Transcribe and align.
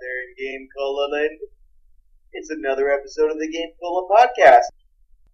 there 0.00 0.22
in 0.26 0.34
Game 0.36 0.68
Cola 0.76 1.08
Land. 1.12 1.38
It's 2.32 2.50
another 2.50 2.90
episode 2.90 3.30
of 3.30 3.38
the 3.38 3.50
Game 3.50 3.70
Cola 3.80 4.08
podcast. 4.08 4.64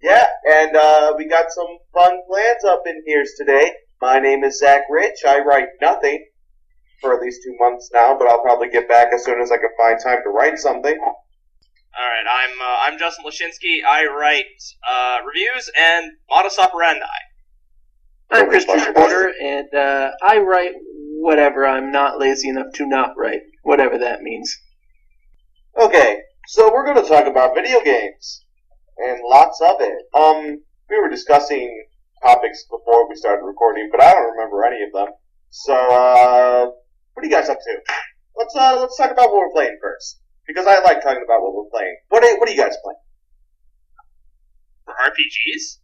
Yeah, 0.02 0.26
and 0.50 0.76
uh, 0.76 1.14
we 1.16 1.28
got 1.28 1.46
some 1.50 1.78
fun 1.94 2.18
plans 2.28 2.64
up 2.66 2.82
in 2.86 3.02
here 3.06 3.24
today. 3.36 3.72
My 4.00 4.18
name 4.18 4.44
is 4.44 4.58
Zach 4.58 4.82
Rich. 4.90 5.20
I 5.26 5.40
write 5.40 5.68
nothing 5.80 6.26
for 7.00 7.14
at 7.14 7.20
least 7.20 7.42
two 7.44 7.56
months 7.58 7.90
now, 7.92 8.16
but 8.18 8.28
I'll 8.28 8.42
probably 8.42 8.68
get 8.68 8.88
back 8.88 9.08
as 9.14 9.24
soon 9.24 9.40
as 9.40 9.52
I 9.52 9.56
can 9.56 9.70
find 9.78 9.98
time 10.02 10.18
to 10.24 10.30
write 10.30 10.58
something. 10.58 10.98
All 10.98 12.04
right, 12.04 12.26
I'm 12.28 12.60
uh, 12.60 12.92
I'm 12.92 12.98
Justin 12.98 13.24
Lashinsky. 13.24 13.78
I 13.88 14.06
write 14.06 14.44
uh, 14.86 15.18
reviews 15.26 15.70
and 15.78 16.12
modus 16.28 16.58
operandi. 16.58 17.06
I'm 18.30 18.48
Christian 18.48 18.92
Porter, 18.92 19.32
and 19.40 19.72
uh, 19.72 20.10
I 20.26 20.38
write 20.38 20.72
whatever 21.20 21.66
I'm 21.66 21.90
not 21.90 22.18
lazy 22.18 22.48
enough 22.48 22.72
to 22.74 22.86
not 22.86 23.14
write, 23.16 23.40
whatever 23.66 23.98
that 23.98 24.22
means. 24.22 24.56
Okay, 25.76 26.20
so 26.46 26.72
we're 26.72 26.84
going 26.86 27.02
to 27.02 27.08
talk 27.08 27.26
about 27.26 27.54
video 27.54 27.82
games 27.82 28.44
and 28.96 29.20
lots 29.28 29.60
of 29.60 29.76
it. 29.80 30.06
Um, 30.14 30.62
we 30.88 31.00
were 31.00 31.10
discussing 31.10 31.84
topics 32.22 32.64
before 32.70 33.08
we 33.08 33.16
started 33.16 33.44
recording, 33.44 33.88
but 33.90 34.00
I 34.00 34.12
don't 34.12 34.30
remember 34.36 34.64
any 34.64 34.82
of 34.84 34.92
them. 34.92 35.08
So, 35.50 35.74
uh, 35.74 36.66
what 37.12 37.22
are 37.22 37.24
you 37.24 37.30
guys 37.30 37.48
up 37.48 37.58
to? 37.58 37.92
Let's 38.36 38.54
uh, 38.54 38.78
let's 38.80 38.96
talk 38.96 39.10
about 39.10 39.30
what 39.30 39.38
we're 39.38 39.52
playing 39.52 39.78
first, 39.82 40.20
because 40.46 40.66
I 40.66 40.80
like 40.80 41.02
talking 41.02 41.24
about 41.24 41.42
what 41.42 41.54
we're 41.54 41.70
playing. 41.70 41.96
What 42.08 42.22
are, 42.22 42.38
what 42.38 42.48
are 42.48 42.52
you 42.52 42.60
guys 42.60 42.76
playing? 42.84 43.02
For 44.84 44.94
RPGs? 44.94 45.78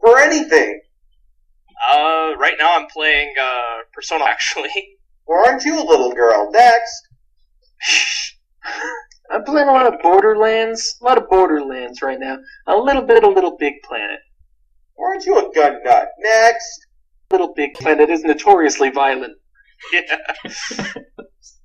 For 0.00 0.18
anything. 0.18 0.80
Uh, 1.92 2.32
right 2.38 2.54
now 2.58 2.78
I'm 2.78 2.86
playing 2.86 3.34
uh, 3.40 3.84
Persona. 3.92 4.24
Actually, 4.28 4.70
Or 4.70 4.95
aren't 5.28 5.64
you 5.64 5.80
a 5.80 5.84
little 5.84 6.12
girl? 6.12 6.50
Next. 6.52 7.08
I'm 9.30 9.44
playing 9.44 9.68
a 9.68 9.72
lot 9.72 9.92
of 9.92 10.00
Borderlands, 10.02 10.96
a 11.00 11.04
lot 11.04 11.18
of 11.18 11.28
Borderlands 11.28 12.00
right 12.02 12.18
now. 12.18 12.38
A 12.68 12.76
little 12.76 13.02
bit 13.02 13.24
of 13.24 13.34
Little 13.34 13.56
Big 13.58 13.74
Planet. 13.82 14.20
Or 14.94 15.08
aren't 15.10 15.26
you 15.26 15.36
a 15.38 15.52
gun 15.52 15.80
nut? 15.84 16.08
Next. 16.20 16.86
Little 17.30 17.52
Big 17.54 17.74
Planet 17.74 18.08
is 18.08 18.22
notoriously 18.22 18.90
violent. 18.90 19.36
yeah. 19.92 20.16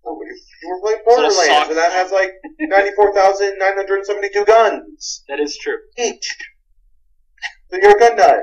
Oh, 0.03 0.19
you 0.25 0.39
you 0.63 0.69
were 0.69 0.81
playing 0.81 0.99
Borderlands, 1.05 1.69
and 1.69 1.77
that 1.77 1.91
has 1.91 2.11
like 2.11 2.31
ninety-four 2.59 3.13
thousand 3.13 3.57
nine 3.59 3.75
hundred 3.75 4.03
seventy-two 4.05 4.45
guns 4.45 5.23
That 5.29 5.39
is 5.39 5.57
true. 5.57 5.77
each. 5.97 6.35
So 7.69 7.77
you're 7.81 7.95
a 7.95 7.99
gun 7.99 8.15
nut. 8.17 8.39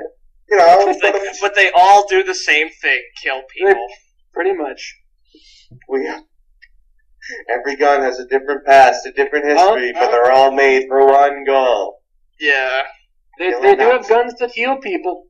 You 0.49 0.57
know. 0.57 0.85
But 0.85 0.97
but, 1.01 1.13
they, 1.13 1.29
but 1.41 1.55
they 1.55 1.71
all 1.75 2.07
do 2.07 2.23
the 2.23 2.33
same 2.33 2.69
thing: 2.81 3.01
kill 3.21 3.41
people. 3.53 3.85
Pretty 4.33 4.53
much. 4.53 4.95
We. 5.87 6.09
Every 7.53 7.75
gun 7.75 8.01
has 8.01 8.17
a 8.19 8.25
different 8.27 8.65
past, 8.65 9.05
a 9.05 9.11
different 9.11 9.45
history, 9.45 9.91
Oh, 9.95 9.99
but 9.99 10.07
oh. 10.07 10.11
they're 10.11 10.31
all 10.31 10.51
made 10.51 10.87
for 10.87 11.05
one 11.05 11.43
goal. 11.45 12.01
Yeah. 12.39 12.83
They, 13.37 13.51
they 13.61 13.75
do 13.75 13.83
have 13.91 14.07
guns 14.09 14.33
that 14.39 14.51
heal 14.51 14.77
people. 14.77 15.25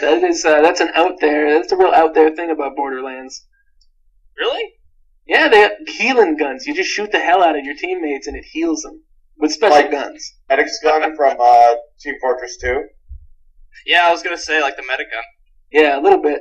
That 0.00 0.22
is, 0.22 0.44
uh, 0.44 0.62
that's 0.62 0.80
an 0.80 0.90
out 0.94 1.20
there. 1.20 1.52
That's 1.58 1.72
a 1.72 1.76
real 1.76 1.92
out 1.92 2.14
there 2.14 2.34
thing 2.34 2.50
about 2.50 2.76
Borderlands. 2.76 3.46
Really? 4.38 4.72
Yeah, 5.26 5.48
they 5.48 5.60
have 5.60 5.72
healing 5.86 6.36
guns. 6.36 6.66
You 6.66 6.74
just 6.74 6.90
shoot 6.90 7.10
the 7.12 7.18
hell 7.18 7.42
out 7.42 7.58
of 7.58 7.64
your 7.64 7.74
teammates 7.76 8.26
and 8.26 8.36
it 8.36 8.44
heals 8.44 8.82
them 8.82 9.02
with 9.38 9.52
special 9.52 9.76
Like- 9.76 9.90
guns. 9.90 10.34
Edix 10.50 10.70
gun 10.82 11.14
from 11.16 11.36
uh, 11.40 11.66
Team 12.00 12.14
Fortress 12.20 12.56
2. 12.58 12.82
Yeah, 13.86 14.04
I 14.06 14.10
was 14.12 14.22
gonna 14.22 14.38
say 14.38 14.60
like 14.62 14.76
the 14.76 14.82
medigun. 14.82 15.22
Yeah, 15.72 15.98
a 15.98 16.00
little 16.00 16.22
bit. 16.22 16.40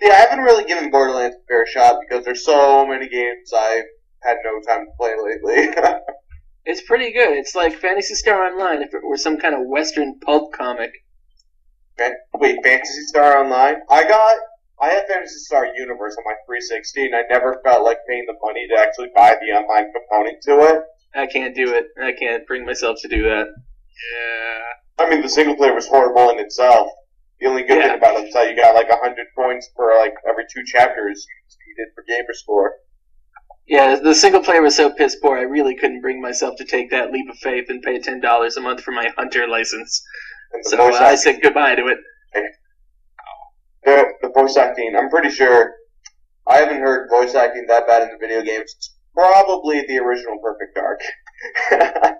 Yeah, 0.00 0.12
I 0.12 0.30
haven't 0.30 0.44
really 0.44 0.64
given 0.64 0.90
Borderlands 0.90 1.36
a 1.36 1.46
fair 1.46 1.66
shot 1.66 1.96
because 2.00 2.24
there's 2.24 2.44
so 2.44 2.86
many 2.86 3.08
games 3.08 3.52
I've 3.52 3.84
had 4.22 4.36
no 4.44 4.60
time 4.66 4.86
to 4.86 4.92
play 4.98 5.14
lately. 5.22 5.74
It's 6.64 6.82
pretty 6.82 7.12
good. 7.12 7.36
It's 7.38 7.54
like 7.54 7.74
Phantasy 7.80 8.14
Star 8.14 8.44
Online 8.44 8.82
if 8.82 8.92
it 8.94 9.02
were 9.02 9.16
some 9.16 9.38
kind 9.38 9.54
of 9.54 9.62
Western 9.66 10.20
pulp 10.20 10.52
comic. 10.52 10.92
Wait, 12.34 12.58
Phantasy 12.62 13.02
Star 13.06 13.42
Online? 13.42 13.76
I 13.90 14.06
got. 14.06 14.36
I 14.80 14.88
had 14.90 15.04
Phantasy 15.08 15.38
Star 15.38 15.66
Universe 15.66 16.16
on 16.16 16.24
my 16.24 16.34
360, 16.46 17.06
and 17.06 17.14
I 17.14 17.22
never 17.28 17.60
felt 17.64 17.84
like 17.84 17.98
paying 18.08 18.24
the 18.26 18.34
money 18.42 18.66
to 18.68 18.80
actually 18.80 19.08
buy 19.14 19.36
the 19.40 19.56
online 19.56 19.92
component 19.92 20.42
to 20.42 20.74
it. 20.74 20.82
I 21.14 21.26
can't 21.26 21.54
do 21.54 21.74
it. 21.74 21.86
I 22.02 22.12
can't 22.12 22.46
bring 22.46 22.64
myself 22.64 22.98
to 23.02 23.08
do 23.08 23.22
that. 23.24 23.46
Yeah. 23.48 25.04
I 25.04 25.10
mean, 25.10 25.22
the 25.22 25.28
single 25.28 25.56
player 25.56 25.74
was 25.74 25.86
horrible 25.86 26.30
in 26.30 26.38
itself. 26.38 26.90
The 27.40 27.46
only 27.48 27.62
good 27.62 27.78
Yeah. 27.78 27.88
thing 27.88 27.98
about 27.98 28.20
it 28.20 28.28
is 28.28 28.34
that 28.34 28.50
you 28.50 28.56
got 28.56 28.74
like 28.74 28.90
100 28.90 29.26
points 29.36 29.70
for 29.74 29.94
like 29.98 30.14
every 30.28 30.44
two 30.54 30.62
chapters 30.64 31.26
you 31.66 31.74
did 31.76 31.92
for 31.94 32.04
Gamer 32.06 32.32
Score. 32.34 32.74
Yeah, 33.66 33.96
the 33.96 34.14
single 34.14 34.42
player 34.42 34.62
was 34.62 34.76
so 34.76 34.90
piss 34.90 35.16
poor, 35.22 35.38
I 35.38 35.42
really 35.42 35.76
couldn't 35.76 36.00
bring 36.00 36.20
myself 36.20 36.56
to 36.58 36.64
take 36.64 36.90
that 36.90 37.12
leap 37.12 37.30
of 37.30 37.36
faith 37.38 37.66
and 37.68 37.80
pay 37.82 37.98
ten 38.00 38.20
dollars 38.20 38.56
a 38.56 38.60
month 38.60 38.82
for 38.82 38.90
my 38.92 39.08
hunter 39.16 39.46
license. 39.48 40.02
So 40.62 40.76
voice 40.76 40.96
uh, 40.96 41.04
I 41.04 41.14
said 41.14 41.40
goodbye 41.42 41.76
to 41.76 41.86
it. 41.86 41.98
the, 43.84 44.04
the 44.22 44.28
voice 44.30 44.56
acting, 44.56 44.94
I'm 44.96 45.08
pretty 45.08 45.30
sure 45.30 45.74
I 46.48 46.56
haven't 46.58 46.80
heard 46.80 47.08
voice 47.08 47.34
acting 47.34 47.66
that 47.68 47.86
bad 47.86 48.02
in 48.02 48.08
the 48.10 48.18
video 48.18 48.42
games. 48.42 48.74
It's 48.76 48.96
probably 49.14 49.84
the 49.86 49.98
original 49.98 50.38
Perfect 50.42 50.74
Dark. 50.74 51.00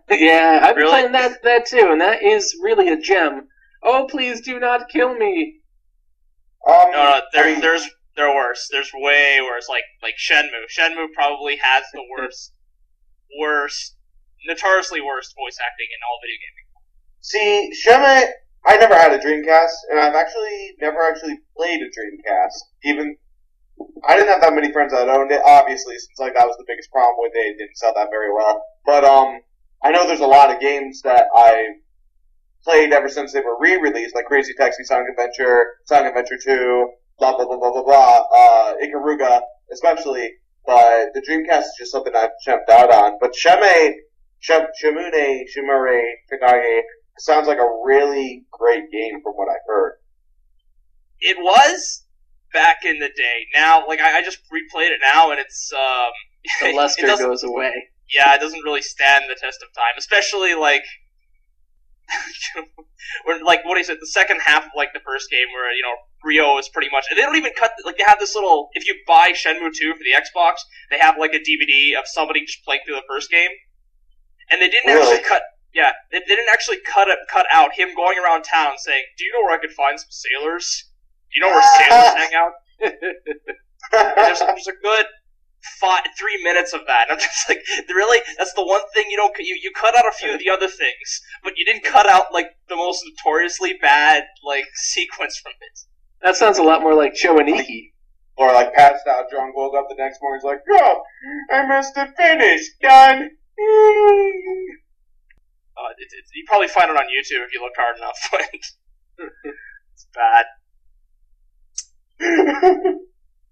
Yeah, 0.11 0.61
I've 0.65 0.75
been 0.75 0.89
playing 0.89 1.13
that 1.13 1.41
that 1.45 1.67
too, 1.67 1.89
and 1.93 2.01
that 2.01 2.21
is 2.23 2.57
really 2.63 2.89
a 2.89 3.01
gem. 3.01 3.47
Oh, 3.83 4.07
please 4.11 4.41
do 4.41 4.61
not 4.61 4.89
kill 4.89 5.15
me. 5.15 5.61
um, 6.69 6.91
No, 6.93 6.93
no, 6.93 7.21
there, 7.33 7.45
I 7.45 7.53
mean, 7.53 7.61
there's 7.61 7.89
there 8.17 8.29
are 8.29 8.35
worse. 8.35 8.69
There's 8.71 8.91
way 8.95 9.41
worse. 9.43 9.69
Like 9.69 9.85
like 10.03 10.15
Shenmue. 10.19 10.67
Shenmue 10.71 11.13
probably 11.15 11.57
has 11.63 11.85
the 11.93 12.03
worst, 12.19 12.53
worst, 13.41 13.97
notoriously 14.47 15.01
worst 15.01 15.35
voice 15.37 15.57
acting 15.61 15.87
in 15.91 16.01
all 16.07 16.19
video 16.23 16.37
gaming. 16.43 16.67
See, 17.21 17.71
Shenmue. 17.85 18.31
I 18.67 18.77
never 18.77 18.95
had 18.95 19.13
a 19.13 19.19
Dreamcast, 19.19 19.73
and 19.91 19.99
I've 19.99 20.15
actually 20.15 20.75
never 20.83 21.01
actually 21.03 21.39
played 21.57 21.81
a 21.81 21.87
Dreamcast. 21.87 22.53
Even 22.85 23.17
I 24.07 24.15
didn't 24.15 24.29
have 24.29 24.43
that 24.43 24.53
many 24.53 24.71
friends 24.71 24.93
that 24.93 25.09
owned 25.09 25.33
it, 25.33 25.41
obviously, 25.47 25.95
since 25.97 26.19
like 26.19 26.35
that 26.35 26.47
was 26.47 26.59
the 26.59 26.65
biggest 26.69 26.91
problem 26.93 27.17
with 27.21 27.33
it. 27.35 27.53
It 27.53 27.57
didn't 27.57 27.79
sell 27.79 27.95
that 27.97 28.09
very 28.11 28.31
well. 28.35 28.63
But 28.85 29.05
um, 29.05 29.41
I 29.83 29.91
know 29.91 30.07
there's 30.07 30.21
a 30.21 30.27
lot 30.27 30.53
of 30.55 30.61
games 30.61 31.01
that 31.03 31.29
I 31.35 31.69
played 32.65 32.93
ever 32.93 33.09
since 33.09 33.33
they 33.33 33.41
were 33.41 33.59
re-released, 33.61 34.15
like 34.15 34.27
Crazy 34.27 34.53
Taxi, 34.57 34.85
Sonic 34.85 35.07
Adventure, 35.11 35.65
Sonic 35.87 36.09
Adventure 36.11 36.39
Two, 36.45 36.91
blah 37.19 37.37
blah 37.37 37.47
blah 37.47 37.57
blah 37.59 37.73
blah 37.73 37.83
blah, 37.83 38.25
uh, 38.35 38.75
Ikaruga, 38.85 39.41
especially. 39.73 40.31
But 40.67 41.09
the 41.15 41.23
Dreamcast 41.23 41.61
is 41.63 41.75
just 41.79 41.93
something 41.93 42.13
I've 42.15 42.31
jumped 42.45 42.69
out 42.71 42.93
on. 42.93 43.19
But 43.21 43.33
Sheme, 43.35 43.93
Shem, 44.41 44.63
Shimune, 44.83 45.43
Shimure, 45.57 46.03
Takage, 46.33 46.81
sounds 47.19 47.49
like 47.49 47.59
a 47.59 47.69
really 47.85 48.45
great 48.53 48.91
game 48.93 49.21
from 49.23 49.33
what 49.35 49.49
I've 49.49 49.65
heard. 49.67 49.95
It 51.21 51.37
was 51.39 52.05
back 52.53 52.79
in 52.85 52.99
the 52.99 53.09
day. 53.09 53.47
Now, 53.55 53.87
like 53.87 54.01
I, 54.01 54.19
I 54.19 54.23
just 54.23 54.39
replayed 54.53 54.91
it 54.91 55.01
now, 55.03 55.31
and 55.31 55.41
it's 55.41 55.73
um, 55.73 56.11
The 56.69 56.73
luster 56.77 57.07
doesn't- 57.07 57.27
goes 57.27 57.43
away. 57.45 57.73
yeah, 58.13 58.35
it 58.35 58.41
doesn't 58.41 58.63
really 58.65 58.83
stand 58.83 59.25
the 59.29 59.35
test 59.41 59.63
of 59.63 59.73
time, 59.75 59.95
especially 59.99 60.55
like. 60.55 60.85
When 63.25 63.43
like 63.45 63.65
what 63.65 63.79
is 63.79 63.89
it? 63.89 63.99
The 64.01 64.07
second 64.07 64.41
half 64.41 64.65
of 64.65 64.71
like 64.77 64.93
the 64.93 65.01
first 65.01 65.31
game, 65.31 65.49
where 65.53 65.73
you 65.75 65.83
know 65.83 65.95
Ryo 66.25 66.59
is 66.59 66.69
pretty 66.69 66.89
much. 66.93 67.05
They 67.11 67.17
don't 67.21 67.35
even 67.37 67.53
cut. 67.59 67.73
Like 67.85 67.99
they 67.99 68.05
have 68.07 68.21
this 68.21 68.35
little. 68.35 68.69
If 68.75 68.87
you 68.87 68.95
buy 69.07 69.33
Shenmue 69.33 69.73
two 69.75 69.93
for 69.95 70.05
the 70.05 70.15
Xbox, 70.15 70.61
they 70.91 70.99
have 70.99 71.17
like 71.19 71.33
a 71.35 71.39
DVD 71.41 71.99
of 71.99 72.05
somebody 72.07 72.45
just 72.45 72.65
playing 72.65 72.83
through 72.87 72.97
the 72.97 73.03
first 73.09 73.31
game, 73.31 73.51
and 74.51 74.61
they 74.63 74.69
didn't 74.69 74.93
Really? 74.95 75.17
actually 75.17 75.29
cut. 75.29 75.43
Yeah, 75.75 75.93
they, 76.13 76.19
they 76.21 76.37
didn't 76.37 76.51
actually 76.53 76.79
cut 76.87 77.09
it, 77.09 77.19
cut 77.29 77.47
out 77.53 77.73
him 77.75 77.95
going 77.97 78.19
around 78.19 78.43
town 78.45 78.75
saying, 78.79 79.03
"Do 79.19 79.25
you 79.25 79.33
know 79.33 79.43
where 79.47 79.57
I 79.57 79.61
could 79.61 79.73
find 79.73 79.99
some 79.99 80.11
sailors? 80.11 80.91
Do 81.33 81.41
you 81.41 81.47
know 81.47 81.53
where 81.55 81.63
sailors 81.79 82.15
hang 82.17 82.35
out?" 82.35 82.53
There's, 83.93 84.39
there's 84.39 84.69
a 84.69 84.79
good 84.83 85.07
five, 85.81 86.03
three 86.19 86.43
minutes 86.43 86.73
of 86.73 86.81
that. 86.87 87.07
And 87.11 87.19
I'm 87.19 87.19
just 87.19 87.49
like, 87.49 87.63
really? 87.89 88.21
That's 88.39 88.53
the 88.55 88.65
one 88.65 88.83
thing 88.95 89.07
you 89.11 89.17
don't. 89.17 89.35
You, 89.39 89.59
you 89.63 89.71
cut 89.75 89.97
out 89.97 90.07
a 90.07 90.13
few 90.13 90.33
of 90.33 90.39
the 90.39 90.51
other 90.51 90.69
things, 90.69 91.21
but 91.43 91.55
you 91.57 91.65
didn't 91.65 91.85
cut 91.85 92.09
out 92.09 92.33
like 92.33 92.47
the 92.69 92.77
most 92.77 93.05
notoriously 93.07 93.75
bad 93.81 94.25
like 94.45 94.67
sequence 94.75 95.39
from 95.39 95.53
it. 95.61 95.79
That 96.23 96.37
sounds 96.37 96.59
a 96.59 96.63
lot 96.63 96.83
more 96.83 96.95
like 96.95 97.15
Choaniki. 97.15 97.93
or 98.37 98.53
like 98.53 98.75
passed 98.75 99.07
out 99.07 99.31
drunk, 99.31 99.57
woke 99.57 99.75
up 99.77 99.87
the 99.89 99.97
next 99.97 100.21
morning, 100.23 100.41
he's 100.41 100.45
like, 100.45 100.61
"Oh, 100.71 101.03
I 101.51 101.67
missed 101.67 101.95
the 101.95 102.07
finish, 102.17 102.63
done." 102.81 103.31
Uh, 105.81 105.93
it, 105.97 106.09
it, 106.13 106.25
you 106.35 106.45
probably 106.47 106.69
find 106.69 106.91
it 106.91 106.97
on 106.97 107.05
YouTube 107.05 107.43
if 107.43 107.55
you 107.55 107.61
look 107.63 107.73
hard 107.75 107.97
enough, 107.97 108.19
but 108.31 108.43
it's 108.53 110.07
bad. 110.13 110.45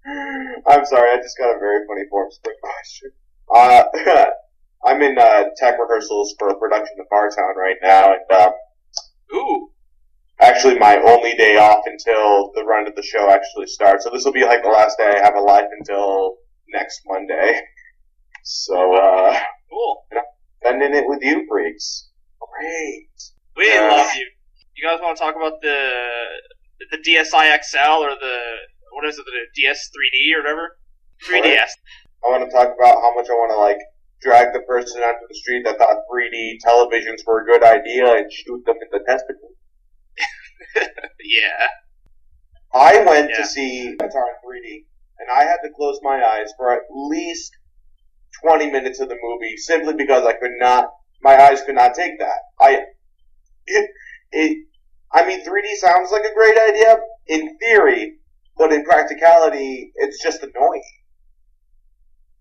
I'm 0.07 0.85
sorry, 0.87 1.11
I 1.11 1.17
just 1.23 1.37
got 1.39 1.55
a 1.57 1.59
very 1.59 1.87
funny 1.87 2.03
form 2.11 2.29
split 2.31 2.57
question. 2.63 3.11
Uh, 3.55 4.27
I'm 4.85 5.03
in 5.03 5.19
uh, 5.19 5.45
tech 5.57 5.75
rehearsals 5.79 6.35
for 6.39 6.49
a 6.51 6.59
production 6.59 6.97
of 7.01 7.07
Bartown 7.13 7.57
right 7.57 7.77
now, 7.83 8.13
and 8.15 8.41
um, 8.41 8.53
Ooh, 9.35 9.71
actually 10.41 10.79
my 10.79 10.97
only 10.99 11.35
day 11.35 11.57
off 11.57 11.83
until 11.87 12.53
the 12.55 12.65
run 12.65 12.87
of 12.87 12.95
the 12.95 13.03
show 13.03 13.31
actually 13.31 13.67
starts. 13.67 14.05
So 14.05 14.11
this 14.11 14.25
will 14.25 14.33
be 14.33 14.45
like 14.45 14.63
the 14.63 14.69
last 14.69 14.97
day 14.99 15.11
I 15.21 15.25
have 15.25 15.35
a 15.35 15.41
life 15.41 15.67
until 15.79 16.37
next 16.73 17.01
Monday. 17.07 17.61
So, 18.51 18.95
uh, 18.95 19.39
Cool. 19.69 20.07
spending 20.63 20.95
it 20.95 21.05
with 21.07 21.19
you 21.23 21.45
freaks. 21.51 22.09
Great. 22.41 23.09
We 23.59 23.69
Yeah. 23.69 23.89
love 23.91 24.15
you. 24.15 24.27
You 24.75 24.89
guys 24.89 25.01
want 25.03 25.19
to 25.19 25.23
talk 25.23 25.37
about 25.37 25.61
the 25.61 25.77
the 26.91 26.97
DSi 26.97 27.63
XL 27.63 28.03
or 28.05 28.15
the 28.19 28.39
what 28.99 29.07
is 29.09 29.17
it 29.17 29.25
the 29.25 29.63
DS 29.63 29.91
3D 29.95 30.35
or 30.35 30.43
whatever? 30.43 30.77
3DS. 31.31 31.71
I 32.27 32.31
want 32.35 32.43
to 32.45 32.51
talk 32.51 32.67
about 32.75 32.97
how 32.99 33.15
much 33.15 33.31
I 33.31 33.35
want 33.35 33.53
to 33.55 33.59
like 33.59 33.79
drag 34.21 34.53
the 34.53 34.61
person 34.67 35.01
onto 35.03 35.27
the 35.29 35.35
street 35.39 35.63
that 35.65 35.79
thought 35.79 36.03
3D 36.11 36.59
televisions 36.67 37.23
were 37.25 37.43
a 37.43 37.47
good 37.47 37.63
idea 37.63 38.13
and 38.19 38.27
shoot 38.33 38.61
them 38.67 38.75
in 38.83 38.89
the 38.91 39.05
testicles. 39.07 39.55
Yeah. 41.23 41.67
I 42.75 43.05
went 43.05 43.31
Yeah. 43.31 43.37
to 43.39 43.47
see 43.47 43.89
Avatar 44.01 44.27
3D, 44.45 44.85
and 45.19 45.31
I 45.33 45.45
had 45.45 45.59
to 45.63 45.71
close 45.77 45.99
my 46.03 46.23
eyes 46.25 46.53
for 46.57 46.73
at 46.73 46.83
least 46.91 47.53
20 48.43 48.71
minutes 48.71 49.01
of 49.01 49.09
the 49.09 49.17
movie 49.21 49.57
simply 49.57 49.95
because 49.95 50.25
I 50.25 50.33
could 50.33 50.53
not, 50.59 50.91
my 51.23 51.37
eyes 51.41 51.63
could 51.63 51.75
not 51.77 51.95
take 51.95 52.19
that. 52.19 52.39
I, 52.61 52.83
it, 53.67 53.91
it, 54.33 54.59
I 55.13 55.27
mean, 55.27 55.45
3D 55.45 55.77
sounds 55.77 56.11
like 56.11 56.25
a 56.25 56.35
great 56.35 56.59
idea 56.59 56.99
in 57.27 57.57
theory, 57.59 58.19
but 58.59 58.73
in 58.73 58.85
practicality, 58.85 59.93
it's 59.97 60.23
just 60.23 60.43
annoying. 60.43 60.83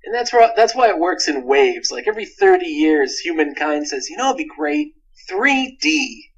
And 0.04 0.16
that's 0.16 0.34
why 0.34 0.52
that's 0.56 0.76
why 0.76 0.90
it 0.90 1.00
works 1.00 1.28
in 1.28 1.46
waves. 1.46 1.92
Like 1.92 2.08
every 2.08 2.26
thirty 2.26 2.68
years, 2.68 3.20
humankind 3.20 3.88
says, 3.88 4.10
you 4.10 4.18
know, 4.18 4.28
it'd 4.28 4.38
be 4.38 4.48
great 4.48 4.94
3D, 5.30 6.30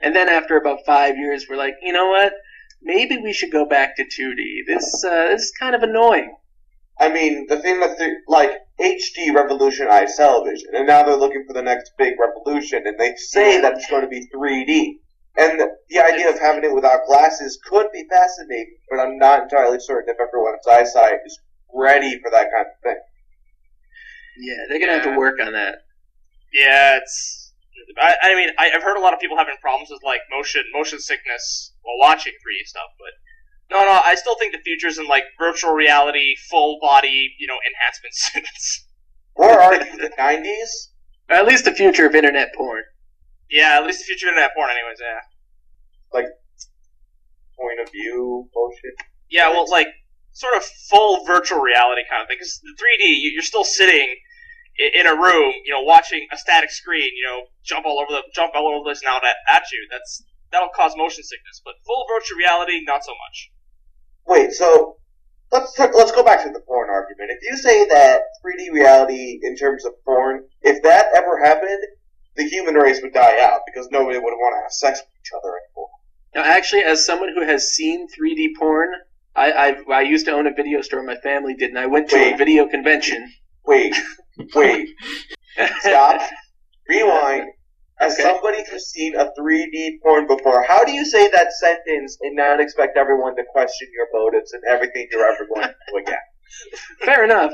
and 0.00 0.14
then 0.14 0.28
after 0.28 0.56
about 0.56 0.86
five 0.86 1.16
years, 1.16 1.46
we're 1.48 1.56
like, 1.56 1.74
you 1.82 1.92
know 1.92 2.08
what? 2.08 2.32
Maybe 2.80 3.18
we 3.18 3.32
should 3.32 3.50
go 3.50 3.66
back 3.66 3.96
to 3.96 4.04
2D. 4.04 4.66
This 4.66 5.04
uh, 5.04 5.28
this 5.30 5.44
is 5.44 5.52
kind 5.58 5.74
of 5.74 5.82
annoying. 5.82 6.36
I 7.00 7.08
mean, 7.10 7.46
the 7.48 7.60
thing 7.60 7.80
that, 7.80 7.98
the, 7.98 8.12
like 8.26 8.50
HD 8.80 9.34
revolutionized 9.34 10.16
television, 10.16 10.70
and 10.74 10.86
now 10.86 11.04
they're 11.04 11.16
looking 11.16 11.44
for 11.46 11.52
the 11.52 11.62
next 11.62 11.92
big 11.98 12.14
revolution, 12.18 12.82
and 12.86 12.98
they 12.98 13.14
say 13.16 13.60
that 13.60 13.74
it's 13.74 13.90
going 13.90 14.02
to 14.02 14.08
be 14.08 14.28
3D. 14.34 14.98
And 15.38 15.60
the, 15.60 15.68
the 15.88 16.00
idea 16.00 16.28
of 16.28 16.38
having 16.38 16.64
it 16.64 16.74
without 16.74 17.06
glasses 17.06 17.58
could 17.64 17.86
be 17.92 18.04
fascinating, 18.10 18.76
but 18.90 18.98
I'm 18.98 19.18
not 19.18 19.44
entirely 19.44 19.78
certain 19.78 20.12
if 20.12 20.20
everyone's 20.20 20.66
eyesight 20.66 21.20
is 21.24 21.38
ready 21.72 22.18
for 22.20 22.30
that 22.30 22.48
kind 22.54 22.66
of 22.66 22.82
thing. 22.82 22.98
Yeah, 24.40 24.66
they're 24.68 24.80
gonna 24.80 24.94
have 24.94 25.04
to 25.04 25.16
work 25.16 25.36
on 25.40 25.52
that. 25.52 25.76
Yeah, 26.52 26.98
it's. 26.98 27.52
I, 28.00 28.14
I 28.22 28.34
mean, 28.34 28.50
I, 28.58 28.72
I've 28.74 28.82
heard 28.82 28.96
a 28.96 29.00
lot 29.00 29.14
of 29.14 29.20
people 29.20 29.36
having 29.36 29.54
problems 29.60 29.90
with 29.90 30.02
like 30.04 30.20
motion 30.30 30.62
motion 30.72 30.98
sickness 30.98 31.72
while 31.82 31.98
watching 31.98 32.32
3D 32.32 32.66
stuff, 32.66 32.90
but 32.98 33.12
no, 33.70 33.84
no, 33.84 34.00
I 34.04 34.14
still 34.14 34.36
think 34.36 34.52
the 34.52 34.60
future's 34.64 34.98
in 34.98 35.06
like 35.06 35.24
virtual 35.38 35.72
reality, 35.72 36.34
full 36.50 36.78
body, 36.80 37.34
you 37.38 37.46
know, 37.46 37.58
enhancement 37.66 38.14
suits. 38.54 38.86
Or 39.34 39.50
are 39.50 39.74
you 39.74 39.98
the 39.98 40.10
90s? 40.18 40.88
Or 41.30 41.36
at 41.36 41.46
least 41.46 41.64
the 41.64 41.72
future 41.72 42.06
of 42.06 42.14
internet 42.14 42.54
porn. 42.54 42.82
Yeah, 43.50 43.76
at 43.78 43.84
least 43.86 44.00
the 44.00 44.04
future 44.04 44.28
internet 44.28 44.50
porn, 44.54 44.70
anyways. 44.70 44.98
Yeah. 45.00 45.20
Like 46.12 46.26
point 47.56 47.80
of 47.80 47.90
view, 47.90 48.48
motion. 48.54 48.92
Yeah, 49.30 49.50
well, 49.50 49.66
like 49.70 49.88
sort 50.32 50.54
of 50.56 50.62
full 50.90 51.24
virtual 51.26 51.60
reality 51.60 52.02
kind 52.08 52.22
of 52.22 52.28
thing. 52.28 52.36
Because 52.38 52.60
the 52.62 52.74
3D, 52.78 53.04
you- 53.04 53.32
you're 53.32 53.42
still 53.42 53.64
sitting 53.64 54.08
in 54.94 55.06
a 55.06 55.14
room, 55.14 55.52
you 55.64 55.72
know, 55.72 55.82
watching 55.82 56.26
a 56.32 56.36
static 56.38 56.70
screen, 56.70 57.10
you 57.16 57.24
know, 57.26 57.46
jump 57.64 57.84
all 57.84 57.98
over 58.00 58.12
the 58.12 58.22
jump 58.34 58.54
all 58.54 58.68
over 58.68 58.88
this 58.88 59.00
and 59.02 59.08
out 59.08 59.24
at, 59.26 59.36
at 59.48 59.62
you. 59.72 59.86
That's 59.90 60.24
that'll 60.52 60.68
cause 60.74 60.92
motion 60.96 61.24
sickness. 61.24 61.60
But 61.64 61.74
full 61.84 62.06
virtual 62.08 62.38
reality, 62.38 62.80
not 62.84 63.04
so 63.04 63.10
much. 63.12 63.50
Wait, 64.26 64.52
so 64.52 64.96
let's 65.50 65.74
t- 65.74 65.82
let's 65.94 66.12
go 66.12 66.22
back 66.22 66.44
to 66.44 66.50
the 66.52 66.60
porn 66.60 66.88
argument. 66.90 67.30
If 67.32 67.40
you 67.42 67.56
say 67.56 67.86
that 67.88 68.20
3D 68.44 68.70
reality 68.72 69.40
in 69.42 69.56
terms 69.56 69.84
of 69.84 69.92
porn, 70.04 70.44
if 70.62 70.80
that 70.84 71.06
ever 71.16 71.38
happened, 71.42 71.82
the 72.38 72.44
human 72.44 72.74
race 72.74 73.00
would 73.02 73.12
die 73.12 73.38
out 73.42 73.60
because 73.66 73.88
nobody 73.90 74.16
would 74.18 74.24
want 74.32 74.54
to 74.56 74.62
have 74.62 74.72
sex 74.72 75.00
with 75.00 75.08
each 75.20 75.32
other 75.36 75.52
anymore. 75.54 75.88
Now, 76.34 76.44
actually, 76.56 76.82
as 76.84 77.04
someone 77.04 77.30
who 77.34 77.44
has 77.44 77.70
seen 77.72 78.06
3D 78.08 78.50
porn, 78.58 78.88
I 79.36 79.52
I've, 79.52 79.88
I 79.90 80.00
used 80.02 80.24
to 80.26 80.32
own 80.32 80.46
a 80.46 80.54
video 80.54 80.80
store. 80.80 81.02
My 81.02 81.16
family 81.16 81.54
did, 81.54 81.70
and 81.70 81.78
I 81.78 81.86
went 81.86 82.08
to 82.10 82.16
a 82.16 82.36
video 82.36 82.66
convention. 82.66 83.30
Wait, 83.66 83.94
wait, 84.54 84.88
stop, 85.80 86.22
rewind. 86.88 87.44
As 88.00 88.12
Okay. 88.14 88.22
somebody 88.22 88.62
who's 88.70 88.86
seen 88.92 89.16
a 89.16 89.32
3D 89.36 90.00
porn 90.04 90.28
before, 90.28 90.62
how 90.62 90.84
do 90.84 90.92
you 90.92 91.04
say 91.04 91.28
that 91.30 91.48
sentence 91.52 92.16
and 92.22 92.36
not 92.36 92.60
expect 92.60 92.96
everyone 92.96 93.34
to 93.34 93.42
question 93.50 93.88
your 93.92 94.06
motives 94.14 94.52
and 94.52 94.62
everything 94.70 95.08
you're 95.10 95.26
ever 95.28 95.44
going 95.52 95.66
to 95.66 95.74
do 95.90 95.96
again? 95.98 96.18
Fair 97.04 97.24
enough. 97.24 97.52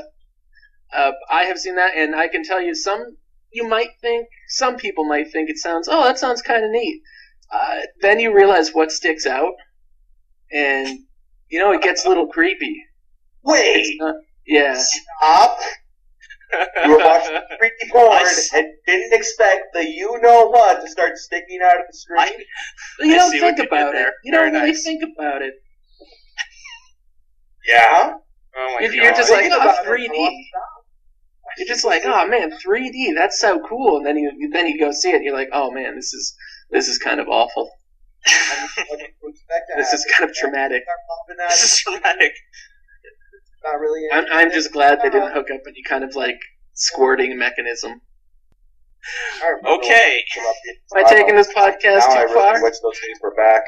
Uh, 0.93 1.13
I 1.31 1.45
have 1.45 1.57
seen 1.57 1.77
that, 1.77 1.95
and 1.95 2.15
I 2.15 2.27
can 2.27 2.43
tell 2.43 2.61
you 2.61 2.75
some. 2.75 3.17
You 3.55 3.67
might 3.69 3.91
think 4.01 4.27
some 4.49 4.75
people 4.75 5.05
might 5.05 5.31
think 5.31 5.49
it 5.49 5.57
sounds. 5.57 5.87
Oh, 5.89 6.03
that 6.03 6.19
sounds 6.19 6.41
kind 6.41 6.63
of 6.65 6.71
neat. 6.71 7.01
Uh, 7.51 7.77
then 8.01 8.19
you 8.19 8.35
realize 8.35 8.71
what 8.73 8.91
sticks 8.91 9.25
out, 9.25 9.53
and 10.51 10.99
you 11.49 11.59
know 11.59 11.71
it 11.71 11.81
gets 11.81 12.05
a 12.05 12.09
little 12.09 12.27
creepy. 12.27 12.75
Wait, 13.43 13.77
It's 13.85 14.01
not, 14.01 14.15
yeah. 14.45 14.75
stop. 14.77 15.57
You 16.83 16.91
were 16.91 16.97
watching 16.97 17.35
3D 17.61 17.91
porn 17.91 18.11
I 18.11 18.21
s- 18.23 18.49
and 18.53 18.65
didn't 18.87 19.13
expect 19.13 19.61
the 19.73 19.85
you 19.85 20.19
know 20.21 20.47
what 20.49 20.81
to 20.81 20.87
start 20.89 21.17
sticking 21.17 21.59
out 21.63 21.79
of 21.79 21.85
the 21.89 21.97
screen. 21.97 22.19
I- 22.19 22.35
You 23.05 23.13
I 23.13 23.17
don't 23.17 23.31
see 23.31 23.39
think 23.39 23.57
what 23.57 23.63
you 23.63 23.63
did 23.63 23.67
about 23.71 23.89
it. 23.89 23.97
there. 23.97 24.11
You 24.25 24.31
don't 24.33 24.41
Very 24.41 24.51
really 24.51 24.71
nice. 24.71 24.83
think 24.83 25.01
about 25.17 25.41
it. 25.43 25.53
yeah. 27.67 28.13
Oh 28.57 28.75
my 28.75 28.85
You're- 28.85 28.95
you're 28.95 29.11
God. 29.11 29.17
just 29.17 29.31
like, 29.31 29.41
Thinking 29.49 29.59
oh, 29.61 29.83
3D. 29.85 30.05
I 30.07 30.17
want 30.17 30.33
to 30.33 30.43
stop. 30.49 30.85
You're 31.57 31.67
just 31.67 31.85
like, 31.85 32.03
oh 32.05 32.27
man, 32.27 32.51
3D. 32.65 33.13
That's 33.15 33.39
so 33.39 33.59
cool. 33.67 33.97
And 33.97 34.05
then 34.05 34.17
you 34.17 34.49
then 34.51 34.67
you 34.67 34.79
go 34.79 34.91
see 34.91 35.09
it, 35.11 35.15
and 35.15 35.23
you're 35.23 35.33
like, 35.35 35.49
oh 35.53 35.71
man, 35.71 35.95
this 35.95 36.13
is 36.13 36.35
this 36.71 36.87
is 36.87 36.97
kind 36.97 37.19
of 37.19 37.27
awful. 37.27 37.69
I 38.27 38.31
just 38.75 38.89
wasn't 38.89 39.09
to 39.21 39.27
expect 39.29 39.65
to 39.69 39.75
This 39.77 39.93
is 39.93 40.05
kind 40.13 40.29
of 40.29 40.35
traumatic. 40.35 40.83
Start 40.83 40.97
popping 41.09 41.43
out. 41.43 41.49
this 41.51 41.63
is 41.63 41.83
dramatic. 41.83 42.33
Not 43.63 43.79
really. 43.79 44.01
I'm 44.11 44.25
I'm 44.31 44.51
just 44.51 44.71
glad 44.73 44.99
they 45.03 45.09
didn't 45.09 45.31
hook 45.33 45.47
up 45.53 45.61
any 45.67 45.81
kind 45.87 46.03
of 46.03 46.15
like 46.15 46.37
squirting 46.73 47.37
mechanism. 47.37 48.01
Okay. 49.65 50.23
when- 50.91 51.03
Am 51.03 51.05
I 51.05 51.09
taking 51.09 51.35
this 51.35 51.51
podcast 51.53 52.07
now 52.09 52.15
I 52.15 52.21
really 52.23 52.33
far? 52.33 52.63
wish 52.63 52.79
those 52.79 52.99
days 52.99 53.19
were 53.21 53.33
back. 53.35 53.63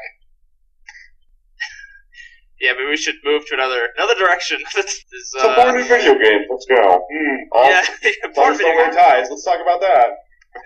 Yeah, 2.60 2.72
maybe 2.72 2.88
we 2.90 2.96
should 2.96 3.14
move 3.24 3.46
to 3.46 3.54
another 3.54 3.88
another 3.96 4.14
direction. 4.18 4.58
this 4.74 5.04
is, 5.12 5.30
So 5.30 5.48
uh, 5.48 5.54
porn 5.54 5.78
and 5.78 5.88
video 5.88 6.14
games. 6.14 6.46
Let's 6.50 6.66
go. 6.66 7.06
Hmm. 7.12 7.36
all- 7.52 7.70
yeah, 7.70 7.82
Porn 8.22 8.34
porn 8.34 8.56
video 8.58 8.74
wear 8.74 8.90
ties. 8.92 9.28
Let's 9.30 9.44
talk 9.44 9.60
about 9.62 9.80
that. 9.80 10.06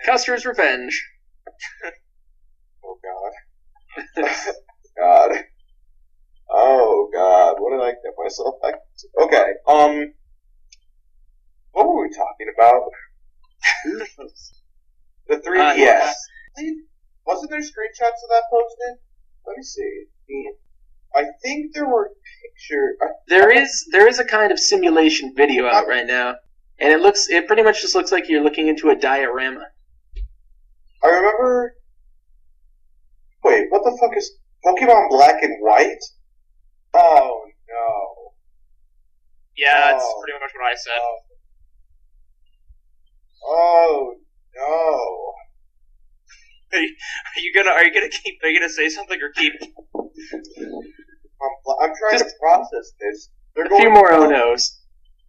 Custer's 0.05 0.45
Revenge. 0.45 0.93
Oh 2.85 2.97
God. 3.01 4.25
God. 4.97 5.31
Oh 6.51 7.09
God. 7.13 7.55
What 7.59 7.71
did 7.71 7.81
I 7.81 7.91
get 7.91 8.13
myself 8.21 8.55
back? 8.61 8.75
Okay. 9.21 9.45
Um. 9.67 10.13
What 11.71 11.87
were 11.87 12.01
we 12.03 12.09
talking 12.09 12.47
about? 12.53 12.81
the 15.27 15.35
3DS. 15.37 16.11
Wasn't 17.25 17.49
there 17.49 17.59
screenshots 17.61 18.19
of 18.23 18.29
that 18.29 18.43
posted? 18.51 18.99
Let 19.47 19.57
me 19.57 19.63
see. 19.63 20.05
I 21.15 21.25
think 21.43 21.73
there 21.73 21.87
were 21.87 22.09
pictures. 22.41 22.95
There 23.27 23.51
is 23.51 23.87
there 23.91 24.07
is 24.07 24.19
a 24.19 24.25
kind 24.25 24.51
of 24.51 24.59
simulation 24.59 25.33
video 25.35 25.67
out 25.67 25.85
uh, 25.85 25.87
right 25.87 26.05
now, 26.07 26.35
and 26.79 26.91
it 26.91 27.01
looks 27.01 27.29
it 27.29 27.47
pretty 27.47 27.61
much 27.63 27.81
just 27.81 27.95
looks 27.95 28.11
like 28.11 28.27
you're 28.29 28.43
looking 28.43 28.67
into 28.67 28.89
a 28.89 28.95
diorama. 28.95 29.65
I 31.03 31.07
remember. 31.07 31.75
Wait, 33.43 33.65
what 33.69 33.83
the 33.83 33.97
fuck 33.99 34.15
is 34.17 34.31
Pokemon 34.65 35.09
Black 35.09 35.43
and 35.43 35.53
White? 35.61 36.03
Oh 36.93 37.43
no. 37.69 38.33
Yeah, 39.57 39.91
that's 39.91 40.03
Oh. 40.05 40.21
pretty 40.23 40.39
much 40.39 40.51
what 40.55 40.65
I 40.65 40.75
said. 40.75 40.93
Oh, 40.97 41.17
oh 43.45 44.15
no. 44.55 45.32
Are 46.73 47.41
you 47.41 47.53
gonna 47.55 47.69
Are 47.71 47.83
you 47.85 47.93
gonna 47.93 48.09
keep? 48.09 48.35
Are 48.43 48.49
you 48.49 48.59
gonna 48.59 48.71
say 48.71 48.89
something 48.89 49.19
or 49.21 49.29
keep? 49.35 49.53
I'm, 49.95 51.51
I'm 51.81 51.91
trying 51.97 52.19
to 52.19 52.29
process 52.39 52.91
this. 52.99 53.29
They're 53.55 53.65
A 53.65 53.77
few 53.77 53.89
more 53.91 54.07
from, 54.09 54.31
Onos. 54.31 54.79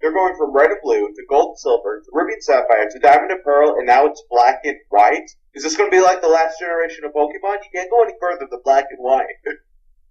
They're 0.00 0.12
going 0.12 0.34
from 0.36 0.52
red 0.54 0.70
and 0.70 0.78
blue 0.82 1.06
to 1.08 1.22
gold 1.28 1.50
and 1.50 1.58
silver 1.58 2.00
to 2.04 2.10
ruby 2.12 2.34
and 2.34 2.42
sapphire 2.44 2.88
to 2.90 2.98
diamond 2.98 3.30
and 3.32 3.42
pearl, 3.42 3.74
and 3.78 3.86
now 3.86 4.06
it's 4.06 4.22
black 4.30 4.60
and 4.64 4.76
white. 4.90 5.28
Is 5.54 5.62
this 5.62 5.76
going 5.76 5.90
to 5.90 5.96
be 5.96 6.02
like 6.02 6.20
the 6.20 6.28
last 6.28 6.58
generation 6.58 7.04
of 7.04 7.12
Pokemon? 7.12 7.58
You 7.62 7.70
can't 7.74 7.90
go 7.90 8.02
any 8.02 8.12
further 8.20 8.46
than 8.50 8.60
black 8.64 8.86
and 8.90 8.98
white. 9.00 9.26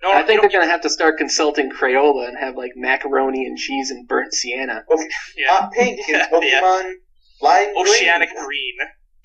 No, 0.02 0.12
I 0.12 0.18
think 0.24 0.42
don't- 0.42 0.52
they're 0.52 0.60
gonna 0.60 0.70
have 0.70 0.82
to 0.82 0.90
start 0.90 1.18
consulting 1.18 1.72
Crayola 1.72 2.28
and 2.28 2.38
have 2.38 2.58
like 2.58 2.74
macaroni 2.75 3.46
and 3.46 3.58
cheese 3.58 3.90
and 3.90 4.06
burnt 4.06 4.34
sienna. 4.34 4.84
Oh, 4.92 5.02
yeah. 5.38 5.48
Hot 5.48 5.72
pink 5.72 5.98
is 6.02 6.06
Yeah, 6.10 6.28
Pokemon 6.28 6.42
yeah. 6.44 6.92
lime 7.42 7.70
Oceanic 7.78 8.28
green. 8.36 8.74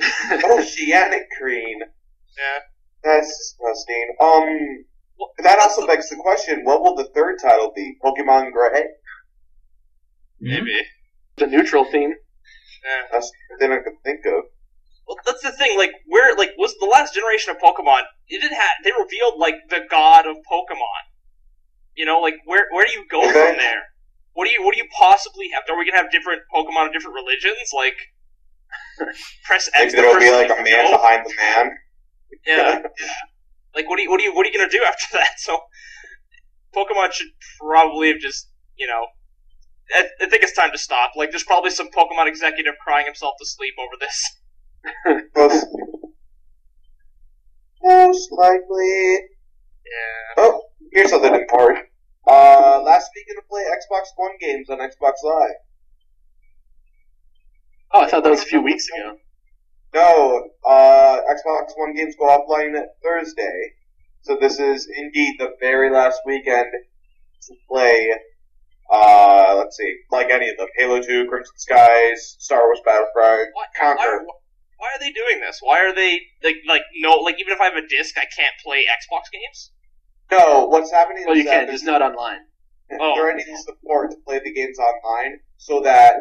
green. 0.00 0.40
Oceanic 0.52 1.22
green. 1.40 1.80
Yeah. 2.38 2.58
That's 3.04 3.28
disgusting. 3.28 4.16
Um, 4.20 4.84
Well, 5.18 5.30
that 5.42 5.58
also 5.58 5.86
begs 5.86 6.08
the 6.08 6.16
question: 6.16 6.64
What 6.64 6.82
will 6.82 6.94
the 6.94 7.10
third 7.14 7.38
title 7.42 7.72
be? 7.74 7.96
Pokemon 8.04 8.52
Gray? 8.52 8.84
maybe. 10.40 10.80
The 11.36 11.46
neutral 11.46 11.84
theme. 11.84 12.14
Yeah. 12.84 13.02
That's 13.12 13.30
the 13.50 13.56
thing 13.58 13.72
I 13.72 13.78
could 13.82 13.98
think 14.04 14.20
of. 14.26 14.44
Well, 15.06 15.16
that's 15.24 15.42
the 15.42 15.52
thing. 15.52 15.76
Like, 15.78 15.92
where 16.06 16.36
like 16.36 16.50
was 16.58 16.74
the 16.80 16.86
last 16.86 17.14
generation 17.14 17.50
of 17.50 17.58
Pokemon? 17.58 18.02
It 18.28 18.40
didn't 18.42 18.56
have 18.56 18.70
they 18.84 18.92
revealed 18.92 19.38
like 19.38 19.54
the 19.70 19.80
god 19.90 20.26
of 20.26 20.36
Pokemon. 20.50 21.02
You 21.96 22.06
know, 22.06 22.20
like 22.20 22.34
where 22.44 22.66
where 22.72 22.84
do 22.86 22.92
you 22.92 23.04
go 23.10 23.22
Okay. 23.22 23.32
from 23.32 23.56
there? 23.58 23.82
What 24.34 24.46
do 24.46 24.52
you 24.52 24.62
what 24.64 24.74
do 24.74 24.78
you 24.78 24.88
possibly 24.96 25.48
have? 25.54 25.64
Are 25.68 25.78
we 25.78 25.84
gonna 25.88 26.02
have 26.02 26.12
different 26.12 26.42
Pokemon 26.54 26.86
of 26.86 26.92
different 26.92 27.16
religions? 27.16 27.70
Like, 27.74 27.96
press 29.46 29.68
X. 29.74 29.92
Maybe 29.94 30.02
there'll 30.02 30.20
be 30.20 30.30
like 30.30 30.50
a 30.50 30.62
man 30.62 30.84
know? 30.90 30.98
behind 30.98 31.26
the 31.26 31.34
man. 31.36 31.70
Yeah. 32.46 32.82
Like, 33.74 33.88
what 33.88 33.96
do 33.96 34.02
you 34.02 34.10
what 34.10 34.18
do 34.18 34.24
you 34.24 34.34
what 34.34 34.46
are 34.46 34.50
you 34.50 34.58
gonna 34.58 34.70
do 34.70 34.82
after 34.84 35.06
that? 35.12 35.38
So, 35.38 35.60
Pokemon 36.74 37.12
should 37.12 37.28
probably 37.60 38.08
have 38.08 38.18
just 38.18 38.48
you 38.76 38.86
know. 38.86 39.06
I, 39.94 40.04
I 40.20 40.28
think 40.28 40.42
it's 40.42 40.52
time 40.52 40.70
to 40.72 40.78
stop. 40.78 41.12
Like, 41.16 41.30
there's 41.30 41.44
probably 41.44 41.70
some 41.70 41.88
Pokemon 41.88 42.28
executive 42.28 42.74
crying 42.84 43.06
himself 43.06 43.34
to 43.38 43.46
sleep 43.46 43.72
over 43.78 43.96
this. 43.98 45.24
Most, 45.36 45.66
most 47.82 48.32
likely. 48.32 49.12
Yeah. 49.16 50.34
Oh, 50.38 50.62
here's 50.92 51.10
something 51.10 51.34
important. 51.34 51.86
Uh, 52.26 52.82
last 52.84 53.10
week 53.16 53.26
gonna 53.28 53.46
play 53.48 53.62
Xbox 53.62 54.08
One 54.16 54.32
games 54.40 54.68
on 54.68 54.78
Xbox 54.78 55.14
Live. 55.24 55.56
Oh, 57.94 58.02
I 58.02 58.08
thought 58.08 58.22
that 58.24 58.30
was 58.30 58.42
a 58.42 58.46
few 58.46 58.60
weeks 58.60 58.86
ago. 58.88 59.16
No, 59.94 60.48
uh, 60.66 61.18
Xbox 61.30 61.72
One 61.76 61.94
games 61.94 62.14
go 62.18 62.26
offline 62.26 62.74
Thursday. 63.02 63.72
So 64.22 64.36
this 64.40 64.58
is 64.60 64.88
indeed 64.96 65.36
the 65.38 65.50
very 65.60 65.90
last 65.90 66.20
weekend 66.26 66.66
to 67.42 67.54
play, 67.70 68.10
uh, 68.92 69.54
let's 69.56 69.76
see, 69.76 69.96
like 70.10 70.28
any 70.30 70.50
of 70.50 70.56
them. 70.58 70.66
Halo 70.76 71.00
2, 71.00 71.26
Crimson 71.28 71.54
Skies, 71.56 72.36
Star 72.38 72.60
Wars 72.66 72.80
Battlefront, 72.84 73.48
Why, 73.54 73.64
why, 73.78 73.94
Conker. 73.94 73.98
are, 73.98 74.24
why 74.78 74.86
are 74.94 75.00
they 75.00 75.12
doing 75.12 75.40
this? 75.40 75.58
Why 75.62 75.80
are 75.80 75.94
they 75.94 76.20
like 76.44 76.56
like 76.68 76.82
no 77.00 77.12
like 77.16 77.36
even 77.40 77.52
if 77.52 77.60
I 77.60 77.64
have 77.64 77.76
a 77.76 77.86
disc 77.88 78.16
I 78.18 78.26
can't 78.36 78.54
play 78.62 78.84
Xbox 78.84 79.22
games? 79.32 79.72
No, 80.30 80.66
what's 80.66 80.90
happening 80.92 81.24
Well, 81.26 81.36
is 81.36 81.44
you 81.44 81.48
can't. 81.50 81.70
just 81.70 81.84
not 81.84 82.02
online. 82.02 82.40
Oh. 83.00 83.14
they're 83.16 83.30
ending 83.30 83.46
support 83.56 84.10
to 84.12 84.16
play 84.26 84.40
the 84.42 84.52
games 84.52 84.78
online 84.78 85.40
so 85.58 85.80
that 85.82 86.14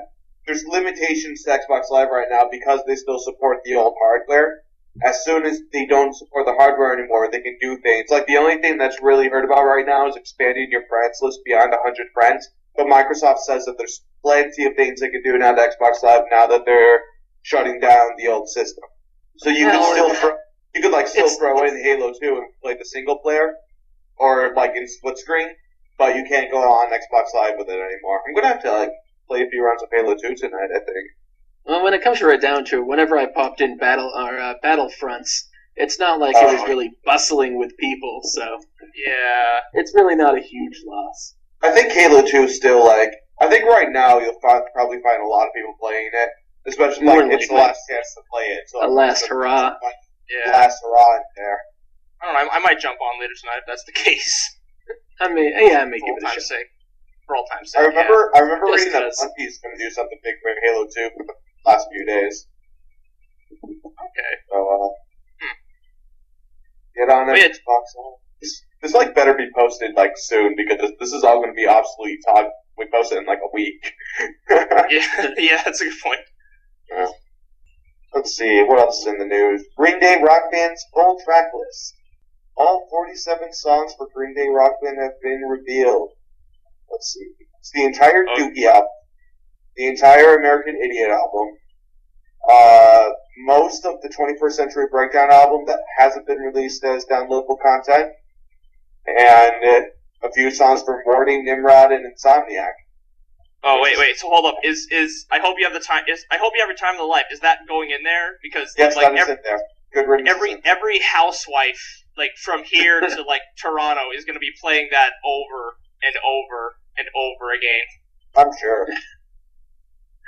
there's 0.47 0.63
limitations 0.65 1.43
to 1.43 1.51
Xbox 1.51 1.91
Live 1.91 2.09
right 2.11 2.27
now 2.31 2.47
because 2.49 2.79
they 2.87 2.95
still 2.95 3.19
support 3.19 3.59
the 3.65 3.75
old 3.75 3.93
hardware. 4.01 4.61
As 5.03 5.23
soon 5.23 5.45
as 5.45 5.59
they 5.71 5.85
don't 5.85 6.15
support 6.15 6.47
the 6.47 6.55
hardware 6.55 6.97
anymore, 6.97 7.29
they 7.31 7.41
can 7.41 7.57
do 7.61 7.77
things. 7.83 8.09
Like 8.09 8.25
the 8.25 8.37
only 8.37 8.57
thing 8.57 8.77
that's 8.77 8.97
really 9.01 9.29
heard 9.29 9.45
about 9.45 9.63
right 9.65 9.85
now 9.85 10.07
is 10.07 10.15
expanding 10.15 10.69
your 10.71 10.87
friends 10.89 11.19
list 11.21 11.41
beyond 11.45 11.71
100 11.71 12.07
friends. 12.13 12.47
But 12.75 12.87
Microsoft 12.87 13.39
says 13.39 13.65
that 13.65 13.75
there's 13.77 14.01
plenty 14.23 14.65
of 14.65 14.75
things 14.75 14.99
they 15.01 15.09
can 15.09 15.21
do 15.23 15.37
now 15.37 15.53
to 15.53 15.61
Xbox 15.61 16.01
Live 16.01 16.23
now 16.31 16.47
that 16.47 16.63
they're 16.65 17.01
shutting 17.43 17.79
down 17.79 18.09
the 18.17 18.27
old 18.27 18.49
system. 18.49 18.83
So 19.37 19.49
you 19.49 19.67
Yeah, 19.67 19.71
can 19.73 19.83
still 19.83 20.15
throw, 20.15 20.37
you 20.73 20.81
could 20.81 20.91
like 20.91 21.07
still 21.07 21.29
throw 21.37 21.63
in 21.67 21.75
Halo 21.83 22.13
2 22.19 22.37
and 22.37 22.47
play 22.63 22.75
the 22.77 22.85
single 22.85 23.19
player, 23.19 23.53
or 24.17 24.53
like 24.55 24.71
in 24.75 24.87
split 24.87 25.17
screen 25.19 25.49
but 25.97 26.15
you 26.15 26.23
can't 26.29 26.51
go 26.51 26.59
on 26.59 26.91
Xbox 26.91 27.33
Live 27.33 27.55
with 27.57 27.69
it 27.69 27.79
anymore. 27.79 28.21
I'm 28.27 28.35
gonna 28.35 28.47
have 28.47 28.61
to 28.63 28.71
like 28.71 28.91
play 29.27 29.41
a 29.43 29.49
few 29.49 29.63
rounds 29.65 29.83
of 29.83 29.89
Halo 29.91 30.15
2 30.15 30.35
tonight. 30.35 30.69
I 30.75 30.79
think. 30.79 31.05
Well, 31.65 31.83
when 31.83 31.93
it 31.93 32.01
comes 32.03 32.21
right 32.21 32.39
down 32.41 32.63
to 32.65 32.77
it, 32.77 32.87
whenever 32.87 33.17
I 33.17 33.25
popped 33.27 33.59
in 33.61 33.77
battle 33.77 34.11
or 34.15 34.39
uh, 34.39 34.53
Battlefronts, 34.63 35.29
it's 35.75 35.99
not 35.99 36.19
like 36.19 36.35
it 36.35 36.45
was 36.45 36.61
Oh. 36.61 36.67
really 36.67 36.91
bustling 37.05 37.57
with 37.59 37.75
people, 37.77 38.21
so 38.23 38.57
Yeah. 39.05 39.59
it's 39.73 39.93
really 39.93 40.15
not 40.15 40.37
a 40.37 40.41
huge 40.41 40.81
loss. 40.85 41.35
I 41.61 41.71
think 41.71 41.91
Halo 41.91 42.21
2 42.25 42.43
is 42.43 42.55
still 42.55 42.83
like. 42.85 43.11
I 43.41 43.47
think 43.49 43.65
right 43.65 43.89
now 43.91 44.17
you'll 44.19 44.39
find, 44.41 44.63
probably 44.73 44.99
find 45.03 45.21
a 45.21 45.27
lot 45.27 45.45
of 45.47 45.53
people 45.53 45.75
playing 45.79 46.09
it, 46.13 46.29
especially 46.67 47.05
More 47.05 47.21
like 47.21 47.33
it's 47.33 47.47
the 47.49 47.53
last 47.55 47.79
chance 47.89 48.13
to 48.15 48.21
play 48.33 48.45
it. 48.45 48.63
So 48.69 48.83
A 48.83 48.89
last 48.89 49.21
it's 49.21 49.27
hurrah. 49.29 49.75
Yeah. 50.29 50.51
Last 50.53 50.79
hurrah 50.83 51.15
in 51.17 51.21
there. 51.35 51.59
I 52.21 52.25
don't 52.25 52.33
know. 52.33 52.51
I, 52.51 52.55
I 52.57 52.59
might 52.59 52.79
jump 52.79 52.97
on 52.99 53.19
later 53.21 53.33
tonight 53.39 53.57
if 53.59 53.65
that's 53.67 53.83
the 53.83 53.91
case. 53.91 54.55
I 55.19 55.31
mean, 55.33 55.51
yeah, 55.53 55.81
I 55.81 55.85
may 55.85 55.99
For 55.99 56.05
give 56.07 56.15
it 56.17 56.23
a 56.23 56.27
shot. 56.33 56.41
sake. 56.41 56.67
For 57.27 57.35
all 57.35 57.45
time's 57.51 57.71
sake. 57.71 57.81
I 57.81 57.85
remember. 57.85 58.31
I 58.35 58.39
remember 58.39 58.67
reading 58.67 58.93
that 58.93 59.03
Piece 59.37 59.53
is 59.53 59.59
gonna 59.59 59.77
do 59.77 59.89
something 59.91 60.19
big 60.23 60.35
for 60.41 60.51
Halo 60.63 60.85
2 60.87 61.09
for 61.17 61.25
the 61.27 61.33
last 61.69 61.87
few 61.91 62.05
days. 62.05 62.47
Okay. 63.51 64.31
So 64.49 64.57
uh, 64.57 64.89
get 66.95 67.13
on 67.13 67.29
it. 67.29 67.37
yeah, 67.37 67.47
This, 68.41 68.63
this 68.81 68.93
like 68.93 69.13
better 69.13 69.33
be 69.33 69.49
posted 69.55 69.91
like 69.95 70.13
soon 70.15 70.55
because 70.55 70.79
this, 70.79 70.91
this 70.99 71.11
is 71.13 71.23
all 71.23 71.41
gonna 71.41 71.53
be 71.53 71.67
obsolete 71.67 72.19
talk. 72.25 72.47
We 72.77 72.87
post 72.91 73.11
it 73.11 73.19
in 73.19 73.25
like 73.25 73.39
a 73.43 73.51
week. 73.53 73.93
Yeah. 74.89 75.33
yeah. 75.37 75.61
That's 75.65 75.81
a 75.81 75.85
good 75.85 75.99
point. 76.01 76.21
Let's 78.13 78.35
see, 78.35 78.63
what 78.63 78.79
else 78.79 79.01
is 79.01 79.07
in 79.07 79.19
the 79.19 79.25
news? 79.25 79.63
Green 79.77 79.99
Day 79.99 80.19
Rock 80.23 80.43
Band's 80.51 80.83
full 80.93 81.19
track 81.23 81.51
list. 81.53 81.93
All 82.55 82.87
47 82.89 83.53
songs 83.53 83.93
for 83.95 84.07
Green 84.15 84.33
Day 84.33 84.47
Rock 84.47 84.73
Band 84.81 84.97
have 84.99 85.21
been 85.21 85.41
revealed. 85.41 86.11
Let's 86.91 87.13
see. 87.13 87.25
It's 87.59 87.71
the 87.71 87.83
entire 87.83 88.25
Oh. 88.27 88.35
Dookie 88.37 88.65
album. 88.65 88.89
The 89.75 89.87
entire 89.87 90.35
American 90.37 90.75
Idiot 90.83 91.09
album. 91.11 91.57
Uh, 92.49 93.09
most 93.45 93.85
of 93.85 94.01
the 94.01 94.09
21st 94.09 94.51
Century 94.53 94.85
Breakdown 94.89 95.29
album 95.31 95.65
that 95.67 95.79
hasn't 95.97 96.25
been 96.25 96.37
released 96.39 96.83
as 96.83 97.05
downloadable 97.05 97.57
content. 97.61 98.11
And 99.05 99.53
uh, 99.65 99.81
a 100.27 100.31
few 100.31 100.49
songs 100.51 100.83
from 100.83 101.01
Warning, 101.05 101.45
Nimrod, 101.45 101.91
and 101.91 102.05
Insomniac. 102.05 102.71
Oh 103.63 103.81
wait, 103.81 103.97
wait. 103.97 104.17
So 104.17 104.29
hold 104.29 104.45
up. 104.45 104.55
Is 104.63 104.87
is 104.91 105.25
I 105.31 105.39
hope 105.39 105.55
you 105.59 105.65
have 105.65 105.73
the 105.73 105.79
time. 105.85 106.03
Is 106.07 106.25
I 106.31 106.37
hope 106.37 106.53
you 106.55 106.61
have 106.61 106.69
your 106.69 106.77
time 106.77 106.93
of 106.93 106.99
the 106.99 107.05
life. 107.05 107.25
Is 107.31 107.39
that 107.41 107.59
going 107.67 107.89
in 107.91 108.03
there? 108.03 108.37
Because 108.41 108.73
Yes, 108.77 108.95
like 108.95 109.05
that 109.07 109.15
is 109.15 109.21
every, 109.21 109.33
in 109.33 109.39
there. 109.43 109.59
Good 109.93 110.09
riddance. 110.09 110.29
every 110.29 110.55
every 110.63 110.99
housewife 110.99 112.03
like 112.17 112.31
from 112.41 112.63
here 112.63 112.99
to 113.15 113.21
like 113.23 113.41
Toronto 113.59 114.01
is 114.15 114.25
going 114.25 114.35
to 114.35 114.39
be 114.39 114.51
playing 114.61 114.89
that 114.91 115.11
over 115.25 115.75
and 116.03 116.15
over 116.25 116.75
and 116.97 117.07
over 117.15 117.51
again. 117.53 117.85
I'm 118.37 118.51
sure. 118.59 118.87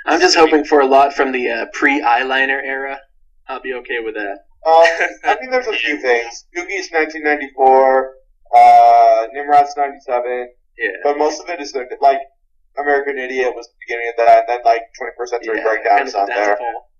I'm 0.06 0.20
just 0.20 0.36
hoping 0.36 0.64
for 0.64 0.80
a 0.80 0.86
lot 0.86 1.12
from 1.14 1.32
the 1.32 1.48
uh, 1.50 1.66
pre-eyeliner 1.72 2.60
era. 2.64 2.98
I'll 3.48 3.60
be 3.60 3.74
okay 3.74 3.98
with 4.02 4.14
that. 4.14 4.38
Um, 4.66 4.84
I 5.24 5.36
mean, 5.40 5.50
there's 5.50 5.66
a 5.66 5.72
few 5.72 6.00
things. 6.00 6.46
Dookie's 6.56 6.90
1994, 6.90 8.14
uh, 8.56 9.26
Nimrod's 9.32 9.74
97, 9.76 10.48
Yeah. 10.78 10.88
but 11.04 11.18
most 11.18 11.40
of 11.42 11.48
it 11.48 11.60
is 11.60 11.74
like, 12.00 12.18
American 12.78 13.18
Idiot 13.18 13.52
was 13.54 13.66
the 13.68 13.74
beginning 13.86 14.08
of 14.10 14.16
that, 14.24 14.38
and 14.40 14.48
then, 14.48 14.60
like, 14.64 14.82
21st 14.98 15.28
Century 15.28 15.56
yeah, 15.58 15.62
Breakdown 15.64 15.96
kind 15.98 16.08
is 16.08 16.14
on 16.14 16.26
there. 16.26 16.46
downfall. 16.46 16.90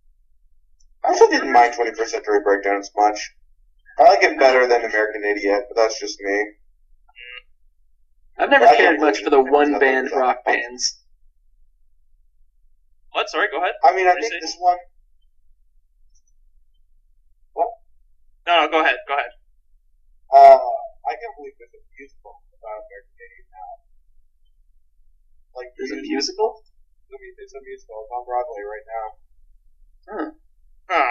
I 1.04 1.10
actually 1.12 1.28
didn't 1.28 1.52
mind 1.52 1.74
21st 1.74 2.08
Century 2.08 2.40
Breakdown 2.44 2.76
as 2.80 2.90
much. 2.96 3.32
I 3.98 4.02
like 4.04 4.22
it 4.22 4.38
better 4.38 4.66
than 4.66 4.84
American 4.84 5.22
Idiot, 5.24 5.64
but 5.68 5.80
that's 5.80 5.98
just 6.00 6.18
me. 6.20 6.44
I've 8.40 8.48
never 8.50 8.66
cared 8.74 9.00
much 9.00 9.20
for 9.22 9.28
the 9.28 9.40
one-band 9.40 10.10
rock 10.16 10.44
bands. 10.46 10.98
What? 13.12 13.28
Sorry. 13.28 13.48
Go 13.52 13.58
ahead. 13.60 13.74
I 13.84 13.94
mean, 13.94 14.06
I 14.06 14.16
What 14.16 14.18
is 14.18 14.28
think 14.28 14.40
it? 14.40 14.40
this 14.46 14.56
one, 14.58 14.78
What? 17.52 17.68
No, 18.46 18.64
no. 18.64 18.68
Go 18.72 18.80
ahead. 18.80 18.96
Go 19.06 19.14
ahead. 19.14 19.32
uh, 20.32 20.56
I 20.56 21.12
can't 21.20 21.34
believe 21.36 21.52
there's 21.60 21.74
a 21.76 21.82
musical 22.00 22.40
about 22.56 22.80
American 22.88 23.16
Idiot 23.20 23.46
now. 23.52 23.70
Like, 25.60 25.68
There's 25.76 25.92
a 25.92 26.00
musical? 26.00 26.64
I 27.12 27.16
mean, 27.20 27.34
there's 27.36 27.52
a 27.52 27.60
musical 27.60 28.06
It's 28.06 28.14
on 28.14 28.22
Broadway 28.24 28.62
right 28.64 28.86
now. 28.88 29.06
Huh. 30.88 31.10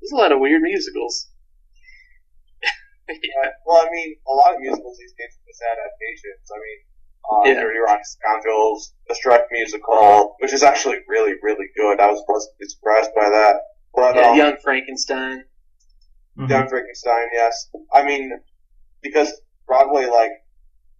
There's 0.00 0.12
a 0.12 0.16
lot 0.20 0.30
of 0.32 0.38
weird 0.38 0.62
musicals. 0.62 1.32
Yeah. 3.08 3.50
Well, 3.66 3.84
I 3.84 3.88
mean, 3.90 4.16
a 4.26 4.32
lot 4.32 4.54
of 4.54 4.60
musicals 4.60 4.96
these 4.98 5.12
days 5.18 5.36
are 5.36 5.44
just 5.46 5.62
adaptations. 5.62 6.44
I 6.50 6.58
mean, 6.58 6.78
uh, 7.24 7.42
Yeah. 7.48 7.60
Dirty 7.64 7.78
Rotten 7.78 8.04
Scoundrels, 8.04 8.94
the 9.08 9.14
Shrek 9.14 9.44
musical, 9.50 10.36
which 10.40 10.52
is 10.52 10.62
actually 10.62 10.98
really, 11.08 11.34
really 11.42 11.66
good. 11.76 12.00
I 12.00 12.10
was 12.10 12.22
pleasantly 12.26 12.68
surprised 12.68 13.10
by 13.14 13.28
that. 13.30 13.56
But 13.94 14.16
Yeah, 14.16 14.30
um, 14.30 14.36
Young 14.36 14.56
Frankenstein. 14.62 15.44
Mhm. 16.38 16.50
Young 16.50 16.68
Frankenstein, 16.68 17.28
yes. 17.32 17.70
I 17.92 18.02
mean, 18.04 18.32
because 19.02 19.40
Broadway, 19.66 20.06
like, 20.06 20.32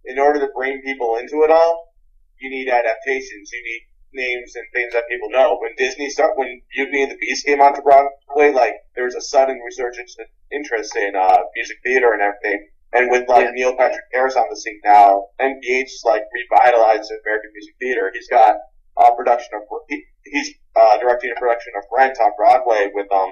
in 0.05 0.17
order 0.19 0.39
to 0.39 0.47
bring 0.55 0.81
people 0.81 1.17
into 1.17 1.43
it 1.43 1.51
all, 1.51 1.93
you 2.39 2.49
need 2.49 2.69
adaptations. 2.69 3.51
You 3.51 3.63
need 3.63 3.81
names 4.15 4.55
and 4.55 4.65
things 4.73 4.93
that 4.93 5.03
people 5.09 5.29
know. 5.29 5.57
When 5.61 5.71
Disney 5.77 6.09
start, 6.09 6.37
when 6.37 6.61
Beauty 6.73 7.03
and 7.03 7.11
the 7.11 7.17
Beast 7.17 7.45
came 7.45 7.61
onto 7.61 7.81
Broadway, 7.81 8.51
like, 8.53 8.75
there 8.95 9.05
was 9.05 9.15
a 9.15 9.21
sudden 9.21 9.59
resurgence 9.59 10.15
in 10.17 10.25
interest 10.57 10.95
in 10.95 11.15
uh, 11.15 11.37
music 11.55 11.77
theater 11.83 12.13
and 12.13 12.21
everything. 12.21 12.67
And 12.93 13.11
with 13.11 13.27
like 13.27 13.45
Yeah. 13.45 13.51
Neil 13.51 13.75
Patrick 13.75 14.05
Harris 14.13 14.35
on 14.37 14.45
the 14.49 14.55
scene 14.55 14.79
now, 14.85 15.27
NPH 15.41 15.85
is 15.91 16.03
like 16.05 16.23
revitalized 16.33 17.11
American 17.11 17.51
music 17.53 17.75
theater. 17.79 18.09
He's 18.13 18.29
got 18.29 18.55
a 18.97 19.13
production 19.15 19.49
of 19.55 19.63
he, 19.89 20.03
he's 20.23 20.51
uh, 20.75 20.97
directing 20.99 21.31
a 21.35 21.39
production 21.39 21.73
of 21.77 21.83
Rent 21.95 22.17
on 22.23 22.31
Broadway 22.37 22.89
with 22.93 23.11
um 23.11 23.31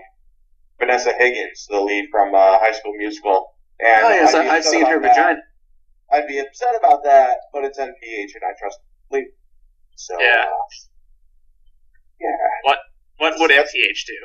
Vanessa 0.80 1.14
Hudgens, 1.18 1.66
the 1.70 1.80
lead 1.80 2.10
from 2.12 2.36
uh, 2.36 2.60
High 2.60 2.74
School 2.74 2.94
Musical. 2.98 3.56
And 3.80 4.06
Oh 4.06 4.10
yes, 4.10 4.34
I'd 4.34 4.44
be 4.44 4.50
I, 4.50 4.56
I've 4.58 4.66
seen 4.66 4.86
her 4.86 5.00
that. 5.00 5.16
vagina. 5.16 5.40
I'd 6.12 6.28
be 6.28 6.40
upset 6.40 6.76
about 6.78 7.04
that, 7.06 7.38
but 7.54 7.64
it's 7.64 7.80
NPH 7.80 8.36
and 8.36 8.44
I 8.46 8.52
trust. 8.60 8.80
Lee. 9.12 9.28
So 9.96 10.16
Yeah. 10.20 10.44
uh, 10.46 10.68
yeah. 12.20 12.28
What 12.64 12.78
what 13.18 13.34
would 13.40 13.52
MTH 13.52 14.06
do? 14.08 14.18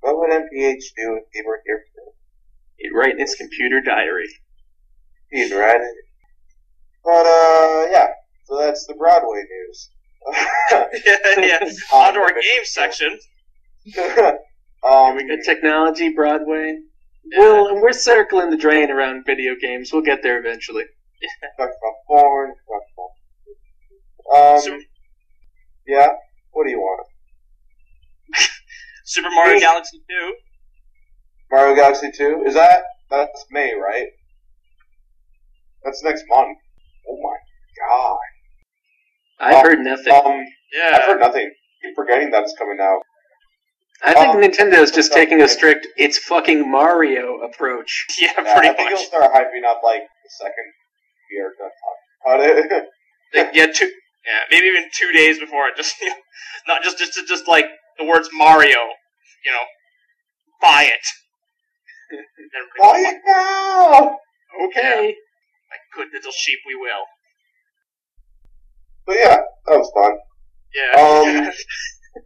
What 0.00 0.18
would 0.18 0.30
MPH 0.30 0.84
do 0.96 1.16
if 1.18 1.24
he 1.32 1.42
were 1.46 1.60
here? 1.66 1.84
He'd 2.76 2.90
write 2.94 3.12
in 3.14 3.20
his 3.20 3.34
computer 3.34 3.80
diary. 3.80 4.28
He'd 5.30 5.52
write 5.52 5.80
it. 5.80 5.94
But 7.04 7.26
uh, 7.26 7.88
yeah. 7.90 8.06
So 8.44 8.58
that's 8.58 8.86
the 8.86 8.94
Broadway 8.94 9.42
news. 9.50 9.90
yeah, 10.72 10.86
yeah. 11.38 11.70
On 11.92 12.14
to 12.14 12.20
our 12.20 12.32
game 12.32 12.64
section. 12.64 13.18
um, 14.86 15.16
We 15.16 15.26
got 15.28 15.44
technology, 15.44 16.10
Broadway. 16.14 16.78
Well, 17.36 17.68
and 17.68 17.80
we're 17.82 17.92
circling 17.92 18.50
the 18.50 18.56
drain 18.56 18.90
around 18.90 19.26
video 19.26 19.54
games. 19.60 19.92
We'll 19.92 20.02
get 20.02 20.22
there 20.22 20.38
eventually. 20.38 20.84
talked 21.58 21.72
about 21.72 21.94
porn. 22.06 22.48
talked 22.50 22.90
about- 22.94 23.10
Um, 24.34 24.60
Super, 24.60 24.78
yeah. 25.86 26.08
What 26.52 26.64
do 26.64 26.70
you 26.70 26.78
want? 26.80 27.06
Super 29.04 29.30
Mario 29.30 29.58
Galaxy 29.60 29.98
2. 30.08 30.32
Mario 31.50 31.74
Galaxy 31.74 32.10
2? 32.12 32.44
Is 32.46 32.54
that 32.54 32.80
that's 33.10 33.46
May, 33.50 33.72
right? 33.74 34.08
That's 35.84 36.02
next 36.02 36.24
month. 36.28 36.58
Oh 37.08 37.16
my 37.22 37.36
god. 37.88 38.18
I've 39.40 39.54
Oh, 39.64 39.68
heard 39.68 39.80
nothing. 39.80 40.12
Um, 40.12 40.44
Yeah. 40.74 40.96
I've 40.96 41.04
heard 41.04 41.20
nothing. 41.20 41.50
Keep 41.82 41.94
forgetting 41.94 42.30
that 42.32 42.42
it's 42.42 42.54
coming 42.58 42.78
out. 42.80 43.00
I 44.04 44.12
think 44.14 44.34
um, 44.34 44.40
Nintendo's 44.42 44.90
just 44.94 45.12
taking 45.12 45.40
a 45.40 45.48
strict 45.48 45.86
"it's 45.96 46.18
fucking 46.18 46.70
Mario" 46.70 47.38
approach. 47.40 48.06
yeah, 48.18 48.32
Yeah, 48.36 48.52
pretty 48.54 48.68
I 48.68 48.72
think 48.74 48.90
much. 48.90 49.00
it'll 49.00 49.04
start 49.06 49.32
hyping 49.32 49.64
up 49.66 49.80
like 49.84 50.02
the 50.02 50.30
second 50.38 50.72
we 51.30 51.40
are 51.40 51.52
done 51.58 51.70
talking 52.44 52.64
about 52.66 52.82
it. 53.34 53.54
Yeah, 53.54 53.66
two. 53.72 53.90
Yeah, 54.28 54.40
maybe 54.50 54.66
even 54.66 54.84
two 54.94 55.10
days 55.12 55.38
before 55.38 55.68
it. 55.68 55.76
Just 55.76 55.98
you 56.02 56.08
know, 56.08 56.14
not 56.68 56.82
just 56.82 56.98
just 56.98 57.18
just 57.26 57.48
like 57.48 57.64
the 57.98 58.04
words 58.04 58.28
Mario. 58.32 58.78
You 59.44 59.52
know, 59.52 59.64
buy 60.60 60.84
it. 60.84 61.06
Buy 62.80 62.98
it 63.00 63.20
now! 63.26 64.16
Okay. 64.68 65.06
Like 65.70 65.80
good 65.94 66.08
little 66.14 66.32
sheep, 66.32 66.58
we 66.66 66.74
will. 66.74 67.04
But 69.06 69.16
yeah, 69.20 69.36
that 69.66 69.78
was 69.78 69.90
fun. 69.94 70.16
Yeah. 70.74 71.50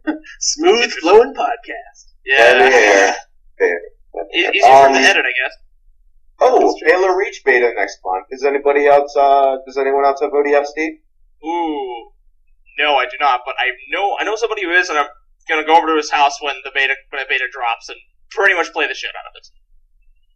Um, 0.07 0.15
Smooth 0.39 0.91
flowing 1.01 1.33
podcast. 1.33 2.13
yeah. 2.25 3.13
Yeah. 3.59 3.67
E- 4.35 4.49
Easier 4.53 4.61
for 4.61 4.87
Um, 4.87 4.93
him 4.95 5.01
to 5.01 5.07
edit, 5.09 5.25
I 5.25 5.33
guess. 5.43 5.55
Oh, 6.39 6.75
Halo 6.85 7.09
Reach 7.15 7.41
beta 7.45 7.71
next 7.75 7.99
month. 8.05 8.27
Does 8.31 8.43
anybody 8.45 8.87
else? 8.87 9.13
Uh, 9.17 9.57
does 9.65 9.77
anyone 9.77 10.05
else 10.05 10.21
have 10.21 10.31
ODST? 10.31 10.99
Ooh. 11.45 12.11
No, 12.79 12.95
I 12.95 13.05
do 13.05 13.17
not. 13.19 13.41
But 13.45 13.55
I 13.59 13.71
know 13.91 14.17
I 14.19 14.23
know 14.23 14.35
somebody 14.35 14.63
who 14.63 14.71
is, 14.71 14.89
and 14.89 14.97
I'm 14.97 15.07
gonna 15.47 15.65
go 15.65 15.77
over 15.77 15.87
to 15.87 15.95
his 15.97 16.11
house 16.11 16.41
when 16.41 16.55
the 16.63 16.71
beta 16.73 16.95
when 17.09 17.21
the 17.21 17.27
beta 17.29 17.45
drops 17.51 17.89
and 17.89 17.97
pretty 18.31 18.55
much 18.55 18.71
play 18.73 18.87
the 18.87 18.93
shit 18.93 19.11
out 19.11 19.27
of 19.29 19.33
it. 19.35 19.47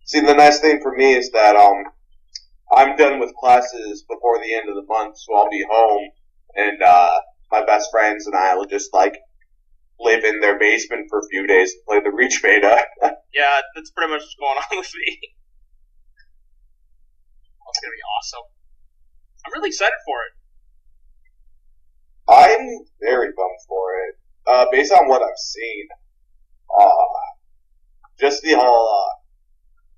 See, 0.05 0.21
the 0.21 0.33
nice 0.35 0.59
thing 0.59 0.79
for 0.81 0.95
me 0.95 1.13
is 1.13 1.31
that 1.31 1.55
um, 1.55 1.83
I'm 2.71 2.95
done 2.95 3.19
with 3.19 3.33
classes 3.39 4.03
before 4.07 4.39
the 4.39 4.53
end 4.53 4.69
of 4.69 4.75
the 4.75 4.85
month, 4.87 5.17
so 5.17 5.35
I'll 5.35 5.49
be 5.49 5.65
home, 5.69 6.09
and 6.55 6.81
uh, 6.81 7.11
my 7.51 7.65
best 7.65 7.89
friends 7.91 8.27
and 8.27 8.35
I 8.35 8.55
will 8.55 8.67
just 8.67 8.93
like 8.93 9.17
live 9.99 10.23
in 10.23 10.39
their 10.41 10.59
basement 10.59 11.07
for 11.09 11.19
a 11.19 11.27
few 11.29 11.47
days 11.47 11.73
and 11.73 11.83
play 11.87 11.99
the 12.03 12.15
Reach 12.15 12.41
beta. 12.41 12.85
Yeah, 13.35 13.61
that's 13.75 13.91
pretty 13.91 14.09
much 14.09 14.21
what's 14.25 14.33
going 14.39 14.57
on 14.57 14.77
with 14.81 14.89
me. 14.97 15.19
That's 17.61 17.79
gonna 17.83 17.93
be 17.93 18.05
awesome. 18.17 18.45
I'm 19.45 19.53
really 19.53 19.69
excited 19.69 19.99
for 20.07 20.17
it. 20.25 20.33
I'm 22.29 22.85
very 23.01 23.29
bummed 23.35 23.63
for 23.67 23.83
it. 24.07 24.15
Uh, 24.47 24.65
based 24.71 24.93
on 24.93 25.07
what 25.07 25.21
I've 25.21 25.37
seen, 25.37 25.87
uh, 26.79 27.19
just 28.19 28.41
the 28.43 28.53
whole, 28.53 28.63
uh, 28.63 29.13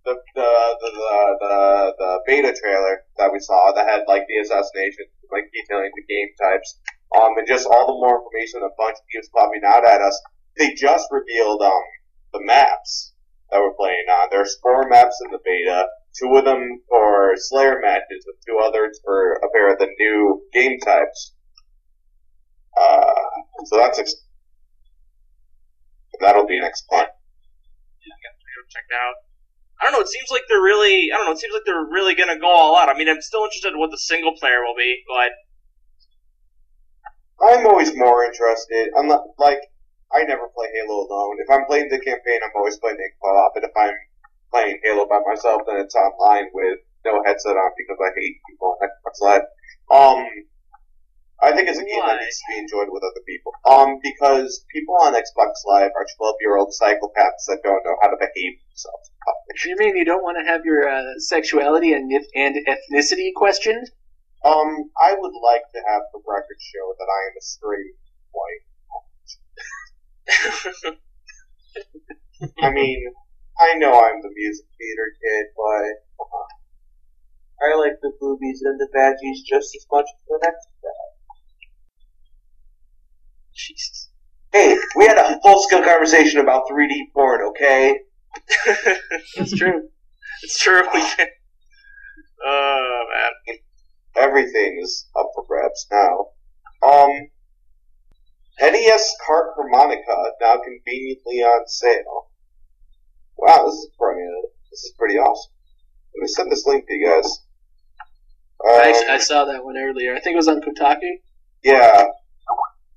the, 0.06 0.16
the, 0.36 0.52
the, 0.82 0.92
the, 1.40 1.94
the, 1.98 2.20
beta 2.26 2.56
trailer 2.60 3.06
that 3.18 3.32
we 3.32 3.40
saw 3.40 3.72
that 3.74 3.88
had, 3.88 4.02
like, 4.08 4.26
the 4.28 4.40
assassination, 4.42 5.06
like, 5.32 5.52
detailing 5.54 5.92
the 5.96 6.06
game 6.10 6.30
types, 6.42 6.80
um, 7.16 7.38
and 7.38 7.48
just 7.48 7.68
all 7.68 7.88
the 7.88 7.94
more 7.94 8.22
information 8.22 8.62
a 8.62 8.74
bunch 8.78 8.98
of 8.98 9.06
games 9.14 9.30
popping 9.36 9.62
out 9.66 9.88
at 9.88 10.02
us. 10.02 10.20
They 10.58 10.74
just 10.74 11.08
revealed, 11.12 11.62
um, 11.62 11.84
the 12.34 12.42
maps 12.44 13.14
that 13.52 13.60
we're 13.60 13.74
playing 13.74 14.06
on. 14.10 14.30
There's 14.32 14.58
four 14.62 14.88
maps 14.90 15.18
in 15.26 15.32
the 15.32 15.40
beta, 15.44 15.88
two 16.18 16.36
of 16.36 16.46
them 16.46 16.82
for 16.88 17.34
Slayer 17.36 17.80
matches, 17.82 18.26
and 18.26 18.36
two 18.46 18.58
others 18.64 19.00
for 19.04 19.34
a 19.34 19.50
pair 19.54 19.74
of 19.74 19.80
the 19.80 19.90
new 20.00 20.42
game 20.54 20.80
types. 20.80 21.34
Uh, 22.80 23.66
so 23.66 23.78
that's 23.78 24.00
ex- 24.00 24.16
that'll 26.22 26.48
be 26.48 26.60
next 26.60 26.86
month. 26.92 27.10
Go 27.10 28.62
check 28.70 28.88
out. 28.96 29.16
I 29.82 29.86
don't 29.86 29.94
know. 29.94 30.02
It 30.02 30.10
seems 30.10 30.30
like 30.32 30.44
they're 30.50 30.62
really. 30.62 31.12
I 31.12 31.18
don't 31.18 31.26
know. 31.28 31.32
It 31.32 31.40
seems 31.40 31.54
like 31.54 31.64
they're 31.66 31.86
really 31.92 32.16
gonna 32.16 32.40
go 32.40 32.50
all 32.50 32.76
out. 32.76 32.90
I 32.90 32.98
mean, 32.98 33.10
I'm 33.10 33.22
still 33.22 33.44
interested 33.44 33.74
in 33.74 33.80
what 33.80 33.92
the 33.92 33.98
single 33.98 34.36
player 34.40 34.60
will 34.64 34.76
be, 34.76 35.04
but 35.08 35.32
I'm 37.48 37.66
always 37.68 37.96
more 37.96 38.26
interested. 38.26 38.92
I'm 38.98 39.08
not 39.08 39.24
like 39.38 39.60
I 40.12 40.24
never 40.24 40.50
play 40.56 40.68
Halo 40.74 41.08
alone. 41.08 41.38
If 41.40 41.50
I'm 41.50 41.66
playing 41.66 41.90
the 41.90 42.00
campaign, 42.00 42.40
I'm 42.44 42.52
always 42.56 42.78
playing 42.80 42.98
it 43.00 43.12
co-op. 43.24 43.54
And 43.56 43.64
if 43.64 43.72
I'm 43.78 43.96
playing 44.52 44.80
Halo 44.84 45.08
by 45.08 45.20
myself, 45.26 45.62
then 45.68 45.78
it's 45.78 45.96
online 45.96 46.50
with 46.54 46.80
no 47.06 47.24
headset 47.26 47.56
on 47.56 47.72
because 47.78 47.98
I 48.02 48.10
hate 48.20 48.36
people 48.50 48.76
on 48.76 48.90
Xbox 48.90 49.16
Live. 49.22 49.46
Um, 49.92 50.26
I 51.42 51.54
think 51.54 51.70
it's 51.70 51.80
a 51.80 51.88
game 51.88 52.04
that 52.06 52.20
needs 52.20 52.38
to 52.38 52.46
be 52.52 52.60
enjoyed 52.60 52.92
with 52.92 53.04
other 53.04 53.24
people. 53.26 53.54
Um, 53.64 54.00
because 54.04 54.66
people 54.72 54.96
on 55.02 55.14
Xbox 55.14 55.64
Live 55.66 55.92
are 55.96 56.06
12 56.18 56.36
year 56.42 56.58
old 56.58 56.74
psychopaths 56.76 57.48
that 57.48 57.60
don't 57.64 57.84
know 57.86 57.96
how 58.02 58.10
to 58.10 58.18
behave 58.20 58.60
themselves. 58.68 59.12
You 59.66 59.76
mean 59.78 59.96
you 59.96 60.06
don't 60.06 60.24
want 60.24 60.38
to 60.40 60.46
have 60.52 60.66
your 60.66 60.88
uh, 60.88 61.18
sexuality 61.18 61.94
and 61.94 62.12
and 62.36 62.56
ethnicity 62.68 63.32
questioned? 63.36 63.90
Um, 64.44 64.92
I 65.02 65.16
would 65.18 65.34
like 65.44 65.64
to 65.76 65.82
have 65.88 66.04
the 66.14 66.22
record 66.26 66.60
show 66.60 66.96
that 66.98 67.08
I 67.08 67.20
am 67.28 67.36
a 67.38 67.42
straight 67.42 67.96
white. 68.32 68.64
I 72.62 72.72
mean, 72.72 73.14
I 73.60 73.76
know 73.76 74.00
I'm 74.00 74.22
the 74.22 74.32
music 74.34 74.66
theater 74.78 75.12
kid, 75.20 75.48
but 75.56 76.24
on. 76.24 76.48
I 77.62 77.76
like 77.76 78.00
the 78.02 78.14
boobies 78.20 78.62
and 78.64 78.80
the 78.80 78.88
badgies 78.96 79.44
just 79.44 79.76
as 79.76 79.86
much 79.92 80.06
as 80.08 80.24
the 80.28 80.40
next 80.42 80.68
guy. 80.82 81.19
Jesus. 83.68 84.10
Hey, 84.54 84.78
we 84.96 85.06
had 85.06 85.18
a 85.18 85.40
full 85.42 85.62
scale 85.64 85.84
conversation 85.84 86.40
about 86.40 86.64
3D 86.72 87.12
porn, 87.14 87.42
okay? 87.50 88.00
It's 89.36 89.52
true. 89.58 89.90
it's 90.44 90.58
true. 90.60 90.82
We 90.94 91.02
can. 91.18 91.28
Oh 92.46 93.04
man. 93.14 93.58
Everything 94.16 94.80
is 94.82 95.08
up 95.20 95.28
for 95.36 95.46
grabs 95.48 95.86
now. 95.92 96.28
Um, 96.88 97.12
NES 98.62 99.16
Cart 99.26 99.52
Harmonica 99.56 100.32
now 100.42 100.56
conveniently 100.64 101.42
on 101.42 101.68
sale. 101.68 102.30
Wow, 103.38 103.66
this 103.66 103.76
is 103.76 103.90
pretty, 104.00 104.22
this 104.72 104.80
is 104.84 104.94
pretty 104.98 105.16
awesome. 105.16 105.52
Let 106.16 106.22
me 106.22 106.28
send 106.28 106.52
this 106.52 106.66
link 106.66 106.86
to 106.88 106.94
you 106.94 107.08
guys. 107.08 107.40
I, 108.66 108.90
Um, 108.92 109.12
I 109.12 109.18
saw 109.20 109.46
that 109.46 109.64
one 109.64 109.78
earlier. 109.78 110.14
I 110.16 110.20
think 110.20 110.34
it 110.34 110.38
was 110.38 110.48
on 110.50 110.62
Kotaku. 110.62 111.20
Yeah. 111.64 112.06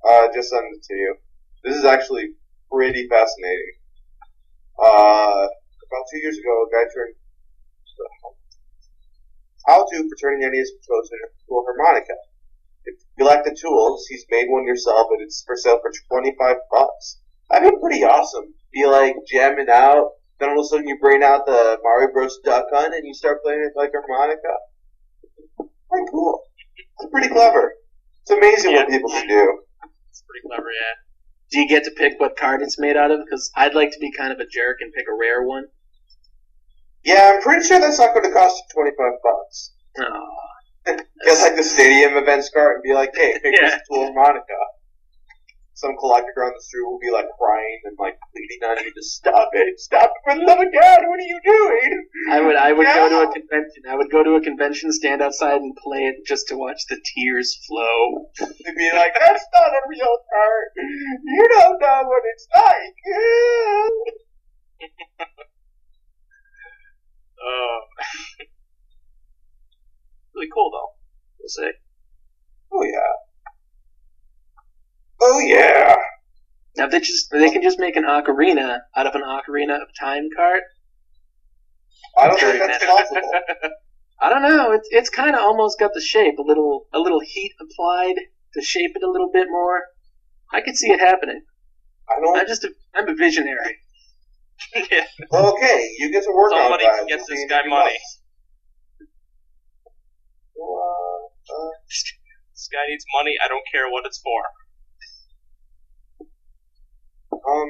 Uh, 0.07 0.29
just 0.35 0.51
send 0.51 0.67
it 0.75 0.83
to 0.83 0.95
you. 0.95 1.17
This 1.65 1.77
is 1.77 1.85
actually 1.85 2.35
pretty 2.71 3.07
fascinating. 3.09 3.75
Uh, 4.83 5.47
about 5.47 6.05
two 6.11 6.19
years 6.19 6.39
ago, 6.39 6.67
a 6.67 6.69
guy 6.73 6.85
turned 6.95 7.15
how 9.67 9.87
to 9.87 10.09
for 10.09 10.17
turning 10.21 10.41
NES 10.41 10.71
controllers 10.75 11.11
into 11.13 11.55
a 11.55 11.63
harmonica. 11.63 12.15
If 12.85 12.97
you 13.17 13.25
like 13.25 13.45
the 13.45 13.57
tools, 13.59 14.07
he's 14.09 14.27
made 14.31 14.47
one 14.49 14.67
yourself, 14.67 15.07
and 15.13 15.23
it's 15.23 15.45
for 15.47 15.57
sale 15.57 15.79
for 15.81 15.93
twenty 16.11 16.35
five 16.39 16.57
bucks. 16.71 17.21
That'd 17.51 17.71
be 17.71 17.79
pretty 17.79 18.03
awesome. 18.03 18.55
Be 18.73 18.87
like 18.87 19.15
jamming 19.31 19.69
out, 19.71 20.13
then 20.41 20.51
all 20.51 20.61
of 20.61 20.65
a 20.65 20.69
sudden 20.69 20.89
you 20.89 20.99
bring 21.01 21.23
out 21.23 21.47
the 21.47 21.79
Mario 21.83 22.13
Bros. 22.13 22.39
Duck 22.45 22.67
Hunt 22.73 22.95
and 22.95 23.07
you 23.07 23.15
start 23.15 23.43
playing 23.45 23.63
it 23.63 23.79
like 23.79 23.93
a 23.95 24.01
harmonica. 24.01 24.55
Pretty 25.91 26.11
cool. 26.11 26.43
It's 26.99 27.11
pretty 27.11 27.29
clever. 27.29 27.75
It's 28.23 28.31
amazing 28.31 28.73
what 28.73 28.89
people 28.89 29.11
can 29.11 29.29
do. 29.29 29.59
Pretty 30.33 30.49
clever, 30.49 30.73
yeah. 30.73 30.95
Do 31.53 31.61
you 31.61 31.69
get 31.69 31.85
to 31.85 31.91
pick 31.91 32.19
what 32.19 32.37
card 32.37 32.63
it's 32.63 32.79
made 32.79 32.97
out 32.97 33.11
of? 33.11 33.21
Because 33.25 33.51
I'd 33.55 33.75
like 33.75 33.91
to 33.93 33.99
be 34.01 34.11
kind 34.17 34.33
of 34.33 34.39
a 34.41 34.47
jerk 34.49 34.79
and 34.81 34.93
pick 34.95 35.05
a 35.07 35.15
rare 35.15 35.43
one. 35.45 35.65
Yeah, 37.05 37.33
I'm 37.35 37.43
pretty 37.43 37.67
sure 37.67 37.79
that's 37.81 37.99
not 37.99 38.15
going 38.15 38.25
to 38.25 38.33
cost 38.33 38.57
you 38.57 38.83
25 38.83 39.13
bucks. 39.23 39.73
Oh, 39.99 40.29
Get 41.27 41.41
like 41.43 41.57
the 41.57 41.63
stadium 41.63 42.17
events 42.17 42.49
card 42.55 42.77
and 42.77 42.83
be 42.83 42.95
like, 42.95 43.11
hey, 43.15 43.35
pick 43.43 43.55
Yeah. 43.61 43.71
this 43.71 43.81
tool 43.91 44.05
harmonica. 44.15 44.47
Some 45.83 45.99
collector 45.99 46.47
on 46.47 46.55
the 46.55 46.63
street 46.63 46.87
will 46.87 47.03
be 47.03 47.11
like 47.11 47.27
crying 47.35 47.81
and 47.91 47.99
like 47.99 48.15
pleading 48.31 48.63
on 48.71 48.79
you 48.87 48.95
to 48.95 49.03
stop 49.03 49.51
it, 49.53 49.81
stop 49.83 50.15
it 50.15 50.23
for 50.23 50.39
the 50.39 50.47
love 50.47 50.63
of 50.63 50.71
God, 50.71 51.01
what 51.11 51.19
are 51.19 51.27
you 51.27 51.41
doing? 51.43 52.07
I 52.31 52.41
would 52.41 52.55
I 52.55 52.73
would 52.73 52.87
go 52.87 53.09
to 53.11 53.27
a 53.27 53.33
convention. 53.35 53.83
I 53.91 53.97
would 53.99 54.11
go 54.11 54.23
to 54.23 54.39
a 54.39 54.41
convention, 54.41 54.93
stand 54.93 55.21
outside 55.21 55.59
and 55.59 55.75
play 55.75 56.07
it 56.07 56.23
just 56.25 56.47
to 56.49 56.57
watch 56.57 56.87
the 56.89 57.03
tears 57.03 57.59
flow. 57.67 58.31
They'd 58.39 58.79
be 58.79 58.91
like, 58.95 59.13
that's 59.19 59.45
not 59.53 59.75
a 59.75 59.83
real 59.91 60.17
card. 60.31 60.69
You 61.27 61.49
don't 61.59 61.81
know 61.83 62.03
what 62.07 62.23
it's 62.31 62.47
like. 62.55 62.95
Uh, 67.43 67.79
really 70.35 70.49
cool 70.55 70.71
though. 70.71 70.95
We'll 71.41 71.49
say. 71.49 71.73
oh 72.73 72.85
yeah. 72.85 73.32
Oh 75.25 75.39
yeah. 75.41 75.95
Now 76.77 76.89
they 76.89 76.99
just 77.01 77.29
they 77.31 77.51
can 77.51 77.63
just 77.63 77.79
make 77.79 77.97
an 77.97 78.05
ocarina 78.05 78.79
out 78.97 79.07
of 79.07 79.15
an 79.15 79.23
ocarina 79.23 79.77
of 79.81 79.89
time 80.01 80.29
cart. 80.37 80.63
I 82.19 82.29
don't 82.29 82.41
think 82.41 82.59
that's 82.67 82.85
possible. 82.85 83.31
I 84.23 84.29
don't 84.31 84.43
know. 84.43 84.73
It's 84.73 84.89
it's 84.91 85.11
kind 85.11 85.35
of 85.35 85.43
almost 85.43 85.79
got 85.79 85.93
the 85.95 86.01
shape. 86.01 86.39
A 86.39 86.43
little 86.43 86.87
a 86.93 86.99
little 86.99 87.21
heat 87.21 87.53
applied 87.61 88.17
to 88.55 88.63
shape 88.63 88.93
it 88.95 89.03
a 89.03 89.11
little 89.11 89.31
bit 89.33 89.47
more. 89.51 89.81
I 90.53 90.61
could 90.61 90.77
see 90.77 90.91
it 90.91 91.01
happening. 91.01 91.43
I 92.09 92.21
don't. 92.21 92.39
I'm 92.39 92.47
just 92.47 92.65
a, 92.65 92.71
I'm 92.95 93.09
a 93.09 93.15
visionary. 93.15 93.79
yeah. 94.91 95.05
Okay, 95.33 95.91
you 95.99 96.11
get 96.13 96.25
to 96.25 96.33
work 96.35 96.53
Somebody 96.53 96.85
on 96.85 96.97
that. 97.01 97.09
gets 97.09 97.27
this 97.29 97.39
We'll 97.39 97.49
guy 97.49 97.63
money. 97.69 97.85
months. 97.85 98.21
Well, 100.57 101.33
uh, 101.51 101.71
This 101.89 102.69
guy 102.73 102.85
needs 102.89 103.05
money. 103.17 103.35
I 103.43 103.49
don't 103.49 103.65
care 103.73 103.91
what 103.91 104.05
it's 104.07 104.21
for. 104.21 104.43
Um, 107.49 107.69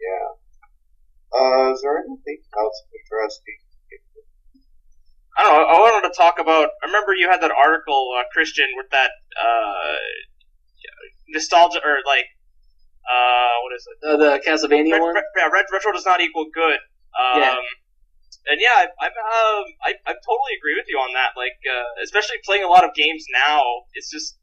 yeah. 0.00 0.26
Uh, 1.28 1.72
is 1.72 1.80
there 1.82 1.98
anything 1.98 2.40
else 2.58 2.78
interesting? 2.92 3.58
I 5.38 5.44
don't 5.44 5.54
know. 5.54 5.66
I 5.70 5.76
wanted 5.78 6.08
to 6.08 6.14
talk 6.16 6.40
about. 6.40 6.70
I 6.82 6.86
remember 6.86 7.14
you 7.14 7.30
had 7.30 7.40
that 7.42 7.52
article, 7.52 8.10
uh, 8.18 8.24
Christian, 8.32 8.66
with 8.76 8.90
that 8.90 9.10
uh, 9.38 9.98
nostalgia 11.28 11.78
or 11.84 11.98
like, 12.06 12.26
uh, 13.06 13.54
what 13.62 13.72
is 13.76 13.84
it? 13.86 13.96
Uh, 14.02 14.16
the 14.16 14.30
Castlevania 14.42 14.92
Ret- 14.92 15.02
one. 15.02 15.14
ret- 15.14 15.30
yeah, 15.36 15.48
ret- 15.52 15.70
retro 15.72 15.92
does 15.92 16.06
not 16.06 16.20
equal 16.20 16.46
good. 16.54 16.80
Um, 17.14 17.40
Yeah. 17.42 17.56
And 18.48 18.60
yeah, 18.60 18.80
I, 18.80 18.86
I'm, 19.04 19.12
um, 19.12 19.64
I, 19.84 19.90
I 20.08 20.12
totally 20.24 20.54
agree 20.56 20.72
with 20.74 20.88
you 20.88 20.96
on 20.96 21.12
that. 21.12 21.36
Like, 21.36 21.60
uh, 21.68 22.00
especially 22.02 22.38
playing 22.48 22.64
a 22.64 22.68
lot 22.68 22.82
of 22.82 22.94
games 22.96 23.24
now, 23.32 23.60
it's 23.92 24.10
just, 24.10 24.37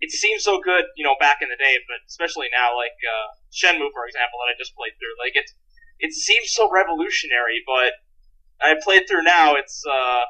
it 0.00 0.10
seems 0.10 0.44
so 0.44 0.60
good, 0.62 0.84
you 0.96 1.04
know, 1.04 1.16
back 1.18 1.38
in 1.42 1.48
the 1.48 1.58
day, 1.58 1.76
but 1.86 1.98
especially 2.06 2.46
now, 2.54 2.76
like, 2.76 2.94
uh, 3.02 3.28
Shenmue, 3.50 3.90
for 3.90 4.06
example, 4.06 4.38
that 4.38 4.50
I 4.50 4.54
just 4.58 4.74
played 4.76 4.94
through. 4.98 5.18
Like, 5.18 5.34
it, 5.34 5.50
it 5.98 6.12
seems 6.12 6.52
so 6.52 6.70
revolutionary, 6.70 7.62
but 7.66 7.98
I 8.60 8.74
played 8.82 9.08
through 9.08 9.22
now, 9.22 9.56
it's, 9.56 9.82
uh, 9.84 10.22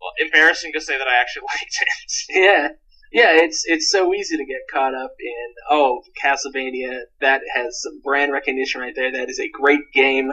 well, 0.00 0.12
embarrassing 0.18 0.72
to 0.74 0.80
say 0.80 0.96
that 0.98 1.08
I 1.08 1.20
actually 1.20 1.42
liked 1.48 1.76
it. 1.80 2.24
Yeah, 2.30 2.68
yeah. 3.12 3.42
It's 3.42 3.64
it's 3.66 3.90
so 3.90 4.14
easy 4.14 4.36
to 4.36 4.44
get 4.44 4.60
caught 4.70 4.94
up 4.94 5.12
in 5.18 5.54
oh 5.70 6.02
Castlevania 6.22 7.00
that 7.20 7.42
has 7.54 7.82
some 7.82 8.00
brand 8.02 8.32
recognition 8.32 8.80
right 8.80 8.94
there. 8.94 9.12
That 9.12 9.28
is 9.28 9.40
a 9.40 9.48
great 9.48 9.92
game. 9.92 10.30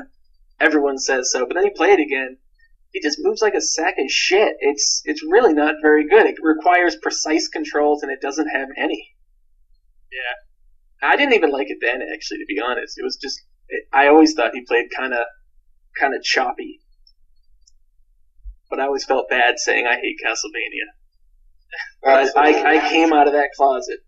Everyone 0.59 0.97
says 0.97 1.31
so, 1.31 1.45
but 1.45 1.55
then 1.55 1.65
you 1.65 1.71
play 1.71 1.91
it 1.91 1.99
again. 1.99 2.37
It 2.95 3.03
just 3.03 3.19
moves 3.21 3.41
like 3.41 3.55
a 3.55 3.61
sack 3.61 3.95
of 3.99 4.09
shit. 4.09 4.55
It's 4.61 5.01
it's 5.03 5.21
really 5.21 5.53
not 5.53 5.75
very 5.81 6.07
good. 6.07 6.25
It 6.25 6.35
requires 6.41 6.95
precise 6.95 7.49
controls, 7.49 8.03
and 8.03 8.11
it 8.11 8.21
doesn't 8.21 8.47
have 8.47 8.69
any. 8.77 9.11
Yeah. 10.09 11.09
I 11.11 11.17
didn't 11.17 11.33
even 11.33 11.51
like 11.51 11.69
it 11.69 11.79
then, 11.81 11.99
actually. 12.01 12.37
To 12.37 12.45
be 12.47 12.61
honest, 12.63 12.97
it 12.97 13.03
was 13.03 13.17
just 13.17 13.43
it, 13.67 13.83
I 13.91 14.07
always 14.07 14.33
thought 14.33 14.55
he 14.55 14.63
played 14.63 14.85
kind 14.95 15.13
of 15.13 15.27
kind 15.99 16.15
of 16.15 16.23
choppy. 16.23 16.79
But 18.69 18.79
I 18.79 18.85
always 18.85 19.03
felt 19.03 19.29
bad 19.29 19.59
saying 19.59 19.85
I 19.85 19.95
hate 19.95 20.15
Castlevania. 20.25 20.87
But 22.01 22.31
I, 22.37 22.39
I, 22.39 22.77
I 22.77 22.89
came 22.89 23.11
out 23.11 23.27
of 23.27 23.33
that 23.33 23.49
closet. 23.57 23.99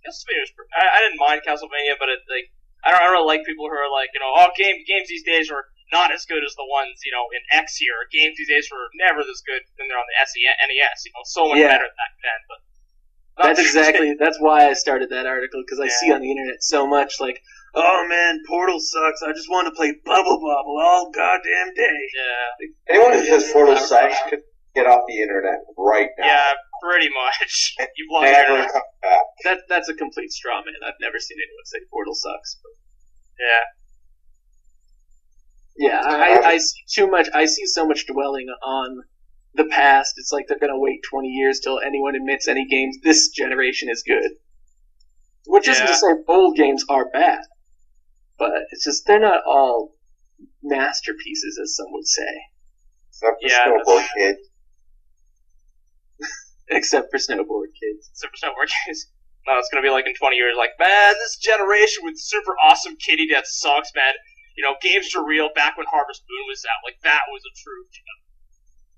Castlevania 0.00 0.48
I, 0.72 0.84
I 0.96 0.98
didn't 1.04 1.20
mind 1.20 1.42
Castlevania, 1.46 2.00
but 2.00 2.08
it, 2.08 2.20
like, 2.32 2.48
I 2.82 2.90
don't, 2.90 3.00
I 3.00 3.04
don't 3.04 3.12
really 3.12 3.26
like 3.28 3.44
people 3.44 3.68
who 3.68 3.76
are 3.76 3.92
like, 3.92 4.08
you 4.14 4.20
know, 4.20 4.32
all 4.34 4.48
game, 4.56 4.82
games 4.88 5.08
these 5.08 5.22
days 5.22 5.50
are 5.50 5.64
not 5.92 6.10
as 6.10 6.24
good 6.24 6.40
as 6.42 6.56
the 6.56 6.64
ones, 6.72 6.98
you 7.04 7.12
know, 7.12 7.28
in 7.36 7.42
X 7.52 7.76
here. 7.76 7.94
Games 8.10 8.34
these 8.40 8.48
days 8.48 8.66
were 8.72 8.88
never 8.98 9.20
this 9.22 9.44
good 9.44 9.60
than 9.78 9.86
they're 9.88 10.00
on 10.00 10.08
the 10.08 10.18
SE, 10.24 10.40
NES. 10.40 11.04
You 11.04 11.12
know, 11.14 11.22
so 11.28 11.42
much 11.52 11.58
Yeah. 11.60 11.68
better 11.76 11.86
back 11.92 12.12
then. 12.24 12.40
But 12.48 12.58
That's 13.44 13.60
exactly 13.60 14.14
that's 14.18 14.38
why 14.40 14.68
I 14.68 14.72
started 14.74 15.08
that 15.10 15.26
article 15.26 15.62
because 15.64 15.80
I 15.80 15.86
Yeah. 15.92 15.98
see 16.00 16.10
on 16.12 16.20
the 16.20 16.30
internet 16.30 16.62
so 16.64 16.86
much 16.86 17.20
like, 17.20 17.40
oh 17.74 18.06
man, 18.08 18.40
Portal 18.48 18.80
sucks. 18.80 19.22
I 19.22 19.32
just 19.32 19.48
want 19.48 19.66
to 19.68 19.74
play 19.76 19.92
Bubble 20.04 20.40
Bobble 20.40 20.76
all 20.80 21.10
goddamn 21.10 21.72
day. 21.74 22.00
Yeah, 22.16 22.94
Anyone 22.96 23.12
who 23.12 23.24
says 23.24 23.52
Portal 23.52 23.76
sucks 23.76 24.16
could 24.28 24.42
get 24.74 24.86
off 24.86 25.04
the 25.08 25.20
internet 25.20 25.60
right 25.76 26.10
now. 26.18 26.26
yeah, 26.26 26.52
pretty 26.82 27.08
much. 27.08 27.74
You've 27.96 28.10
lost 28.12 28.26
your 28.28 28.32
Never 28.36 28.52
internet. 28.52 28.72
come 28.72 28.82
back. 29.00 29.24
That 29.44 29.58
that's 29.68 29.88
a 29.88 29.94
complete 29.94 30.30
straw 30.30 30.60
man. 30.64 30.74
I've 30.84 31.00
never 31.00 31.18
seen 31.18 31.38
anyone 31.40 31.64
say 31.64 31.78
Portal 31.90 32.14
sucks. 32.14 32.60
But. 32.62 32.72
Yeah, 33.40 33.64
Yeah, 35.76 36.00
I, 36.04 36.40
I 36.44 36.58
see 36.58 36.80
too 36.92 37.06
much. 37.08 37.28
I 37.34 37.46
see 37.46 37.66
so 37.66 37.86
much 37.86 38.06
dwelling 38.06 38.46
on 38.62 38.98
the 39.54 39.64
past. 39.64 40.14
It's 40.18 40.30
like 40.32 40.46
they're 40.48 40.58
gonna 40.58 40.78
wait 40.78 41.00
twenty 41.08 41.28
years 41.28 41.60
till 41.60 41.80
anyone 41.80 42.14
admits 42.14 42.46
any 42.48 42.66
games 42.68 42.98
this 43.02 43.28
generation 43.30 43.88
is 43.90 44.02
good. 44.06 44.32
Which 45.46 45.68
isn't 45.68 45.86
to 45.86 45.94
say 45.94 46.06
old 46.28 46.56
games 46.56 46.84
are 46.88 47.08
bad, 47.10 47.40
but 48.38 48.52
it's 48.70 48.84
just 48.84 49.06
they're 49.06 49.18
not 49.18 49.42
all 49.46 49.94
masterpieces, 50.62 51.58
as 51.62 51.74
some 51.76 51.86
would 51.90 52.06
say, 52.06 52.32
Except 53.08 53.36
for 53.42 53.48
Yeah, 53.48 53.66
Snowboard 53.66 54.06
kids. 54.16 54.38
Kid. 56.18 56.26
except 56.76 57.10
for 57.10 57.18
Snowboard 57.18 57.72
Kids. 57.80 58.10
Super 58.14 58.36
Smash 58.36 58.52
Bros. 58.54 58.70
games. 58.86 59.06
No, 59.46 59.58
it's 59.58 59.68
gonna 59.72 59.82
be 59.82 59.90
like 59.90 60.06
in 60.06 60.14
20 60.14 60.36
years, 60.36 60.54
like, 60.56 60.70
man, 60.78 61.14
this 61.14 61.36
generation 61.36 62.04
with 62.04 62.14
super 62.18 62.54
awesome 62.62 62.94
kitty 62.96 63.26
death 63.28 63.46
sucks, 63.46 63.90
man. 63.96 64.14
You 64.56 64.64
know, 64.64 64.74
games 64.82 65.14
are 65.16 65.24
real 65.26 65.48
back 65.54 65.76
when 65.76 65.86
Harvest 65.90 66.22
Moon 66.28 66.44
was 66.48 66.64
out. 66.68 66.84
Like, 66.84 66.98
that 67.02 67.22
was 67.30 67.42
a 67.48 67.52
truth. 67.62 67.92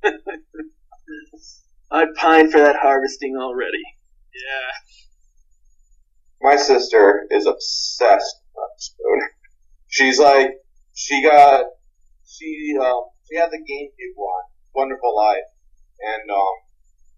I 1.91 2.07
pine 2.17 2.51
for 2.51 2.59
that 2.59 2.77
harvesting 2.77 3.37
already. 3.39 3.83
Yeah. 4.35 4.73
My 6.43 6.57
sister 6.57 7.27
is 7.31 7.47
obsessed 7.47 8.37
with 8.43 8.55
Harvest 8.57 8.95
Moon. 9.01 9.21
She's 9.89 10.19
like, 10.19 10.51
she 10.95 11.23
got, 11.23 11.65
she, 12.27 12.77
um, 12.81 13.05
she 13.31 13.37
had 13.39 13.51
the 13.51 13.59
GameCube 13.59 14.17
one, 14.17 14.45
Wonderful 14.75 15.17
Life, 15.17 15.49
and, 16.01 16.31
um, 16.31 16.55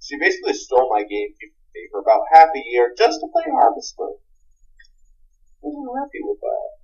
she 0.01 0.19
basically 0.19 0.53
stole 0.53 0.91
my 0.93 1.03
GameCube 1.03 1.57
from 1.57 1.67
me 1.75 1.89
for 1.91 2.01
about 2.01 2.23
half 2.33 2.49
a 2.55 2.63
year 2.71 2.95
just 2.97 3.19
to 3.21 3.27
play 3.33 3.45
Harvest 3.51 3.95
Moon. 3.99 4.19
I 5.65 5.67
wasn't 5.67 5.99
happy 5.99 6.21
with 6.23 6.39
that. 6.41 6.76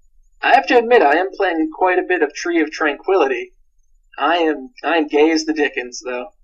I 0.42 0.54
have 0.54 0.66
to 0.66 0.78
admit, 0.78 1.02
I 1.02 1.16
am 1.16 1.30
playing 1.30 1.70
quite 1.72 1.98
a 1.98 2.06
bit 2.06 2.22
of 2.22 2.34
Tree 2.34 2.60
of 2.60 2.70
Tranquility. 2.70 3.52
I 4.18 4.38
am 4.38 4.70
I 4.84 4.96
am 4.98 5.06
gay 5.06 5.30
as 5.30 5.44
the 5.44 5.54
Dickens, 5.54 6.02
though. 6.04 6.34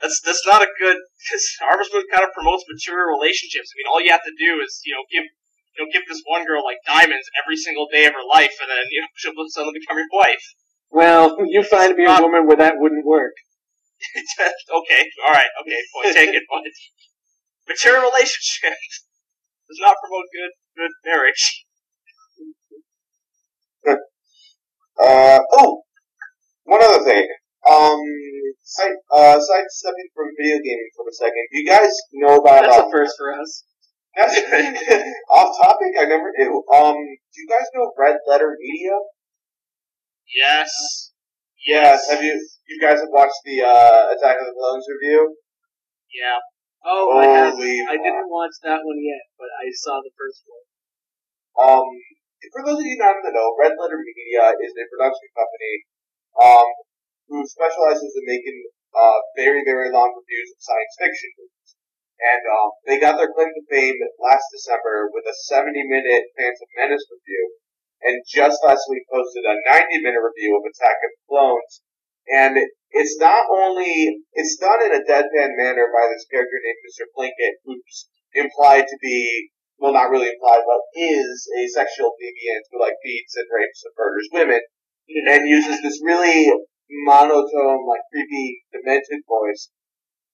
That's 0.00 0.20
that's 0.20 0.44
not 0.44 0.62
a 0.62 0.68
good 0.78 0.98
because 1.22 1.44
Harvest 1.62 1.94
Moon 1.94 2.04
kind 2.12 2.24
of 2.24 2.34
promotes 2.34 2.64
mature 2.68 3.08
relationships. 3.08 3.70
I 3.70 3.74
mean, 3.78 3.88
all 3.88 4.02
you 4.02 4.10
have 4.10 4.26
to 4.26 4.34
do 4.38 4.60
is 4.60 4.82
you 4.84 4.94
know 4.94 5.06
give 5.10 5.24
you 5.24 5.78
know 5.80 5.88
give 5.92 6.02
this 6.08 6.20
one 6.26 6.44
girl 6.44 6.64
like 6.64 6.78
diamonds 6.84 7.30
every 7.40 7.56
single 7.56 7.86
day 7.90 8.06
of 8.06 8.12
her 8.12 8.26
life, 8.26 8.52
and 8.60 8.68
then 8.68 8.84
you 8.90 9.00
know 9.00 9.08
she'll 9.16 9.32
suddenly 9.48 9.78
become 9.78 9.98
your 9.98 10.10
wife. 10.12 10.44
Well, 10.90 11.38
you 11.46 11.62
find 11.62 11.96
me 11.96 12.04
a 12.04 12.20
woman 12.20 12.46
where 12.46 12.58
that 12.58 12.74
wouldn't 12.76 13.06
work. 13.06 13.34
okay, 14.38 15.02
all 15.26 15.32
right, 15.32 15.50
okay, 15.62 15.80
point 15.94 16.14
taken. 16.14 16.42
But 16.50 17.74
mature 17.80 18.02
relationship 18.02 18.76
does 19.70 19.80
not 19.80 19.96
promote 20.02 20.26
good 20.34 20.52
good 20.76 20.92
marriage. 21.06 21.64
Uh, 24.94 25.40
oh, 25.52 25.82
one 26.64 26.80
other 26.80 27.02
thing. 27.02 27.26
Um, 27.66 27.98
side, 28.62 28.94
uh, 29.10 29.40
sidestepping 29.40 30.08
from 30.14 30.28
video 30.38 30.58
gaming 30.58 30.90
for 30.96 31.04
a 31.08 31.12
second. 31.12 31.44
Do 31.50 31.58
you 31.58 31.66
guys 31.66 31.90
know 32.12 32.36
about, 32.36 32.62
That's 32.62 32.78
um, 32.78 32.88
a 32.88 32.90
first 32.92 33.14
for 33.18 33.32
us. 33.32 33.64
That's 34.16 34.38
off 35.30 35.56
topic. 35.60 35.98
I 35.98 36.04
never 36.04 36.30
knew. 36.38 36.62
Um, 36.72 36.94
do 36.94 37.36
you 37.42 37.48
guys 37.48 37.66
know 37.74 37.92
Red 37.98 38.16
Letter 38.28 38.56
Media? 38.60 38.92
Yes. 40.30 41.10
Yes. 41.66 42.08
Have 42.10 42.22
you? 42.22 42.38
You 42.68 42.80
guys 42.80 43.00
have 43.00 43.10
watched 43.10 43.42
the 43.44 43.62
uh, 43.62 44.14
Attack 44.14 44.38
of 44.40 44.46
the 44.46 44.54
Clones 44.56 44.86
review? 44.88 45.36
Yeah. 46.14 46.38
Oh, 46.86 47.18
I 47.18 47.24
have. 47.26 47.54
I 47.54 47.96
didn't 47.96 48.30
watch 48.30 48.52
that 48.62 48.80
one 48.84 49.00
yet, 49.00 49.24
but 49.38 49.48
I 49.48 49.72
saw 49.72 50.00
the 50.04 50.12
first 50.16 50.44
one. 50.46 50.64
Um, 51.70 51.88
for 52.52 52.60
those 52.64 52.80
of 52.80 52.86
you 52.86 52.98
not 52.98 53.16
in 53.20 53.24
the 53.24 53.32
know, 53.32 53.56
Red 53.56 53.76
Letter 53.78 54.00
Media 54.00 54.52
is 54.60 54.72
a 54.74 54.90
production 54.90 55.28
company 55.32 55.74
um, 56.36 56.68
who 57.28 57.40
specializes 57.46 58.12
in 58.18 58.24
making 58.26 58.58
uh, 58.94 59.18
very, 59.36 59.62
very 59.64 59.90
long 59.90 60.12
reviews 60.14 60.50
of 60.54 60.60
science 60.60 60.94
fiction 60.98 61.30
movies. 61.38 61.70
and 62.22 62.42
um, 62.46 62.70
they 62.86 62.98
got 63.02 63.18
their 63.18 63.32
claim 63.34 63.50
to 63.50 63.64
fame 63.66 63.98
last 64.22 64.46
December 64.54 65.10
with 65.10 65.26
a 65.26 65.36
70-minute 65.50 66.24
Phantom 66.38 66.70
Menace 66.78 67.06
review, 67.10 67.44
and 68.06 68.22
just 68.28 68.62
last 68.62 68.86
week 68.90 69.02
posted 69.10 69.44
a 69.44 69.58
90-minute 69.66 70.22
review 70.22 70.54
of 70.54 70.62
Attack 70.68 70.98
of 71.02 71.10
the 71.10 71.24
Clones. 71.26 71.72
And 72.24 72.54
it's 72.94 73.18
not 73.20 73.44
only 73.50 74.24
it's 74.32 74.56
done 74.56 74.80
in 74.80 74.94
a 74.94 75.04
deadpan 75.04 75.58
manner 75.58 75.90
by 75.92 76.08
this 76.08 76.24
character 76.30 76.56
named 76.62 76.80
Mr. 76.86 77.04
Plinkett, 77.12 77.60
who's 77.66 78.08
implied 78.32 78.86
to 78.88 78.98
be 79.02 79.50
well, 79.78 79.92
not 79.92 80.10
really 80.10 80.30
implied, 80.30 80.62
but 80.64 80.80
is 80.94 81.48
a 81.58 81.68
sexual 81.68 82.14
deviant 82.16 82.64
who 82.70 82.80
like 82.80 82.94
beats 83.02 83.34
and 83.36 83.46
rapes 83.50 83.82
and 83.84 83.94
murders 83.98 84.28
women, 84.32 84.60
and 85.28 85.48
uses 85.48 85.82
this 85.82 86.00
really 86.02 86.52
monotone, 87.04 87.86
like 87.86 88.04
creepy, 88.12 88.62
demented 88.72 89.22
voice. 89.26 89.70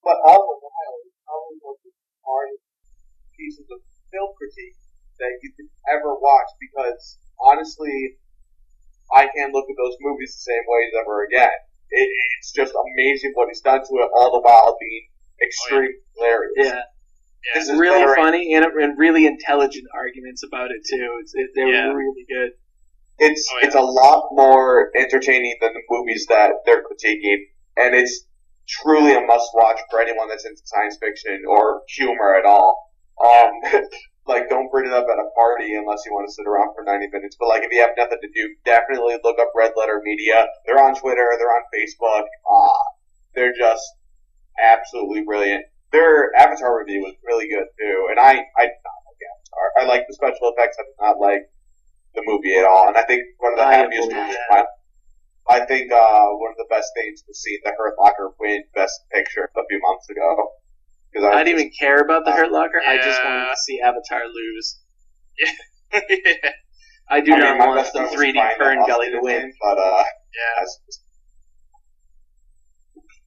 But 0.05 0.17
all 0.25 0.45
the 0.45 0.59
while, 0.61 0.95
it's 1.05 1.21
probably 1.25 1.57
one 1.61 1.77
of 1.77 1.83
the 1.85 1.93
hardest 2.25 2.65
pieces 3.37 3.67
of 3.73 3.81
film 4.13 4.31
critique 4.37 4.77
that 5.21 5.37
you 5.45 5.53
could 5.57 5.69
ever 5.93 6.17
watch 6.17 6.51
because 6.61 7.21
honestly, 7.41 8.17
I 9.13 9.29
can't 9.29 9.53
look 9.53 9.69
at 9.69 9.77
those 9.77 9.97
movies 10.01 10.37
the 10.37 10.53
same 10.53 10.65
way 10.69 10.89
ever 11.01 11.25
again. 11.25 11.59
It, 11.91 12.09
it's 12.39 12.53
just 12.53 12.73
amazing 12.73 13.33
what 13.35 13.49
he's 13.49 13.61
done 13.61 13.83
to 13.83 13.95
it, 14.01 14.11
all 14.15 14.31
the 14.33 14.45
while 14.45 14.79
being 14.79 15.07
oh, 15.11 15.45
extremely 15.45 15.99
hilarious. 16.15 16.71
Yeah. 16.71 16.83
Yeah. 17.55 17.61
It's 17.61 17.71
really 17.71 18.15
funny 18.15 18.55
and, 18.55 18.65
and 18.65 18.99
really 18.99 19.27
intelligent 19.27 19.87
arguments 19.95 20.43
about 20.47 20.71
it 20.71 20.83
too. 20.89 21.19
It's 21.23 21.33
it, 21.35 21.51
they're 21.55 21.69
Yeah. 21.69 21.93
really 21.93 22.25
good. 22.29 22.53
It's 23.19 23.49
Oh, 23.53 23.59
yeah. 23.61 23.67
it's 23.67 23.75
a 23.77 23.81
lot 23.83 24.29
more 24.33 24.91
entertaining 24.97 25.57
than 25.61 25.73
the 25.75 25.83
movies 25.89 26.27
that 26.29 26.53
they're 26.67 26.83
critiquing, 26.83 27.49
and 27.77 27.95
it's 27.95 28.27
truly 28.69 29.13
a 29.15 29.21
must 29.21 29.51
watch 29.55 29.79
for 29.91 30.01
anyone 30.01 30.29
that's 30.29 30.45
into 30.47 30.61
science 30.65 30.97
fiction 31.01 31.43
or 31.49 31.83
humor 31.89 32.35
at 32.35 32.45
all. 32.45 32.91
Um, 33.23 33.51
like 34.27 34.49
don't 34.49 34.71
bring 34.71 34.87
it 34.87 34.93
up 34.93 35.05
at 35.11 35.19
a 35.19 35.29
party 35.37 35.75
unless 35.75 36.03
you 36.07 36.13
want 36.13 36.29
to 36.29 36.33
sit 36.33 36.47
around 36.47 36.73
for 36.75 36.85
90 36.85 37.09
minutes. 37.13 37.37
But 37.39 37.49
like 37.49 37.63
if 37.63 37.73
you 37.73 37.81
have 37.81 37.91
nothing 37.99 38.19
to 38.23 38.29
do, 38.35 38.55
definitely 38.65 39.17
look 39.25 39.39
up 39.39 39.49
Red 39.57 39.73
Letter 39.77 40.01
Media. 40.05 40.47
They're 40.67 40.83
on 40.83 40.95
Twitter, 40.95 41.27
they're 41.39 41.49
on 41.49 41.63
Facebook. 41.75 42.25
Ah, 42.49 42.83
they're 43.35 43.53
just 43.55 43.85
absolutely 44.63 45.25
brilliant. 45.25 45.65
Their 45.93 46.31
Avatar 46.37 46.79
review 46.79 47.01
was 47.03 47.15
really 47.25 47.49
good 47.49 47.67
too, 47.79 48.07
and 48.11 48.19
I 48.21 48.33
I 48.59 48.65
did 48.71 48.81
not 48.87 48.99
like 49.07 49.21
Avatar. 49.27 49.67
I 49.81 49.85
like 49.87 50.07
the 50.07 50.15
special 50.15 50.53
effects. 50.55 50.77
I 50.79 50.85
did 50.85 50.99
not 51.01 51.19
like 51.19 51.43
the 52.15 52.23
movie 52.25 52.55
at 52.57 52.65
all, 52.65 52.89
and 52.89 52.97
I 52.97 53.03
think 53.03 53.23
one 53.39 53.53
of 53.55 53.59
the 53.59 53.65
I 53.67 53.75
happiest 53.75 54.09
believe 54.09 54.23
movies. 54.23 54.37
that. 54.51 54.67
I 55.49 55.59
I 55.63 55.67
think 55.67 55.91
uh, 55.91 56.27
one 56.39 56.53
of 56.53 56.59
the 56.59 56.67
best 56.71 56.91
things 56.95 57.25
was 57.27 57.43
seeing 57.43 57.59
the 57.65 57.73
Hurt 57.77 57.95
Locker 57.99 58.31
win 58.39 58.63
Best 58.75 59.01
Picture 59.11 59.51
a 59.57 59.63
few 59.69 59.81
months 59.83 60.09
ago. 60.09 60.53
Because 61.11 61.27
I 61.35 61.43
didn't 61.43 61.59
even 61.59 61.73
care 61.77 61.99
about 62.03 62.25
the 62.25 62.31
Hurt 62.31 62.53
Locker. 62.53 62.79
I 62.87 62.97
just 62.99 63.19
Yeah. 63.19 63.25
wanted 63.29 63.51
to 63.51 63.57
see 63.59 63.81
Avatar 63.81 64.23
lose. 64.33 64.79
yeah. 65.39 65.51
I 67.11 67.21
do 67.21 67.35
I 67.35 67.39
not 67.39 67.59
my 67.59 67.67
want 67.67 67.93
the 67.93 67.99
3D 67.99 68.15
crying 68.15 68.35
that 68.37 68.59
Fern 68.59 68.87
Gully 68.87 69.11
to 69.11 69.19
win. 69.21 69.53
but 69.61 69.77
uh, 69.79 70.05
Yeah. 70.07 70.55
that's- 70.63 71.01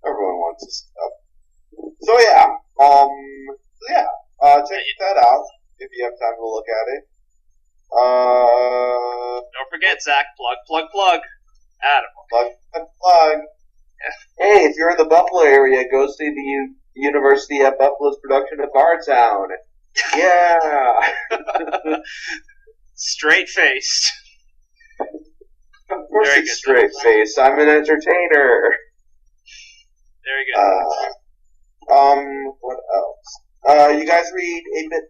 everyone 0.06 0.38
wants 0.40 0.64
this 0.66 0.88
stuff. 0.88 1.12
So 2.02 2.20
yeah, 2.20 2.46
um, 2.82 3.10
so 3.10 3.86
yeah, 3.90 4.06
uh, 4.42 4.58
check 4.70 4.84
that 5.00 5.18
out 5.18 5.46
if 5.80 5.90
you 5.96 6.04
have 6.06 6.14
time 6.20 6.38
to 6.38 6.46
look 6.48 6.66
at 6.68 6.88
it. 6.98 7.04
Uh, 7.94 9.40
Don't 9.54 9.70
forget, 9.70 10.02
Zach. 10.02 10.26
Plug, 10.38 10.58
plug, 10.68 10.86
plug. 10.92 11.22
Adam. 11.84 12.10
plug, 12.30 12.48
plug, 12.74 12.88
plug. 13.02 13.38
Hey, 14.40 14.66
if 14.66 14.76
you're 14.78 14.92
in 14.92 14.98
the 14.98 15.06
Buffalo 15.06 15.44
area, 15.44 15.84
go 15.92 16.08
see 16.08 16.30
the 16.30 16.42
U- 16.42 16.76
University 16.96 17.60
at 17.62 17.78
Buffalo's 17.78 18.18
production 18.22 18.60
of 18.62 18.70
Bardstown. 18.74 19.48
Yeah. 20.18 21.00
Straight 22.96 23.48
faced. 23.50 24.12
Of 25.90 25.98
course 26.10 26.28
Very 26.28 26.40
it's 26.42 26.58
straight 26.58 26.92
face. 27.04 27.38
I'm 27.38 27.60
an 27.60 27.70
entertainer. 27.70 28.76
Very 30.26 30.46
good. 30.54 30.60
Uh, 30.60 31.14
um, 31.94 32.54
what 32.62 32.78
else? 32.96 33.40
Uh, 33.68 33.88
you 33.98 34.06
guys 34.06 34.26
read 34.36 34.64
8-Bit, 34.86 35.04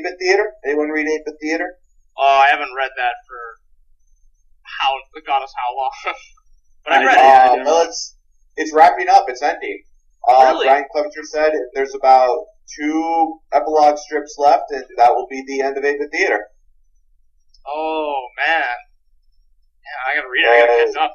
8-Bit 0.00 0.14
Theater? 0.18 0.52
Anyone 0.64 0.88
read 0.88 1.06
8-Bit 1.06 1.34
Theater? 1.40 1.74
oh, 2.18 2.42
I 2.46 2.50
haven't 2.50 2.74
read 2.76 2.90
that 2.96 3.14
for 3.26 3.40
how 4.62 4.90
God 5.26 5.40
knows 5.40 5.52
how 5.56 5.76
long. 5.76 5.90
but 6.84 6.92
I 6.92 7.04
read 7.04 7.14
did. 7.14 7.60
it. 7.60 7.60
Uh, 7.60 7.64
well, 7.64 7.86
it's, 7.88 8.16
it's 8.56 8.72
wrapping 8.74 9.08
up. 9.08 9.24
It's 9.28 9.42
ending. 9.42 9.82
Uh, 10.28 10.52
Really? 10.52 10.66
Brian 10.66 10.84
Clevenger 10.92 11.22
said 11.24 11.52
there's 11.74 11.94
about 11.94 12.44
two 12.78 13.38
epilogue 13.52 13.96
strips 13.98 14.36
left, 14.38 14.64
and 14.70 14.84
that 14.98 15.10
will 15.14 15.26
be 15.30 15.42
the 15.46 15.62
end 15.62 15.78
of 15.78 15.84
8-Bit 15.84 16.10
Theater. 16.12 16.40
Oh 17.66 18.26
man. 18.36 18.64
Yeah, 19.84 20.12
I 20.12 20.16
gotta 20.16 20.28
read 20.30 20.44
it. 20.44 20.48
I 20.48 20.66
gotta 20.66 20.92
catch 20.92 21.02
up. 21.04 21.14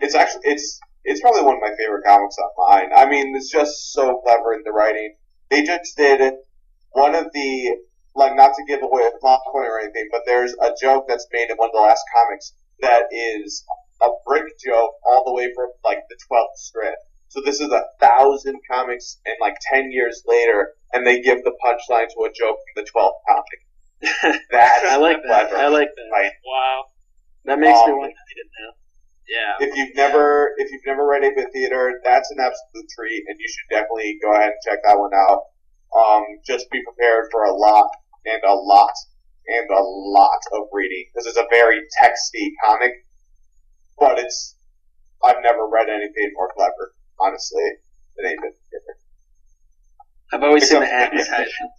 It's 0.00 0.14
actually, 0.14 0.42
it's, 0.44 0.78
it's 1.08 1.20
probably 1.20 1.42
one 1.42 1.56
of 1.56 1.62
my 1.62 1.74
favorite 1.78 2.04
comics 2.04 2.36
online. 2.38 2.90
I 2.94 3.08
mean, 3.08 3.34
it's 3.34 3.50
just 3.50 3.92
so 3.92 4.20
clever 4.24 4.52
in 4.54 4.62
the 4.64 4.72
writing. 4.72 5.14
They 5.50 5.62
just 5.64 5.96
did 5.96 6.20
one 6.92 7.14
of 7.14 7.26
the, 7.32 7.76
like, 8.14 8.36
not 8.36 8.52
to 8.54 8.64
give 8.68 8.82
away 8.82 9.02
a 9.08 9.18
plot 9.18 9.40
point 9.52 9.66
or 9.68 9.80
anything, 9.80 10.08
but 10.12 10.22
there's 10.26 10.52
a 10.60 10.70
joke 10.80 11.06
that's 11.08 11.26
made 11.32 11.50
in 11.50 11.56
one 11.56 11.70
of 11.70 11.74
the 11.74 11.80
last 11.80 12.04
comics 12.14 12.52
that 12.80 13.04
is 13.10 13.64
a 14.02 14.08
brick 14.26 14.44
joke 14.64 14.92
all 15.06 15.24
the 15.24 15.32
way 15.32 15.50
from, 15.54 15.68
like, 15.84 16.00
the 16.08 16.16
12th 16.30 16.56
strip. 16.56 16.94
So 17.28 17.40
this 17.44 17.60
is 17.60 17.70
a 17.70 17.84
thousand 18.00 18.60
comics 18.70 19.18
and, 19.26 19.36
like, 19.40 19.56
10 19.72 19.90
years 19.90 20.22
later, 20.26 20.72
and 20.92 21.06
they 21.06 21.20
give 21.20 21.42
the 21.44 21.52
punchline 21.64 22.08
to 22.08 22.28
a 22.28 22.32
joke 22.32 22.58
from 22.62 22.84
the 22.84 22.86
12th 22.90 23.20
comic. 23.28 23.60
That's 24.50 24.84
I 24.84 24.96
like 24.96 25.18
that. 25.26 25.52
I 25.52 25.68
like 25.68 25.88
that. 25.88 26.08
Right. 26.12 26.32
Wow. 26.46 26.84
That 27.46 27.58
makes 27.58 27.78
me 27.86 27.92
Um, 27.92 27.98
want 27.98 28.12
to 28.12 28.16
read 28.28 28.40
it 28.44 28.50
now. 28.60 28.70
Yeah. 29.28 29.54
if 29.60 29.76
you've 29.76 29.94
never 29.94 30.54
if 30.56 30.70
you've 30.72 30.86
never 30.86 31.06
read 31.06 31.22
8-Bit 31.22 31.48
Theater, 31.52 32.00
that's 32.04 32.30
an 32.30 32.38
absolute 32.40 32.88
treat, 32.96 33.24
and 33.28 33.36
you 33.38 33.46
should 33.48 33.68
definitely 33.70 34.18
go 34.22 34.32
ahead 34.32 34.50
and 34.56 34.60
check 34.64 34.78
that 34.84 34.98
one 34.98 35.12
out. 35.14 35.42
Um, 35.92 36.22
just 36.46 36.70
be 36.70 36.80
prepared 36.84 37.28
for 37.30 37.44
a 37.44 37.54
lot 37.54 37.88
and 38.24 38.40
a 38.44 38.54
lot 38.54 38.92
and 39.46 39.68
a 39.70 39.82
lot 39.82 40.40
of 40.52 40.68
reading 40.72 41.06
because 41.12 41.26
it's 41.26 41.38
a 41.38 41.46
very 41.50 41.80
texty 42.02 42.48
comic, 42.64 42.92
but 43.98 44.18
it's 44.18 44.56
I've 45.24 45.42
never 45.42 45.68
read 45.68 45.88
anything 45.88 46.30
more 46.34 46.50
clever, 46.56 46.94
honestly, 47.20 47.64
than 48.16 48.26
8-Bit 48.32 48.52
Theater. 48.70 48.94
I've 50.32 50.42
always 50.42 50.68
seen 50.68 50.80
the 50.80 50.84
Except- 50.86 51.12
advertisement. 51.12 51.72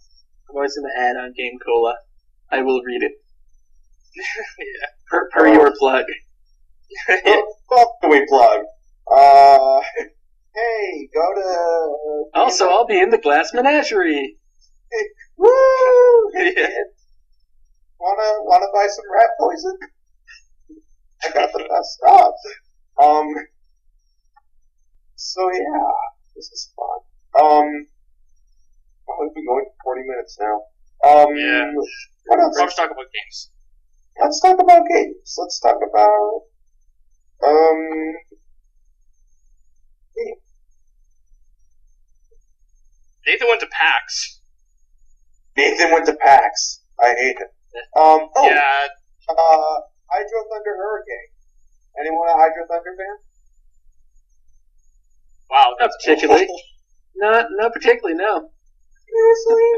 I've 0.50 0.56
always 0.56 0.74
seen 0.74 0.82
the 0.84 1.00
ad 1.00 1.16
on 1.16 1.32
Game 1.36 1.58
Cola. 1.64 1.94
I 2.50 2.62
will 2.62 2.82
read 2.82 3.02
it. 3.02 3.12
yeah. 4.58 4.86
Per, 5.08 5.30
per 5.30 5.46
your 5.54 5.72
plug. 5.78 6.04
Fuck 7.06 7.88
the 8.02 8.08
we 8.08 8.26
plug. 8.26 8.60
Uh, 9.10 9.80
hey, 10.54 11.08
go 11.14 11.34
to. 11.34 12.24
Also, 12.34 12.68
I'll 12.68 12.86
be 12.86 13.00
in 13.00 13.10
the 13.10 13.18
Glass 13.18 13.52
Menagerie. 13.54 14.36
Woo! 15.36 15.50
Yeah. 16.34 16.68
Wanna 17.98 18.42
wanna 18.44 18.66
buy 18.72 18.86
some 18.88 19.04
rat 19.12 19.30
poison? 19.38 19.78
I 21.22 21.30
got 21.32 21.52
the 21.52 21.58
best 21.68 21.90
stuff. 21.98 22.34
Um. 23.02 23.26
So 25.16 25.50
yeah, 25.52 25.90
this 26.34 26.46
is 26.46 26.72
fun. 26.74 27.44
Um. 27.44 27.86
oh, 29.08 29.16
we've 29.20 29.34
been 29.34 29.46
going 29.46 29.66
for 29.66 29.84
forty 29.84 30.02
minutes 30.06 30.38
now. 30.40 30.62
Um. 31.08 31.36
Yeah. 31.36 31.70
What 32.26 32.40
else? 32.40 32.56
Let's 32.58 32.74
talk 32.74 32.90
about 32.90 33.06
games. 33.12 33.50
Let's 34.20 34.40
talk 34.40 34.58
about 34.60 34.86
games. 34.88 35.36
Let's 35.38 35.60
talk 35.60 35.76
about. 35.76 36.40
Um. 37.46 38.14
Nathan 43.26 43.48
went 43.48 43.60
to 43.60 43.68
PAX. 43.70 44.40
Nathan 45.56 45.92
went 45.92 46.06
to 46.06 46.14
PAX. 46.14 46.82
I 47.00 47.14
hate 47.16 47.36
him. 47.38 47.48
Um. 47.96 48.28
Oh. 48.36 48.46
Yeah. 48.46 48.86
Uh. 49.28 49.80
Hydro 50.10 50.42
Thunder 50.50 50.74
Hurricane. 50.76 51.30
Anyone 52.00 52.28
a 52.28 52.32
Hydro 52.34 52.66
Thunder 52.68 52.94
fan? 52.98 53.16
Wow. 55.50 55.74
Not 55.78 55.90
particularly. 56.00 56.46
cool. 56.46 56.60
Not, 57.16 57.46
not 57.58 57.72
particularly. 57.72 58.16
No. 58.16 58.50
Seriously? 59.06 59.70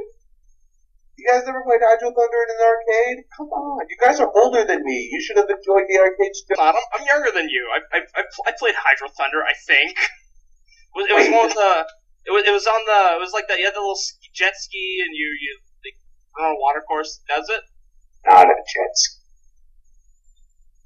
You 1.17 1.29
guys 1.31 1.45
never 1.47 1.63
played 1.63 1.81
Hydro 1.85 2.11
Thunder 2.11 2.41
in 2.45 2.51
an 2.57 2.63
arcade? 2.65 3.19
Come 3.37 3.49
on, 3.53 3.85
you 3.89 3.97
guys 4.01 4.19
are 4.21 4.33
older 4.35 4.65
than 4.65 4.83
me. 4.85 5.09
You 5.13 5.21
should 5.23 5.37
have 5.37 5.49
enjoyed 5.51 5.87
the 5.89 5.99
arcades 6.01 6.43
too. 6.49 6.57
God, 6.57 6.75
I'm, 6.75 6.87
I'm 6.99 7.07
younger 7.07 7.31
than 7.31 7.49
you. 7.49 7.63
I, 7.71 7.79
I, 7.97 8.01
I, 8.17 8.23
pl- 8.25 8.47
I 8.49 8.53
played 8.59 8.75
Hydro 8.75 9.09
Thunder, 9.17 9.45
I 9.45 9.55
think. 9.67 9.93
It 9.99 10.97
was, 10.97 11.07
it 11.09 11.17
was 11.17 11.29
one 11.33 11.47
of 11.51 11.55
the. 11.57 11.73
It 12.27 12.33
was, 12.33 12.45
it 12.49 12.53
was 12.53 12.67
on 12.67 12.81
the. 12.85 13.17
It 13.17 13.21
was 13.21 13.33
like 13.33 13.49
that. 13.49 13.59
You 13.59 13.67
had 13.67 13.75
the 13.75 13.81
little 13.81 13.97
ski, 13.97 14.29
jet 14.35 14.53
ski, 14.57 15.01
and 15.05 15.13
you 15.15 15.29
you 15.41 15.53
like, 15.85 15.97
run 16.37 16.49
on 16.51 16.57
a 16.57 16.61
water 16.61 16.83
course. 16.89 17.21
Does 17.29 17.49
it? 17.49 17.63
Not 18.27 18.47
a 18.47 18.57
jet 18.57 18.93
ski. 18.95 19.21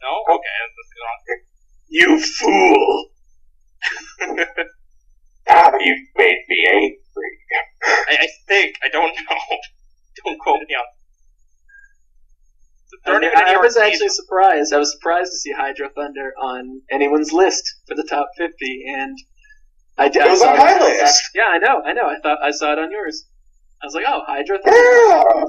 No. 0.02 0.10
Oh. 0.10 0.34
Okay. 0.36 0.54
That's 0.74 0.92
wrong. 1.00 1.20
You 1.88 2.20
fool! 2.20 3.08
Now 5.48 5.70
you 5.78 5.94
made 6.16 6.42
me 6.48 6.66
angry. 6.72 7.32
I, 7.84 8.28
I 8.50 8.72
I 8.84 8.88
don't 8.88 9.14
know. 9.30 9.58
Don't 10.26 10.38
quote 10.40 10.60
me 10.68 10.74
on. 10.74 10.84
There 13.04 13.14
aren't 13.14 13.24
I, 13.24 13.28
even 13.28 13.38
any 13.46 13.54
I 13.56 13.58
was 13.60 13.76
arcades. 13.76 13.94
actually 13.94 14.08
surprised. 14.10 14.72
I 14.72 14.78
was 14.78 14.92
surprised 14.92 15.30
to 15.32 15.38
see 15.38 15.52
Hydro 15.52 15.88
Thunder 15.94 16.32
on 16.40 16.82
anyone's 16.90 17.32
list 17.32 17.62
for 17.86 17.94
the 17.94 18.06
top 18.08 18.28
50, 18.38 18.52
and 18.98 19.16
I, 19.98 20.08
did- 20.08 20.22
It 20.22 20.28
I 20.28 20.30
was 20.30 20.40
saw 20.40 20.50
on 20.52 20.58
my 20.58 20.76
it- 20.76 20.82
list. 21.02 21.22
Yeah, 21.34 21.50
I 21.50 21.58
know, 21.58 21.82
I 21.84 21.92
know. 21.92 22.06
I 22.06 22.18
thought 22.22 22.38
I 22.42 22.50
saw 22.52 22.72
it 22.72 22.78
on 22.78 22.90
yours. 22.90 23.26
I 23.82 23.86
was 23.86 23.94
like, 23.94 24.06
oh, 24.08 24.22
Hydro 24.26 24.58
Thunder. 24.64 24.78
Yeah. 24.78 25.44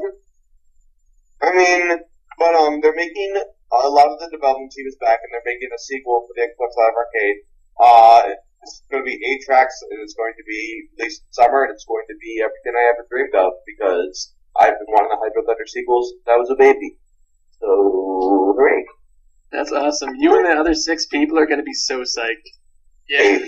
I 1.41 1.55
mean, 1.55 1.99
but 2.39 2.53
um, 2.55 2.81
they're 2.81 2.95
making 2.95 3.33
a 3.37 3.89
lot 3.89 4.07
of 4.09 4.19
the 4.19 4.29
development 4.31 4.71
team 4.71 4.85
is 4.87 4.97
back, 4.99 5.19
and 5.23 5.29
they're 5.31 5.45
making 5.45 5.69
a 5.73 5.79
sequel 5.79 6.25
for 6.27 6.33
the 6.35 6.41
Xbox 6.41 6.73
Live 6.77 6.95
Arcade. 6.97 7.37
Uh, 7.79 8.21
it's 8.63 8.81
going 8.89 9.03
to 9.03 9.07
be 9.07 9.13
eight 9.21 9.41
tracks, 9.45 9.77
and 9.89 10.01
it's 10.01 10.15
going 10.17 10.33
to 10.35 10.43
be 10.47 10.89
released 10.97 11.21
in 11.21 11.31
summer, 11.33 11.63
and 11.63 11.71
it's 11.73 11.85
going 11.85 12.05
to 12.09 12.17
be 12.19 12.41
everything 12.41 12.73
I 12.73 12.89
ever 12.89 13.05
dreamed 13.09 13.35
of 13.37 13.53
because 13.69 14.33
I've 14.59 14.77
been 14.79 14.87
wanting 14.89 15.09
the 15.09 15.17
Hydro 15.21 15.43
Thunder 15.45 15.67
sequels 15.67 16.11
since 16.11 16.27
I 16.27 16.37
was 16.37 16.49
a 16.49 16.55
baby. 16.55 16.97
So, 17.59 18.53
hooray! 18.55 18.85
That's 19.51 19.71
awesome. 19.71 20.15
You 20.15 20.35
and 20.37 20.45
the 20.45 20.59
other 20.59 20.73
six 20.73 21.05
people 21.05 21.37
are 21.39 21.45
going 21.45 21.59
to 21.59 21.63
be 21.63 21.73
so 21.73 22.01
psyched. 22.01 22.49
Yeah. 23.09 23.39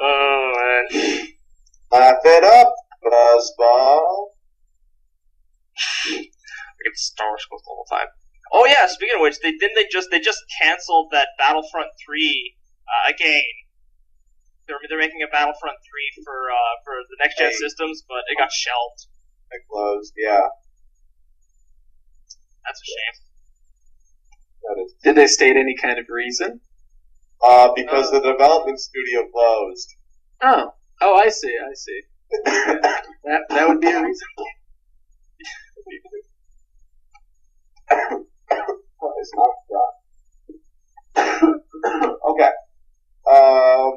oh 0.00 0.52
man. 0.56 1.26
Laugh 1.90 2.16
it 2.24 2.44
up, 2.44 2.72
Buzzball. 3.04 4.26
I 5.78 6.18
get 6.84 6.94
Star 6.94 7.26
Wars 7.28 7.46
all 7.66 7.84
the 7.88 7.96
time. 7.96 8.06
Oh 8.52 8.66
yeah, 8.66 8.86
speaking 8.86 9.16
of 9.16 9.22
which, 9.22 9.40
they 9.40 9.52
didn't 9.52 9.74
they 9.74 9.86
just 9.90 10.10
they 10.10 10.20
just 10.20 10.44
canceled 10.62 11.08
that 11.10 11.28
Battlefront 11.38 11.88
three 12.04 12.54
uh, 12.86 13.12
again. 13.12 13.42
They're 14.66 14.78
they're 14.88 14.98
making 14.98 15.22
a 15.22 15.30
Battlefront 15.30 15.78
three 15.86 16.10
for 16.24 16.50
uh, 16.50 16.74
for 16.84 16.94
the 17.08 17.16
next 17.22 17.38
gen 17.38 17.50
Hey. 17.50 17.56
systems, 17.56 18.02
but 18.08 18.22
it 18.30 18.36
got 18.38 18.50
shelved. 18.50 19.06
It 19.52 19.62
closed, 19.70 20.12
yeah. 20.18 20.48
That's 22.66 22.80
a 22.82 22.86
shame. 22.86 23.16
That 24.66 24.82
is. 24.82 24.94
Did 25.04 25.14
they 25.14 25.26
state 25.28 25.56
any 25.56 25.76
kind 25.80 25.98
of 25.98 26.06
reason? 26.10 26.60
Uh, 27.42 27.68
because 27.76 28.10
the 28.10 28.20
development 28.20 28.80
studio 28.80 29.24
closed. 29.32 29.88
Oh, 30.42 30.72
oh, 31.00 31.14
I 31.16 31.28
see, 31.28 31.54
I 31.54 31.74
see. 31.74 32.00
That 33.24 33.42
that 33.50 33.68
would 33.68 33.80
be 33.80 33.90
a 33.90 34.02
reason. 34.02 34.28
It's 39.18 39.32
not 39.34 39.54
done. 41.16 41.60
okay. 42.30 42.50
Um. 43.30 43.94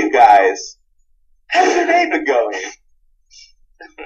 How, 0.00 0.06
how 0.08 0.24
are 0.24 0.38
you 0.40 0.48
guys? 0.48 0.76
How's 1.48 1.74
your 1.74 1.86
day 1.86 2.08
been 2.10 2.24
going? 2.24 2.62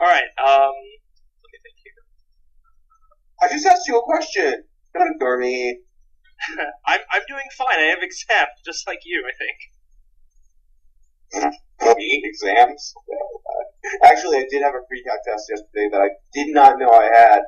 All 0.00 0.06
right. 0.06 0.22
Um. 0.44 0.74
Let 1.40 1.50
me 1.52 1.58
think 1.62 1.76
here. 1.82 1.94
I 3.42 3.48
just 3.48 3.66
asked 3.66 3.88
you 3.88 3.98
a 3.98 4.02
question. 4.02 4.64
Don't 4.92 5.14
ignore 5.14 5.38
me. 5.38 5.80
I'm 6.86 7.00
I'm 7.12 7.22
doing 7.28 7.44
fine. 7.56 7.78
I 7.78 7.88
have 7.90 8.02
exams, 8.02 8.50
just 8.66 8.86
like 8.86 9.00
you, 9.04 9.24
I 9.26 9.32
think. 11.40 11.54
Me 11.96 12.22
exams. 12.24 12.94
Actually, 14.04 14.38
I 14.38 14.46
did 14.50 14.62
have 14.62 14.74
a 14.74 14.82
pre-calc 14.88 15.20
test 15.26 15.50
yesterday 15.50 15.88
that 15.92 16.00
I 16.00 16.08
did 16.32 16.54
not 16.54 16.78
know 16.78 16.90
I 16.90 17.10
had, 17.12 17.40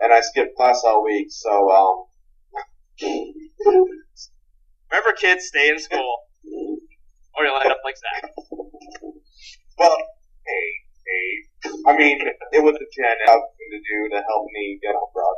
and 0.00 0.12
I 0.12 0.20
skipped 0.20 0.56
class 0.56 0.82
all 0.84 1.04
week. 1.04 1.28
So, 1.30 1.70
um. 1.70 2.04
Remember, 4.90 5.12
kids, 5.12 5.46
stay 5.46 5.70
in 5.70 5.78
school, 5.78 6.18
or 7.46 7.62
end 7.62 7.72
up 7.72 7.80
like 7.84 7.96
that. 8.00 8.30
Well, 9.78 9.96
hey, 10.46 10.66
hey. 11.06 11.28
I 11.86 11.96
mean, 11.96 12.18
it 12.52 12.62
was 12.62 12.74
a 12.74 12.84
Ed 12.84 13.18
thing 13.24 13.70
to 13.72 13.80
do 13.80 14.08
to 14.12 14.22
help 14.28 14.46
me 14.52 14.78
get 14.82 14.90
abroad. 14.90 15.36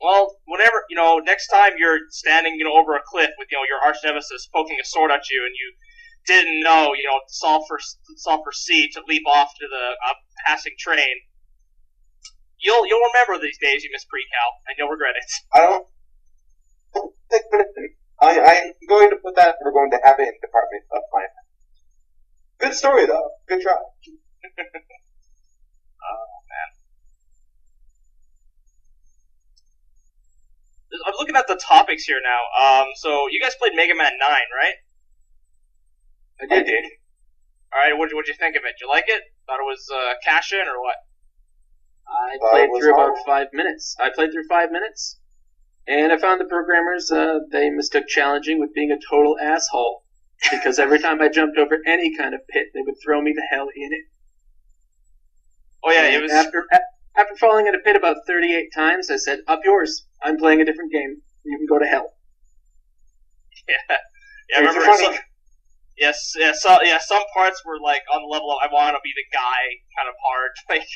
Well, 0.00 0.36
whenever 0.46 0.84
you 0.88 0.96
know, 0.96 1.18
next 1.18 1.48
time 1.48 1.72
you're 1.78 2.00
standing, 2.10 2.54
you 2.58 2.64
know, 2.64 2.74
over 2.76 2.94
a 2.94 3.00
cliff 3.06 3.30
with 3.38 3.48
you 3.50 3.58
know 3.58 3.64
your 3.68 3.80
arch 3.84 3.96
nemesis 4.04 4.48
poking 4.54 4.76
a 4.80 4.84
sword 4.86 5.10
at 5.10 5.28
you, 5.30 5.44
and 5.44 5.54
you 5.54 5.72
didn't 6.26 6.60
know, 6.62 6.92
you 6.94 7.04
know, 7.04 7.20
solve 7.28 7.64
for 7.68 7.78
solve 8.16 8.40
for 8.44 8.52
C 8.52 8.88
to 8.92 9.02
leap 9.08 9.22
off 9.26 9.52
to 9.58 9.66
the 9.68 9.96
uh, 10.08 10.14
passing 10.46 10.74
train. 10.78 11.16
You'll 12.58 12.86
you'll 12.86 13.06
remember 13.12 13.42
these 13.42 13.58
days 13.58 13.84
you 13.84 13.90
missed 13.92 14.08
pre-cal, 14.08 14.50
and 14.68 14.76
you'll 14.78 14.88
regret 14.88 15.14
it. 15.16 15.30
I 15.54 15.60
don't. 15.60 15.86
I, 18.20 18.40
I'm 18.40 18.72
going 18.88 19.10
to 19.10 19.16
put 19.22 19.36
that. 19.36 19.56
We're 19.64 19.72
going 19.72 19.90
to 19.92 20.00
have 20.04 20.18
it 20.18 20.28
in 20.28 20.34
Department 20.40 20.84
of 20.92 21.02
Finance. 21.12 21.46
Good 22.58 22.74
story 22.74 23.06
though. 23.06 23.30
Good 23.48 23.60
try. 23.62 23.74
Oh 26.06 26.26
man. 26.48 26.70
I'm 31.06 31.14
looking 31.18 31.36
at 31.36 31.46
the 31.46 31.56
topics 31.56 32.04
here 32.04 32.20
now. 32.22 32.40
Um, 32.80 32.86
so 32.96 33.26
you 33.30 33.40
guys 33.40 33.54
played 33.60 33.72
Mega 33.74 33.94
Man 33.94 34.12
Nine, 34.20 34.48
right? 34.56 34.74
I 36.40 36.44
I 36.54 36.58
did. 36.62 36.66
did. 36.66 36.84
All 37.74 37.80
right. 37.82 37.98
What 37.98 38.10
what'd 38.14 38.28
you 38.28 38.34
think 38.38 38.56
of 38.56 38.62
it? 38.64 38.78
Did 38.78 38.84
you 38.86 38.88
like 38.88 39.06
it? 39.08 39.22
Thought 39.46 39.60
it 39.60 39.66
was 39.68 39.84
uh, 39.92 40.14
cash 40.24 40.52
in 40.52 40.60
or 40.66 40.80
what? 40.80 40.96
I 42.08 42.36
Uh, 42.40 42.50
played 42.50 42.64
it 42.64 42.70
was 42.70 42.82
through 42.84 42.94
about 42.94 43.16
five 43.26 43.48
minutes. 43.52 43.96
I 44.00 44.10
played 44.14 44.30
through 44.32 44.46
five 44.48 44.70
minutes, 44.70 45.18
and 45.88 46.12
I 46.12 46.18
found 46.18 46.40
the 46.40 46.46
programmers 46.46 47.10
uh, 47.10 47.38
they 47.52 47.70
mistook 47.70 48.06
challenging 48.08 48.60
with 48.60 48.74
being 48.74 48.90
a 48.90 48.98
total 49.08 49.36
asshole. 49.40 50.02
Because 50.50 50.78
every 50.78 50.98
time 50.98 51.22
I 51.22 51.28
jumped 51.28 51.56
over 51.56 51.78
any 51.86 52.14
kind 52.14 52.34
of 52.34 52.40
pit, 52.48 52.66
they 52.74 52.82
would 52.82 52.96
throw 53.02 53.22
me 53.22 53.32
the 53.34 53.46
hell 53.50 53.68
in 53.74 53.92
it. 53.92 54.04
Oh 55.82 55.90
yeah, 55.90 56.08
it 56.08 56.20
was. 56.20 56.32
after 56.32 56.66
after 57.16 57.36
falling 57.36 57.66
in 57.66 57.74
a 57.74 57.78
pit 57.78 57.96
about 57.96 58.16
38 58.26 58.68
times. 58.74 59.10
I 59.10 59.16
said, 59.16 59.40
"Up 59.46 59.60
yours. 59.64 60.06
I'm 60.22 60.36
playing 60.36 60.60
a 60.60 60.64
different 60.64 60.92
game. 60.92 61.22
You 61.44 61.58
can 61.58 61.66
go 61.66 61.78
to 61.78 61.86
hell." 61.86 62.12
Yeah, 63.68 63.96
yeah. 64.48 64.58
I 64.58 64.60
remember. 64.60 64.96
Some, 64.96 65.14
yes, 65.98 66.34
yeah, 66.38 66.52
so, 66.54 66.80
yeah. 66.82 66.98
Some 67.00 67.22
parts 67.34 67.62
were 67.66 67.80
like 67.82 68.02
on 68.14 68.22
the 68.22 68.28
level 68.28 68.52
of 68.52 68.58
I 68.62 68.72
want 68.72 68.94
to 68.94 69.00
be 69.02 69.10
the 69.10 69.26
guy, 69.32 69.82
kind 69.98 70.08
of 70.08 70.14
hard. 70.22 70.50
Like, 70.70 70.86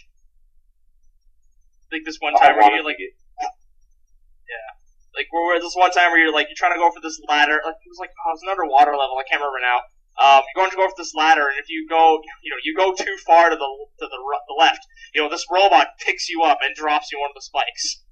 like 1.91 2.03
this 2.05 2.19
one 2.21 2.35
I 2.37 2.47
time 2.47 2.57
where 2.59 2.77
you 2.77 2.85
like, 2.85 2.99
yeah, 3.01 4.80
like 5.17 5.27
where, 5.33 5.59
this 5.61 5.75
one 5.75 5.91
time 5.91 6.11
where 6.11 6.21
you're 6.21 6.33
like 6.33 6.49
you're 6.49 6.59
trying 6.59 6.75
to 6.75 6.83
go 6.83 6.91
for 6.91 7.01
this 7.01 7.21
ladder. 7.29 7.61
Like 7.65 7.79
it 7.83 7.91
was 7.91 7.99
like 8.01 8.11
oh, 8.15 8.31
it 8.31 8.35
was 8.39 8.43
an 8.45 8.51
underwater 8.51 8.93
level. 8.93 9.17
I 9.19 9.25
can't 9.29 9.41
remember 9.41 9.61
now. 9.63 9.81
Um, 10.21 10.43
you're 10.45 10.61
going 10.61 10.71
to 10.71 10.77
go 10.77 10.85
for 10.85 10.95
this 10.99 11.15
ladder, 11.15 11.49
and 11.49 11.57
if 11.59 11.71
you 11.71 11.87
go, 11.89 12.21
you 12.43 12.51
know, 12.51 12.61
you 12.63 12.77
go 12.77 12.93
too 12.93 13.17
far 13.25 13.49
to 13.49 13.57
the 13.57 13.69
to 14.01 14.05
the, 14.07 14.19
the 14.19 14.57
left, 14.59 14.85
you 15.15 15.23
know, 15.23 15.31
this 15.31 15.47
robot 15.51 15.97
picks 16.05 16.29
you 16.29 16.43
up 16.43 16.59
and 16.63 16.75
drops 16.75 17.11
you 17.11 17.19
on 17.19 17.31
the 17.35 17.41
spikes. 17.41 18.03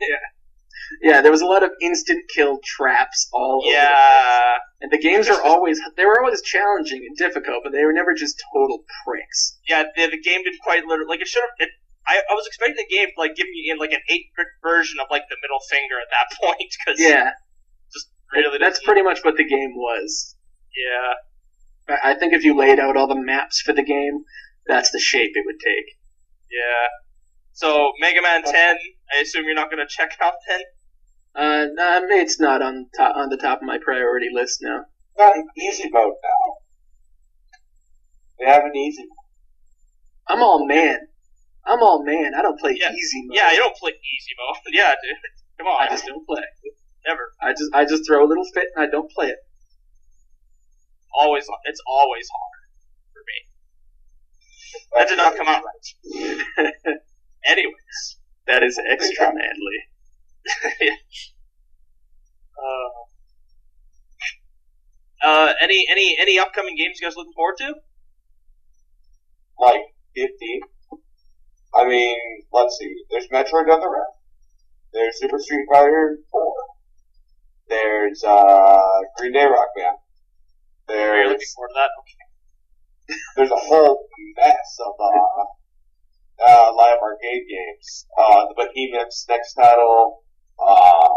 Yeah, 0.00 0.18
Yeah, 1.00 1.20
there 1.22 1.30
was 1.30 1.42
a 1.42 1.46
lot 1.46 1.62
of 1.62 1.70
instant 1.80 2.24
kill 2.34 2.58
traps 2.64 3.28
all 3.32 3.62
over. 3.62 3.70
the. 3.70 3.78
Yeah, 3.78 4.56
And 4.80 4.90
the 4.90 4.98
games 4.98 5.28
are 5.28 5.40
always 5.42 5.78
they 5.96 6.04
were 6.04 6.18
always 6.20 6.42
challenging 6.42 7.06
and 7.06 7.16
difficult, 7.16 7.62
but 7.62 7.70
they 7.72 7.84
were 7.84 7.92
never 7.92 8.14
just 8.14 8.42
total 8.52 8.82
pricks. 9.04 9.58
yeah, 9.68 9.84
the, 9.94 10.08
the 10.10 10.20
game 10.20 10.42
didn't 10.42 10.60
quite 10.62 10.84
literally 10.84 11.08
like 11.10 11.20
it 11.20 11.28
should 11.28 11.42
have. 11.42 11.50
It, 11.58 11.70
I, 12.06 12.18
I 12.18 12.34
was 12.34 12.46
expecting 12.46 12.76
the 12.76 12.94
game 12.94 13.08
to 13.14 13.20
like 13.20 13.36
give 13.36 13.46
me 13.46 13.70
in 13.70 13.78
like 13.78 13.92
an 13.92 14.02
eight 14.08 14.26
bit 14.36 14.46
version 14.62 14.98
of 15.00 15.06
like 15.10 15.22
the 15.30 15.36
middle 15.42 15.60
finger 15.70 15.96
at 16.00 16.10
that 16.10 16.36
point 16.42 16.58
because 16.84 16.98
Yeah, 17.00 17.30
just 17.92 18.10
really 18.32 18.58
that's 18.58 18.82
pretty 18.82 19.02
much 19.02 19.20
what 19.24 19.36
the 19.36 19.44
game 19.44 19.72
was. 19.76 20.36
yeah 20.76 21.94
I 21.94 22.10
I 22.12 22.14
think 22.18 22.32
if 22.32 22.44
you 22.44 22.56
laid 22.56 22.78
out 22.80 22.96
all 22.96 23.06
the 23.06 23.20
maps 23.20 23.60
for 23.60 23.72
the 23.72 23.82
game, 23.84 24.24
that's 24.66 24.90
the 24.90 24.98
shape 25.00 25.32
it 25.34 25.44
would 25.46 25.60
take. 25.60 25.88
yeah. 26.50 26.86
So 27.54 27.92
Mega 28.00 28.22
Man 28.22 28.42
Ten, 28.44 28.76
I 29.14 29.20
assume 29.20 29.44
you're 29.44 29.54
not 29.54 29.70
going 29.70 29.84
to 29.86 29.88
check 29.88 30.16
out 30.22 30.34
then. 30.48 30.60
Uh, 31.34 31.66
nah, 31.72 32.00
it's 32.16 32.40
not 32.40 32.62
on 32.62 32.86
top, 32.96 33.14
on 33.16 33.28
the 33.28 33.36
top 33.36 33.58
of 33.58 33.64
my 33.66 33.78
priority 33.78 34.28
list 34.32 34.58
now. 34.62 34.84
Got 35.18 35.36
an 35.36 35.46
easy 35.58 35.88
mode 35.90 36.14
now. 36.22 36.54
They 38.38 38.46
have 38.50 38.64
an 38.64 38.74
easy. 38.76 39.04
I'm 40.28 40.42
all 40.42 40.66
man. 40.66 40.98
I'm 41.66 41.82
all 41.82 42.02
man. 42.04 42.32
I 42.36 42.42
don't 42.42 42.58
play 42.58 42.76
Yeah. 42.80 42.90
easy 42.92 43.22
mode. 43.26 43.36
Yeah, 43.36 43.52
you 43.52 43.58
don't 43.58 43.76
play 43.76 43.92
easy 43.92 44.32
mode. 44.38 44.56
yeah, 44.72 44.94
dude. 45.02 45.16
Come 45.58 45.68
on, 45.68 45.82
I 45.82 45.86
just 45.90 46.06
don't 46.06 46.26
play. 46.26 46.42
never. 47.06 47.30
I 47.40 47.52
just 47.52 47.70
I 47.74 47.84
just 47.84 48.06
throw 48.06 48.24
a 48.24 48.28
little 48.28 48.44
fit 48.52 48.68
and 48.74 48.84
I 48.86 48.90
don't 48.90 49.10
play 49.12 49.28
it. 49.28 49.38
Always, 51.20 51.46
it's 51.64 51.80
always 51.86 52.28
hard 52.32 52.60
for 53.12 53.22
me. 53.28 53.36
That 54.96 55.08
did 55.08 55.18
not 55.18 55.36
come 55.36 55.46
out 55.46 55.62
right. 55.62 56.96
Anyways, 57.46 58.16
That 58.46 58.62
is 58.62 58.80
extra 58.90 59.26
manly. 59.26 59.78
uh, 62.58 62.90
uh, 65.28 65.52
any 65.60 65.86
any 65.90 66.16
any 66.20 66.38
upcoming 66.38 66.76
games 66.76 66.98
you 67.00 67.06
guys 67.06 67.14
looking 67.16 67.32
forward 67.34 67.56
to? 67.58 67.74
Like 69.60 69.82
fifty. 70.16 70.60
I 71.74 71.88
mean, 71.88 72.18
let's 72.52 72.76
see. 72.78 72.94
There's 73.10 73.28
Metroid 73.28 73.70
Other 73.70 73.86
M. 73.86 74.12
There's 74.92 75.18
Super 75.18 75.38
Street 75.38 75.66
Fighter 75.72 76.18
Four. 76.30 76.54
There's 77.68 78.22
uh, 78.24 78.80
Green 79.16 79.32
Day 79.32 79.44
Rock 79.44 79.68
Band. 79.76 79.96
There's, 80.88 81.10
Are 81.10 81.22
you 81.22 81.28
looking 81.28 81.46
forward 81.56 81.68
to 81.68 81.74
that? 81.76 81.90
Okay. 82.00 83.16
there's 83.36 83.50
a 83.50 83.56
whole 83.56 84.06
mess 84.36 84.78
of 84.84 84.92
uh, 85.00 85.44
uh, 86.46 86.72
live 86.76 86.98
arcade 87.02 87.44
games. 87.48 88.06
Uh, 88.18 88.44
the 88.48 88.68
Behemoth's 88.68 89.24
next 89.28 89.54
title. 89.54 90.24
Uh, 90.58 91.08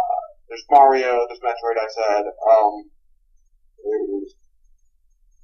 there's 0.48 0.64
Mario. 0.72 1.26
There's 1.28 1.40
Metroid. 1.40 1.78
I 1.82 1.88
said. 1.90 2.24
Um, 2.26 2.90
there's 3.84 4.36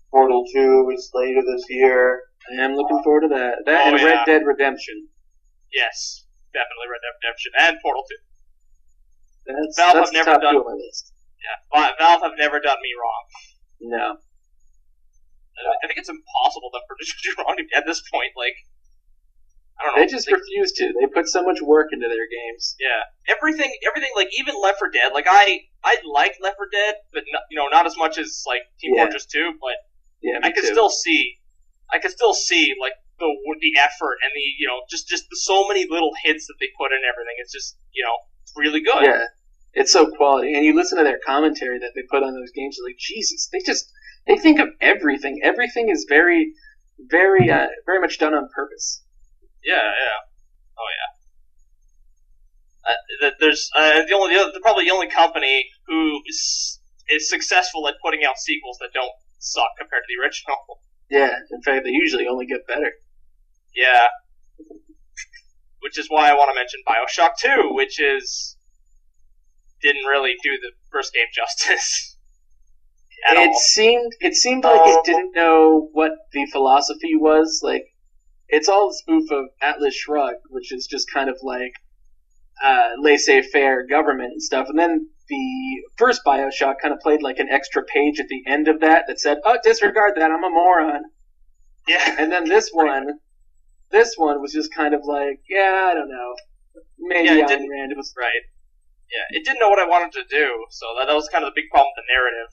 Portal 0.10 0.46
Two 0.54 0.90
is 0.96 1.12
later 1.14 1.42
this 1.46 1.66
year. 1.70 2.22
I 2.50 2.64
am 2.64 2.74
looking 2.76 3.02
forward 3.04 3.22
to 3.22 3.32
that. 3.36 3.64
That 3.66 3.86
Oh, 3.86 3.90
and 3.94 4.00
yeah. 4.00 4.06
Red 4.06 4.26
Dead 4.26 4.42
Redemption. 4.46 5.08
Yes, 5.72 6.26
definitely 6.54 6.90
Red 6.90 7.02
Dead 7.06 7.16
Redemption 7.22 7.52
and 7.60 7.74
Portal 7.82 8.04
2. 8.10 8.16
That's, 9.48 9.78
Valve 9.78 9.94
that's 9.94 10.10
have 10.10 10.14
never 10.14 10.32
top 10.34 10.42
done- 10.42 10.54
two 10.56 10.60
on 10.66 10.74
my 10.74 10.78
list. 10.78 11.14
Yeah, 11.42 11.58
Val- 11.74 11.96
Valve 11.98 12.22
have 12.24 12.38
never 12.38 12.60
done 12.60 12.78
me 12.82 12.92
wrong. 12.98 13.24
No. 13.82 14.06
I- 15.62 15.88
think 15.88 15.98
it's 16.00 16.10
impossible 16.10 16.70
for 16.74 16.96
to 17.00 17.06
do 17.24 17.32
wrong 17.42 17.58
at 17.76 17.86
this 17.86 18.02
point. 18.14 18.32
Like, 18.38 18.56
I 19.80 19.86
don't 19.86 19.96
know. 19.96 20.02
They 20.04 20.08
just 20.12 20.30
refuse 20.32 20.72
to. 20.74 20.94
They 21.00 21.08
put 21.08 21.28
so 21.28 21.44
much 21.44 21.62
work 21.62 21.88
into 21.92 22.08
their 22.08 22.28
games. 22.30 22.76
Yeah, 22.80 23.02
everything, 23.36 23.72
everything, 23.88 24.12
like 24.16 24.30
even 24.40 24.56
Left 24.62 24.80
4 24.80 24.90
Dead. 24.90 25.14
Like 25.14 25.26
I, 25.30 25.62
I 25.84 25.98
liked 26.06 26.38
Left 26.42 26.58
4 26.58 26.68
Dead, 26.72 26.96
but 27.14 27.24
not, 27.32 27.42
you 27.50 27.58
know, 27.58 27.68
not 27.70 27.86
as 27.86 27.98
much 27.98 28.18
as 28.18 28.44
like 28.48 28.62
Team 28.80 28.94
Yeah. 28.96 29.04
Fortress 29.06 29.26
2. 29.26 29.54
But 29.62 29.76
Yeah, 30.22 30.40
I 30.44 30.52
could 30.52 30.62
too. 30.64 30.72
still 30.74 30.90
see, 30.90 31.38
I 31.94 32.00
could 32.00 32.12
still 32.12 32.34
see 32.34 32.74
like 32.80 32.94
the 33.20 33.30
the 33.60 33.80
effort 33.80 34.18
and 34.24 34.32
the 34.34 34.46
you 34.58 34.68
know 34.68 34.82
just 34.90 35.08
just 35.08 35.26
the 35.30 35.38
so 35.38 35.68
many 35.68 35.88
little 35.90 36.12
hits 36.24 36.48
that 36.48 36.56
they 36.60 36.68
put 36.78 36.92
in 36.92 37.02
everything. 37.08 37.36
It's 37.38 37.52
just 37.52 37.78
you 37.92 38.04
know 38.04 38.16
it's 38.44 38.54
really 38.56 38.82
good. 38.82 39.04
Yeah, 39.04 39.26
it's 39.74 39.94
so 39.94 40.08
quality. 40.12 40.54
And 40.54 40.66
you 40.66 40.76
listen 40.76 40.98
to 40.98 41.04
their 41.04 41.20
commentary 41.26 41.80
that 41.80 41.92
they 41.96 42.02
put 42.10 42.24
on 42.24 42.34
those 42.34 42.52
games, 42.52 42.78
you're 42.78 42.88
like, 42.88 42.98
Jesus, 42.98 43.50
they 43.52 43.60
just 43.66 43.92
they 44.28 44.38
think 44.38 44.60
of 44.60 44.70
everything. 44.82 45.40
Everything 45.44 45.90
is 45.90 46.06
very, 46.08 46.54
very, 47.10 47.50
uh, 47.50 47.68
very 47.86 48.00
much 48.00 48.20
done 48.20 48.34
on 48.34 48.50
purpose. 48.54 49.04
Yeah, 49.64 49.76
yeah. 49.76 50.20
Oh 50.78 50.90
yeah. 50.98 51.10
Uh, 52.84 53.32
there's 53.40 53.70
uh, 53.76 54.04
the 54.08 54.14
only 54.14 54.34
the 54.36 54.42
other, 54.42 54.60
probably 54.62 54.86
the 54.86 54.92
only 54.92 55.10
company 55.10 55.70
who 55.88 56.22
is 56.28 56.80
is 57.10 57.30
successful 57.30 57.88
at 57.88 57.96
putting 58.04 58.24
out 58.24 58.38
sequels 58.38 58.78
that 58.80 58.90
don't 58.94 59.12
suck 59.40 59.70
compared 59.78 60.04
to 60.04 60.08
the 60.16 60.22
original. 60.22 60.58
Yeah, 61.12 61.36
in 61.52 61.62
fact, 61.62 61.84
they 61.84 61.92
usually 61.92 62.26
only 62.28 62.46
get 62.48 62.66
better. 62.68 62.92
Yeah. 63.76 64.08
Which 65.82 66.00
is 66.00 66.08
why 66.10 66.30
I 66.30 66.34
want 66.34 66.50
to 66.52 66.56
mention 66.56 66.80
Bioshock 66.88 67.32
2, 67.40 67.74
which 67.74 68.00
is 68.00 68.56
didn't 69.82 70.06
really 70.06 70.36
do 70.44 70.52
the 70.62 70.72
first 70.92 71.12
game 71.14 71.26
justice 71.34 72.16
it 73.32 73.38
all. 73.38 73.54
seemed 73.60 74.12
it 74.20 74.36
seemed 74.36 74.64
like 74.64 74.80
Oh. 74.82 74.92
it 74.92 74.98
um, 74.98 75.02
didn't 75.06 75.32
know 75.36 75.90
what 75.92 76.12
the 76.34 76.46
philosophy 76.52 77.16
was. 77.16 77.62
Like 77.64 77.86
it's 78.48 78.70
all 78.70 78.90
a 78.90 78.94
spoof 78.94 79.32
of 79.32 79.46
Atlas 79.62 79.96
Shrugged, 79.96 80.42
which 80.50 80.72
is 80.72 80.88
just 80.88 81.12
kind 81.12 81.30
of 81.30 81.38
like 81.42 81.74
uh, 82.64 82.90
laissez-faire 83.00 83.86
government 83.88 84.32
and 84.34 84.42
stuff. 84.44 84.68
And 84.70 84.78
then 84.78 85.08
the 85.30 85.84
first 85.98 86.22
Bioshock 86.26 86.76
kind 86.82 86.94
of 86.94 87.00
played 87.00 87.22
like 87.22 87.40
an 87.40 87.50
extra 87.50 87.84
page 87.84 88.20
at 88.20 88.28
the 88.28 88.44
end 88.48 88.68
of 88.68 88.82
that 88.82 89.06
that 89.08 89.20
said, 89.20 89.38
"Oh, 89.46 89.58
disregard 89.64 90.14
that. 90.18 90.32
I'm 90.32 90.44
a 90.44 90.50
moron." 90.50 91.04
Yeah. 91.88 92.16
And 92.20 92.32
then 92.32 92.48
this 92.48 92.70
one, 92.72 93.08
this 93.92 94.14
one 94.18 94.42
was 94.42 94.52
just 94.54 94.74
kind 94.74 94.94
of 94.94 95.02
like, 95.06 95.40
"Yeah, 95.50 95.90
I 95.92 95.94
don't 95.94 96.10
know. 96.10 96.36
Maybe 97.00 97.28
Yeah, 97.30 97.44
it 97.44 97.48
didn't- 97.48 97.70
Rand 97.70 97.94
was 97.98 98.14
Right. 98.18 98.44
Yeah, 99.12 99.38
it 99.40 99.44
didn't 99.44 99.60
know 99.60 99.68
what 99.70 99.80
I 99.80 99.86
wanted 99.86 100.14
to 100.14 100.24
do, 100.30 100.66
so 100.70 100.86
that, 100.98 101.08
that 101.08 101.16
was 101.16 101.28
kind 101.28 101.44
of 101.44 101.52
the 101.54 101.60
big 101.62 101.70
problem 101.70 101.92
with 101.98 102.06
the 102.06 102.14
narrative. 102.14 102.48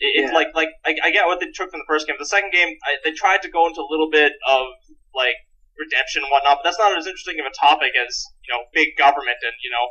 It, 0.00 0.10
it's 0.24 0.32
Yeah. 0.32 0.36
like 0.38 0.48
like 0.54 0.70
I, 0.84 0.96
I 1.04 1.10
get 1.10 1.26
what 1.26 1.38
they 1.40 1.46
took 1.54 1.70
from 1.70 1.78
the 1.80 1.86
first 1.86 2.06
game. 2.06 2.16
The 2.18 2.26
second 2.26 2.50
game, 2.52 2.74
I, 2.84 2.96
they 3.04 3.12
tried 3.12 3.42
to 3.42 3.50
go 3.50 3.66
into 3.68 3.80
a 3.80 3.88
little 3.90 4.10
bit 4.10 4.32
of 4.48 4.66
like 5.14 5.36
redemption 5.78 6.26
and 6.26 6.30
whatnot, 6.34 6.58
but 6.60 6.64
that's 6.68 6.78
not 6.78 6.92
as 6.98 7.06
interesting 7.06 7.38
of 7.40 7.46
a 7.46 7.54
topic 7.54 7.94
as 7.94 8.12
you 8.44 8.50
know 8.52 8.66
big 8.74 8.94
government 8.98 9.38
and 9.46 9.54
you 9.62 9.70
know 9.70 9.84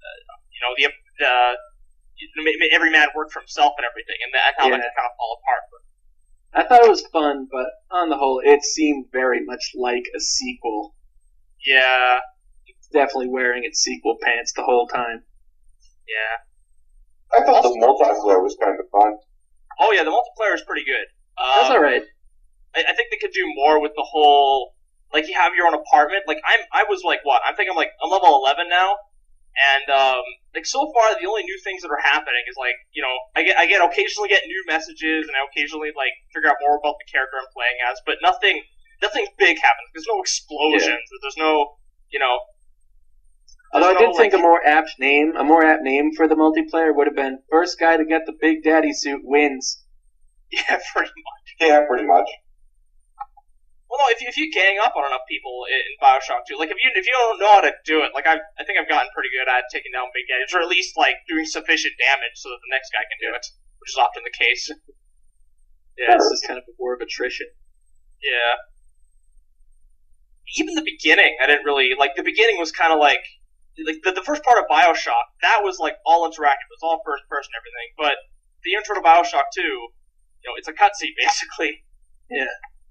uh, 0.00 0.18
you 0.54 0.60
know 0.62 0.72
the 0.78 0.84
uh, 1.26 1.54
you 2.16 2.26
know, 2.36 2.44
ma- 2.46 2.58
ma- 2.62 2.72
every 2.72 2.90
man 2.90 3.08
worked 3.14 3.32
for 3.32 3.40
himself 3.44 3.74
and 3.76 3.84
everything, 3.84 4.16
and 4.24 4.30
that 4.34 4.54
how 4.56 4.68
that 4.70 4.78
Yeah. 4.78 4.86
can 4.86 4.94
kind 4.96 5.08
of 5.10 5.14
fall 5.18 5.32
apart. 5.42 5.64
But 5.72 5.82
I 6.50 6.62
thought 6.66 6.84
it 6.84 6.90
was 6.90 7.04
fun, 7.12 7.48
but 7.50 7.68
on 7.90 8.08
the 8.08 8.16
whole, 8.18 8.40
it 8.44 8.62
seemed 8.64 9.06
very 9.12 9.44
much 9.44 9.72
like 9.76 10.04
a 10.16 10.20
sequel. 10.20 10.94
yeah, 11.66 12.20
Definitely 12.92 13.28
wearing 13.30 13.62
its 13.64 13.80
sequel 13.80 14.16
pants 14.20 14.52
the 14.56 14.64
whole 14.64 14.88
time. 14.88 15.22
yeah. 16.08 17.38
I 17.38 17.44
thought 17.46 17.62
the 17.62 17.70
multiplayer 17.78 18.42
was 18.42 18.56
kind 18.60 18.74
of 18.80 18.86
fun. 18.90 19.14
Oh 19.78 19.92
yeah, 19.92 20.02
the 20.02 20.10
multiplayer 20.10 20.54
is 20.54 20.62
pretty 20.62 20.82
good. 20.84 21.06
That's 21.38 21.70
Um, 21.70 21.76
all 21.76 21.82
right. 21.82 22.02
I, 22.74 22.80
I 22.80 22.92
think 22.94 23.08
they 23.12 23.18
could 23.22 23.30
do 23.32 23.46
more 23.54 23.80
with 23.80 23.92
the 23.94 24.02
whole 24.02 24.74
like 25.12 25.28
you 25.28 25.34
have 25.34 25.52
your 25.54 25.66
own 25.66 25.74
apartment. 25.74 26.24
Like 26.26 26.40
I'm 26.46 26.60
I 26.72 26.84
was 26.88 27.02
like 27.04 27.20
what? 27.24 27.42
I 27.46 27.52
think 27.54 27.70
I'm 27.70 27.76
like 27.76 27.90
I'm 28.02 28.10
level 28.10 28.40
eleven 28.42 28.68
now. 28.68 28.96
And 29.50 29.86
um 29.90 30.22
like 30.54 30.66
so 30.66 30.90
far 30.94 31.14
the 31.18 31.26
only 31.26 31.42
new 31.42 31.58
things 31.62 31.82
that 31.82 31.90
are 31.90 32.00
happening 32.02 32.42
is 32.48 32.56
like, 32.56 32.78
you 32.92 33.02
know, 33.02 33.14
I 33.34 33.42
get 33.42 33.58
I 33.58 33.66
get 33.66 33.82
occasionally 33.84 34.28
get 34.28 34.42
new 34.46 34.62
messages 34.66 35.26
and 35.26 35.34
I 35.34 35.42
occasionally 35.46 35.90
like 35.96 36.14
figure 36.32 36.48
out 36.48 36.56
more 36.62 36.78
about 36.78 36.96
the 37.02 37.06
character 37.10 37.36
I'm 37.38 37.50
playing 37.52 37.78
as, 37.90 37.98
but 38.06 38.16
nothing 38.22 38.62
nothing 39.02 39.26
big 39.38 39.58
happens. 39.58 39.90
There's 39.94 40.08
no 40.08 40.20
explosions, 40.20 41.04
there's 41.22 41.38
no 41.38 41.74
you 42.10 42.18
know 42.18 42.38
Although 43.72 43.90
I 43.90 43.92
no, 43.94 43.98
did 43.98 44.16
think 44.16 44.34
a 44.34 44.38
more 44.38 44.66
apt 44.66 44.98
name, 44.98 45.36
a 45.36 45.44
more 45.44 45.64
apt 45.64 45.82
name 45.82 46.12
for 46.16 46.26
the 46.26 46.34
multiplayer 46.34 46.94
would 46.94 47.06
have 47.06 47.14
been 47.14 47.38
first 47.50 47.78
guy 47.78 47.96
to 47.96 48.04
get 48.04 48.26
the 48.26 48.32
Big 48.40 48.64
Daddy 48.64 48.92
suit 48.92 49.20
wins. 49.24 49.82
Yeah, 50.52 50.80
pretty 50.92 51.12
much. 51.14 51.54
Yeah, 51.60 51.86
pretty 51.86 52.06
much. 52.06 52.28
Well, 53.90 53.98
no, 53.98 54.14
if 54.14 54.22
you, 54.22 54.30
if 54.30 54.38
you 54.38 54.54
gang 54.54 54.78
up 54.78 54.94
on 54.94 55.02
enough 55.02 55.26
people 55.26 55.66
in, 55.66 55.82
Bioshock 55.98 56.46
2, 56.46 56.54
like 56.54 56.70
if 56.70 56.78
you 56.78 56.94
if 56.94 57.02
you 57.02 57.10
don't 57.10 57.42
know 57.42 57.50
how 57.50 57.66
to 57.66 57.74
do 57.82 58.06
it, 58.06 58.14
like 58.14 58.22
I 58.22 58.38
I 58.38 58.62
think 58.62 58.78
I've 58.78 58.86
gotten 58.86 59.10
pretty 59.10 59.34
good 59.34 59.50
at 59.50 59.66
taking 59.74 59.90
down 59.90 60.14
big 60.14 60.30
guys, 60.30 60.54
or 60.54 60.62
at 60.62 60.70
least 60.70 60.94
like 60.94 61.18
doing 61.26 61.42
sufficient 61.42 61.98
damage 61.98 62.38
so 62.38 62.54
that 62.54 62.62
the 62.62 62.70
next 62.70 62.94
guy 62.94 63.02
can 63.02 63.18
do 63.18 63.34
it, 63.34 63.42
which 63.82 63.90
is 63.90 63.98
often 63.98 64.22
the 64.22 64.30
case. 64.30 64.70
Yeah, 65.98 66.16
it's 66.16 66.30
just 66.32 66.46
kind 66.48 66.56
of 66.56 66.64
a 66.64 66.72
war 66.78 66.94
of 66.94 67.02
attrition. 67.02 67.44
Yeah. 68.24 68.56
Even 70.56 70.72
the 70.72 70.86
beginning, 70.86 71.36
I 71.42 71.46
didn't 71.46 71.66
really 71.68 71.92
like. 71.92 72.16
The 72.16 72.22
beginning 72.22 72.56
was 72.56 72.72
kind 72.72 72.88
of 72.88 72.98
like 72.98 73.20
like 73.84 74.00
the, 74.02 74.12
the 74.12 74.24
first 74.24 74.42
part 74.42 74.56
of 74.56 74.64
Bioshock. 74.70 75.26
That 75.42 75.60
was 75.60 75.78
like 75.78 75.96
all 76.06 76.24
interactive. 76.24 76.68
It 76.68 76.72
was 76.72 76.82
all 76.82 77.02
first 77.04 77.28
person, 77.28 77.52
everything. 77.52 77.88
But 77.96 78.16
the 78.64 78.74
intro 78.74 78.94
to 78.96 79.04
Bioshock 79.04 79.52
2, 79.54 79.60
you 79.60 80.46
know, 80.48 80.56
it's 80.56 80.68
a 80.68 80.72
cutscene 80.72 81.12
basically. 81.20 81.84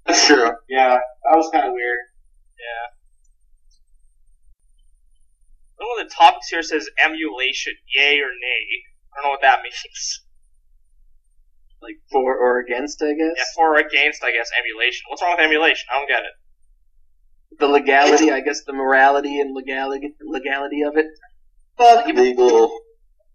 That's 0.06 0.26
true. 0.26 0.52
Yeah, 0.70 0.98
that 0.98 1.36
was 1.38 1.50
kind 1.52 1.68
of 1.68 1.74
weird. 1.74 2.00
Yeah. 2.58 2.96
One 5.86 6.02
of 6.02 6.10
the 6.10 6.14
topics 6.14 6.50
here 6.50 6.64
says 6.64 6.90
emulation, 7.04 7.74
yay 7.96 8.20
or 8.20 8.32
nay. 8.32 8.66
I 9.14 9.22
don't 9.22 9.26
know 9.26 9.30
what 9.32 9.42
that 9.42 9.62
means. 9.64 10.22
Like 11.82 11.96
for 12.12 12.36
or 12.36 12.60
against, 12.60 13.02
I 13.02 13.14
guess. 13.14 13.34
Yeah, 13.38 13.44
for 13.56 13.76
or 13.76 13.80
against, 13.80 14.24
I 14.24 14.32
guess, 14.32 14.50
emulation. 14.60 15.04
What's 15.10 15.22
wrong 15.22 15.36
with 15.38 15.46
emulation? 15.46 15.86
I 15.94 16.00
don't 16.00 16.08
get 16.10 16.24
it. 16.24 17.60
The 17.60 17.68
legality, 17.68 18.32
I 18.32 18.42
guess, 18.42 18.64
the 18.66 18.74
morality 18.74 19.40
and 19.40 19.56
legality 19.56 20.14
legality 20.22 20.82
of 20.82 20.98
it. 20.98 21.08
Fuck 21.78 22.08
legal. 22.08 22.80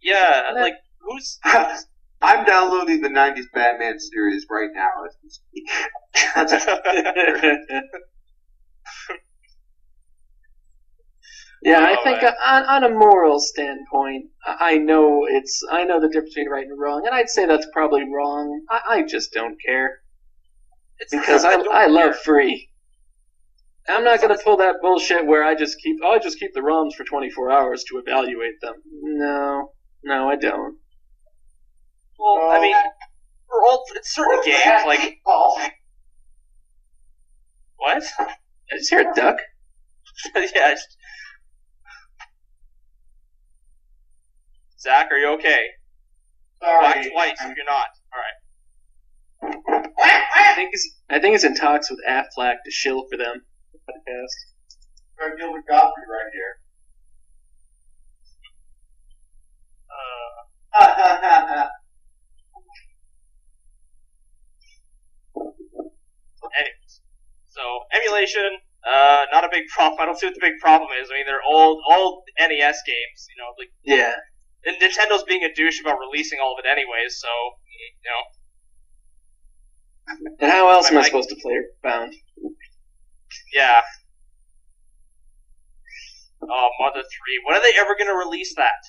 Yeah, 0.02 0.50
like, 0.54 0.74
who's. 1.00 1.38
I'm 2.24 2.44
downloading 2.46 3.02
the 3.02 3.08
90s 3.10 3.46
Batman 3.54 3.98
series 4.00 4.46
right 4.50 4.70
now 4.74 4.90
as 5.06 5.16
we 5.22 5.30
speak. 5.30 5.64
Yeah, 11.62 11.80
I 11.80 11.96
Oh, 11.98 12.04
think 12.04 12.22
man. 12.22 12.34
on, 12.46 12.64
on 12.64 12.84
a 12.84 12.90
moral 12.90 13.40
standpoint, 13.40 14.26
I 14.46 14.74
I 14.74 14.78
know 14.78 15.26
it's 15.28 15.62
I 15.70 15.84
know 15.84 16.00
the 16.00 16.08
difference 16.08 16.34
between 16.34 16.50
right 16.50 16.66
and 16.66 16.78
wrong, 16.80 17.04
and 17.06 17.14
I'd 17.14 17.30
say 17.30 17.46
that's 17.46 17.66
probably 17.72 18.04
wrong. 18.12 18.62
I, 18.70 18.80
I 18.90 19.02
just 19.02 19.32
don't 19.32 19.56
care 19.66 20.00
It's 21.00 21.12
because 21.12 21.44
I 21.44 21.56
don't 21.56 21.74
I 21.74 21.86
love 21.86 22.14
care. 22.14 22.22
free. 22.24 22.70
I'm 23.88 24.04
not 24.04 24.20
gonna 24.20 24.38
pull 24.42 24.58
that 24.58 24.76
bullshit 24.82 25.26
where 25.26 25.44
I 25.44 25.54
just 25.54 25.78
keep 25.82 25.96
oh, 26.04 26.12
I 26.12 26.18
just 26.18 26.38
keep 26.38 26.52
the 26.54 26.60
ROMs 26.60 26.94
for 26.96 27.04
24 27.04 27.50
hours 27.52 27.84
to 27.90 27.98
evaluate 27.98 28.60
them. 28.62 28.74
No, 29.02 29.72
no, 30.04 30.28
I 30.30 30.36
don't. 30.36 30.76
Well, 32.18 32.50
I 32.50 32.60
mean, 32.60 32.74
for 33.48 33.62
all. 33.64 33.84
It's 33.94 34.14
certain 34.14 34.40
games, 34.44 34.86
like. 34.86 35.18
What? 37.76 38.02
I 38.18 38.76
just 38.78 38.90
hear 38.90 39.00
a 39.00 39.14
duck. 39.14 39.36
yeah. 40.36 40.42
it's- 40.42 40.86
Zach, 44.80 45.10
are 45.10 45.16
you 45.18 45.28
okay? 45.34 45.66
Sorry. 46.62 47.10
twice 47.10 47.36
if 47.40 47.56
you're 47.56 47.66
not. 47.66 47.88
Alright. 49.42 49.84
I 50.02 50.54
think 50.54 50.70
he's 50.72 50.94
I 51.10 51.18
think 51.20 51.32
he's 51.32 51.44
in 51.44 51.54
talks 51.54 51.90
with 51.90 52.00
Aflac 52.08 52.56
to 52.64 52.70
shill 52.70 53.06
for 53.10 53.16
them. 53.18 53.44
Podcast. 53.88 54.34
Got 55.18 55.36
Gilbert 55.38 55.64
Gottfried 55.68 56.06
right 56.08 56.32
here. 56.32 56.58
Uh, 60.80 61.66
generation, 67.92 68.50
uh, 68.86 69.24
not 69.32 69.44
a 69.44 69.48
big 69.50 69.66
problem. 69.68 70.00
I 70.00 70.06
don't 70.06 70.18
see 70.18 70.26
what 70.26 70.34
the 70.34 70.40
big 70.40 70.58
problem 70.60 70.90
is. 71.00 71.08
I 71.10 71.14
mean, 71.14 71.26
they're 71.26 71.42
old, 71.48 71.82
old 71.90 72.24
NES 72.38 72.78
games. 72.86 73.18
You 73.30 73.36
know, 73.42 73.50
like 73.58 73.70
Yeah. 73.82 74.14
and 74.66 74.76
Nintendo's 74.80 75.24
being 75.24 75.44
a 75.44 75.52
douche 75.54 75.80
about 75.80 75.98
releasing 75.98 76.38
all 76.40 76.54
of 76.58 76.64
it 76.64 76.68
anyways. 76.68 77.18
So 77.20 77.28
you 78.04 78.10
know, 78.10 78.22
And 80.40 80.50
how 80.52 80.68
else 80.70 80.90
am 80.90 80.96
I 80.96 81.00
Like- 81.00 81.06
supposed 81.06 81.30
to 81.30 81.36
play 81.36 81.56
Bound? 81.82 82.14
yeah. 83.54 83.82
Oh, 86.42 86.68
Mother 86.80 87.02
Three. 87.02 87.40
When 87.46 87.56
are 87.56 87.62
they 87.62 87.72
ever 87.78 87.94
going 87.96 88.08
to 88.08 88.14
release 88.16 88.54
that? 88.56 88.82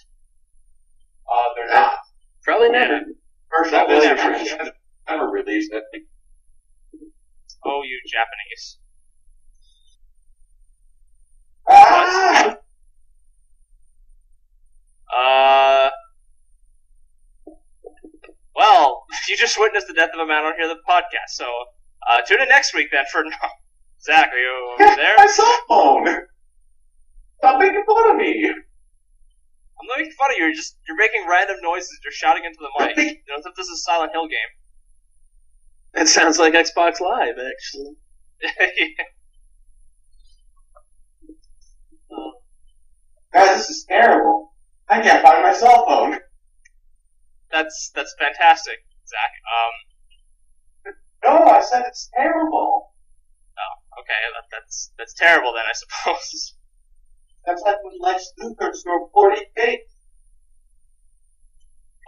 Uh, 1.32 1.54
they're 1.56 1.70
not. 1.70 2.00
Probably 2.44 2.68
Yeah. 2.68 2.80
never. 2.88 3.02
First 3.50 3.72
That 3.72 3.86
of 3.86 3.90
all, 3.90 3.96
was 3.96 4.04
they 4.04 4.14
never, 4.14 4.38
first. 4.38 4.56
never 5.08 5.28
released 5.30 5.72
it. 5.74 5.84
Oh, 7.66 7.82
you 7.84 8.00
Japanese. 8.06 8.78
Ah! 11.68 12.58
Uh. 15.12 15.90
Well, 18.56 19.06
you 19.30 19.36
just 19.36 19.60
witnessed 19.60 19.88
the 19.88 19.94
death 19.94 20.12
of 20.14 20.20
a 20.20 20.28
man 20.28 20.44
on 20.44 20.54
here 20.58 20.68
the 20.68 20.80
podcast, 20.88 21.30
so 21.30 21.46
uh, 22.10 22.22
tune 22.28 22.42
in 22.42 22.50
next 22.50 22.76
week 22.76 22.90
then 22.92 23.06
for 23.12 23.24
no. 23.26 23.32
Zach, 24.04 24.30
are 24.32 24.38
you 24.38 24.76
there? 24.78 25.16
My 25.18 25.26
cell 25.26 25.58
phone! 25.68 26.08
Stop 27.40 27.60
making 27.60 27.84
fun 27.88 28.12
of 28.12 28.18
me! 28.18 28.46
I'm 28.48 29.88
not 29.88 29.98
making 29.98 30.14
fun 30.14 30.32
of 30.32 30.38
you. 30.38 30.46
You're 30.46 30.54
just 30.54 30.78
you're 30.88 30.98
making 30.98 31.26
random 31.28 31.58
noises. 31.64 32.00
You're 32.04 32.14
shouting 32.14 32.44
into 32.46 32.60
the 32.62 32.70
mic. 32.78 32.98
You 32.98 33.34
know, 33.34 33.40
as 33.40 33.46
if 33.46 33.56
this 33.56 33.68
is 33.68 33.80
a 33.80 33.84
Silent 33.84 34.12
Hill 34.14 34.28
game. 34.28 34.52
That 35.96 36.08
sounds 36.10 36.38
like 36.40 36.54
Xbox 36.54 37.00
Live, 37.02 37.36
actually. 37.40 37.96
Guys, 43.34 43.58
this 43.58 43.70
is 43.70 43.86
terrible. 43.90 44.54
I 44.90 45.02
can't 45.02 45.24
find 45.24 45.44
my 45.44 45.54
cell 45.54 45.86
phone. 45.88 46.20
that's 47.52 47.92
that's 47.96 48.16
fantastic, 48.20 48.78
Zach. 49.08 49.32
Um, 49.56 50.94
No, 51.26 51.46
I 51.46 51.62
said 51.62 51.84
it's 51.88 52.10
terrible. 52.16 52.94
Oh, 53.58 54.02
okay, 54.02 54.22
that, 54.36 54.44
that's 54.52 54.92
that's 54.98 55.14
terrible 55.16 55.54
then, 55.54 55.66
I 55.70 55.74
suppose. 55.74 56.56
That's 57.46 57.62
like 57.62 57.78
when 57.84 57.94
Lex 58.02 58.32
Luthor 58.42 58.74
scored 58.74 59.04
40 59.14 59.36
feet. 59.56 59.82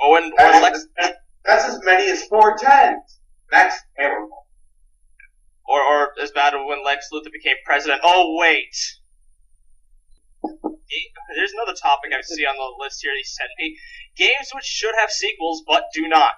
Oh, 0.01 0.15
and 0.15 0.33
or 0.33 0.37
That's, 0.37 0.63
Lex, 0.63 0.85
that's 1.45 1.65
as 1.65 1.79
many 1.83 2.09
as 2.09 2.23
four 2.23 2.57
tens. 2.57 3.16
That's 3.51 3.77
terrible. 3.97 4.45
or 5.67 5.81
or 5.81 6.13
as 6.21 6.31
bad 6.31 6.53
as 6.53 6.59
when 6.65 6.83
Lex 6.83 7.07
Luthor 7.13 7.31
became 7.31 7.57
president. 7.65 8.01
Oh 8.03 8.35
wait. 8.39 8.75
There's 11.35 11.51
another 11.53 11.75
topic 11.81 12.11
I 12.17 12.21
see 12.21 12.45
on 12.45 12.55
the 12.55 12.83
list 12.83 12.99
here 13.01 13.11
that 13.11 13.17
he 13.17 13.23
sent 13.23 13.49
me. 13.59 13.77
Games 14.15 14.49
which 14.53 14.63
should 14.65 14.95
have 14.99 15.11
sequels 15.11 15.63
but 15.67 15.83
do 15.93 16.07
not. 16.07 16.35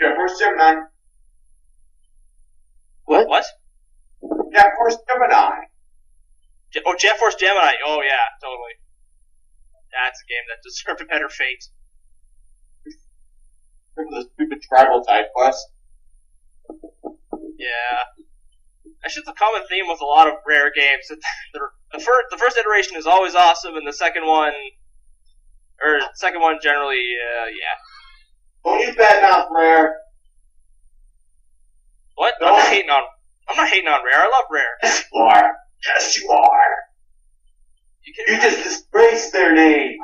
Yeah, 0.00 0.14
Force 0.14 0.38
Gemini. 0.38 0.82
What? 3.04 3.28
What? 3.28 3.44
Yeah, 4.52 4.70
Force 4.76 4.96
Gemini. 5.08 5.66
Je- 6.72 6.82
Oh, 6.86 6.94
Jet 6.98 7.18
Force 7.18 7.34
Gemini. 7.34 7.72
Oh 7.86 8.00
yeah, 8.02 8.26
totally. 8.40 8.74
That's 9.92 10.22
a 10.22 10.26
game 10.26 10.44
that 10.48 10.62
deserved 10.64 11.00
a 11.02 11.04
better 11.06 11.28
fate. 11.28 11.64
Remember 13.96 14.22
the 14.22 14.28
stupid 14.34 14.62
tribal 14.62 15.02
type 15.02 15.26
quest? 15.34 15.66
Yeah. 17.58 18.24
Actually, 19.04 19.20
it's 19.20 19.28
a 19.28 19.32
common 19.34 19.62
theme 19.68 19.84
with 19.86 20.00
a 20.00 20.04
lot 20.04 20.26
of 20.26 20.34
rare 20.46 20.70
games. 20.74 21.06
That 21.08 21.18
the 21.92 21.98
first, 21.98 22.26
the 22.30 22.38
first 22.38 22.56
iteration 22.56 22.96
is 22.96 23.06
always 23.06 23.34
awesome, 23.34 23.76
and 23.76 23.86
the 23.86 23.92
second 23.92 24.26
one, 24.26 24.52
or 25.82 26.00
second 26.14 26.40
one 26.40 26.56
generally, 26.62 27.04
uh, 27.20 27.46
yeah. 27.46 27.76
Don't 28.64 28.80
use 28.80 28.96
bad 28.96 29.22
mouth, 29.22 29.48
Rare. 29.54 29.94
What? 32.14 32.34
I'm 32.40 32.48
not 32.56 32.66
hating 32.68 32.90
on. 32.90 33.02
I'm 33.48 33.56
not 33.56 33.68
hating 33.68 33.88
on 33.88 34.00
Rare. 34.04 34.22
I 34.22 34.24
love 34.24 34.44
Rare. 34.50 34.78
Yes, 34.82 35.04
you 35.12 35.20
are. 35.20 35.52
Yes, 35.86 36.18
you 36.18 36.30
are. 36.30 36.74
You 38.04 38.14
You 38.28 38.40
just 38.40 38.62
disgraced 38.64 39.32
their 39.32 39.54
name. 39.54 39.98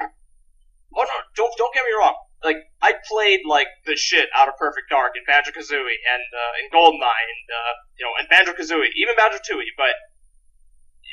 Oh 0.97 1.03
no! 1.03 1.17
Don't 1.37 1.53
don't 1.57 1.75
get 1.75 1.85
me 1.85 1.93
wrong. 1.99 2.15
Like 2.43 2.57
I 2.81 2.95
played 3.09 3.41
like 3.47 3.69
the 3.85 3.97
shit 3.97 4.29
out 4.37 4.49
of 4.49 4.57
Perfect 4.57 4.89
Dark 4.89 5.13
and 5.15 5.27
Banjo 5.27 5.51
Kazooie 5.53 6.01
and 6.09 6.25
uh, 6.33 6.53
and 6.59 6.73
Goldeneye 6.73 7.25
and 7.29 7.45
uh, 7.53 7.75
you 7.99 8.05
know 8.07 8.13
and 8.19 8.29
Banjo 8.29 8.53
Kazooie, 8.53 8.89
even 8.97 9.15
Banjo 9.17 9.39
Tooie, 9.39 9.73
but 9.77 9.95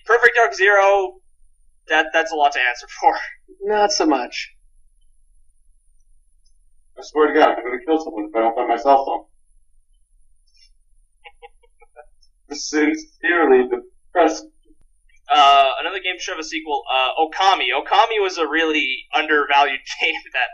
Perfect 0.05 0.35
Dark 0.35 0.53
Zero, 0.53 1.19
that 1.89 2.07
that's 2.13 2.31
a 2.31 2.35
lot 2.35 2.53
to 2.53 2.59
answer 2.59 2.87
for. 2.87 3.13
Not 3.61 3.91
so 3.91 4.05
much. 4.05 4.53
I 6.97 7.01
swear 7.03 7.27
to 7.27 7.33
God, 7.33 7.49
I'm 7.57 7.63
gonna 7.63 7.83
kill 7.85 7.99
someone 7.99 8.29
if 8.29 8.35
I 8.35 8.39
don't 8.39 8.55
find 8.55 8.69
my 8.69 8.77
cell 8.77 9.05
phone. 9.05 9.25
Sincerely, 12.57 13.67
the 13.69 13.83
press. 14.13 14.43
Uh, 15.29 15.71
another 15.81 15.99
game 15.99 16.15
should 16.17 16.31
have 16.31 16.39
a 16.39 16.43
sequel. 16.43 16.83
Uh, 16.89 17.11
Okami. 17.19 17.67
Okami 17.75 18.23
was 18.23 18.37
a 18.37 18.47
really 18.47 19.05
undervalued 19.13 19.81
game 20.01 20.15
that 20.33 20.49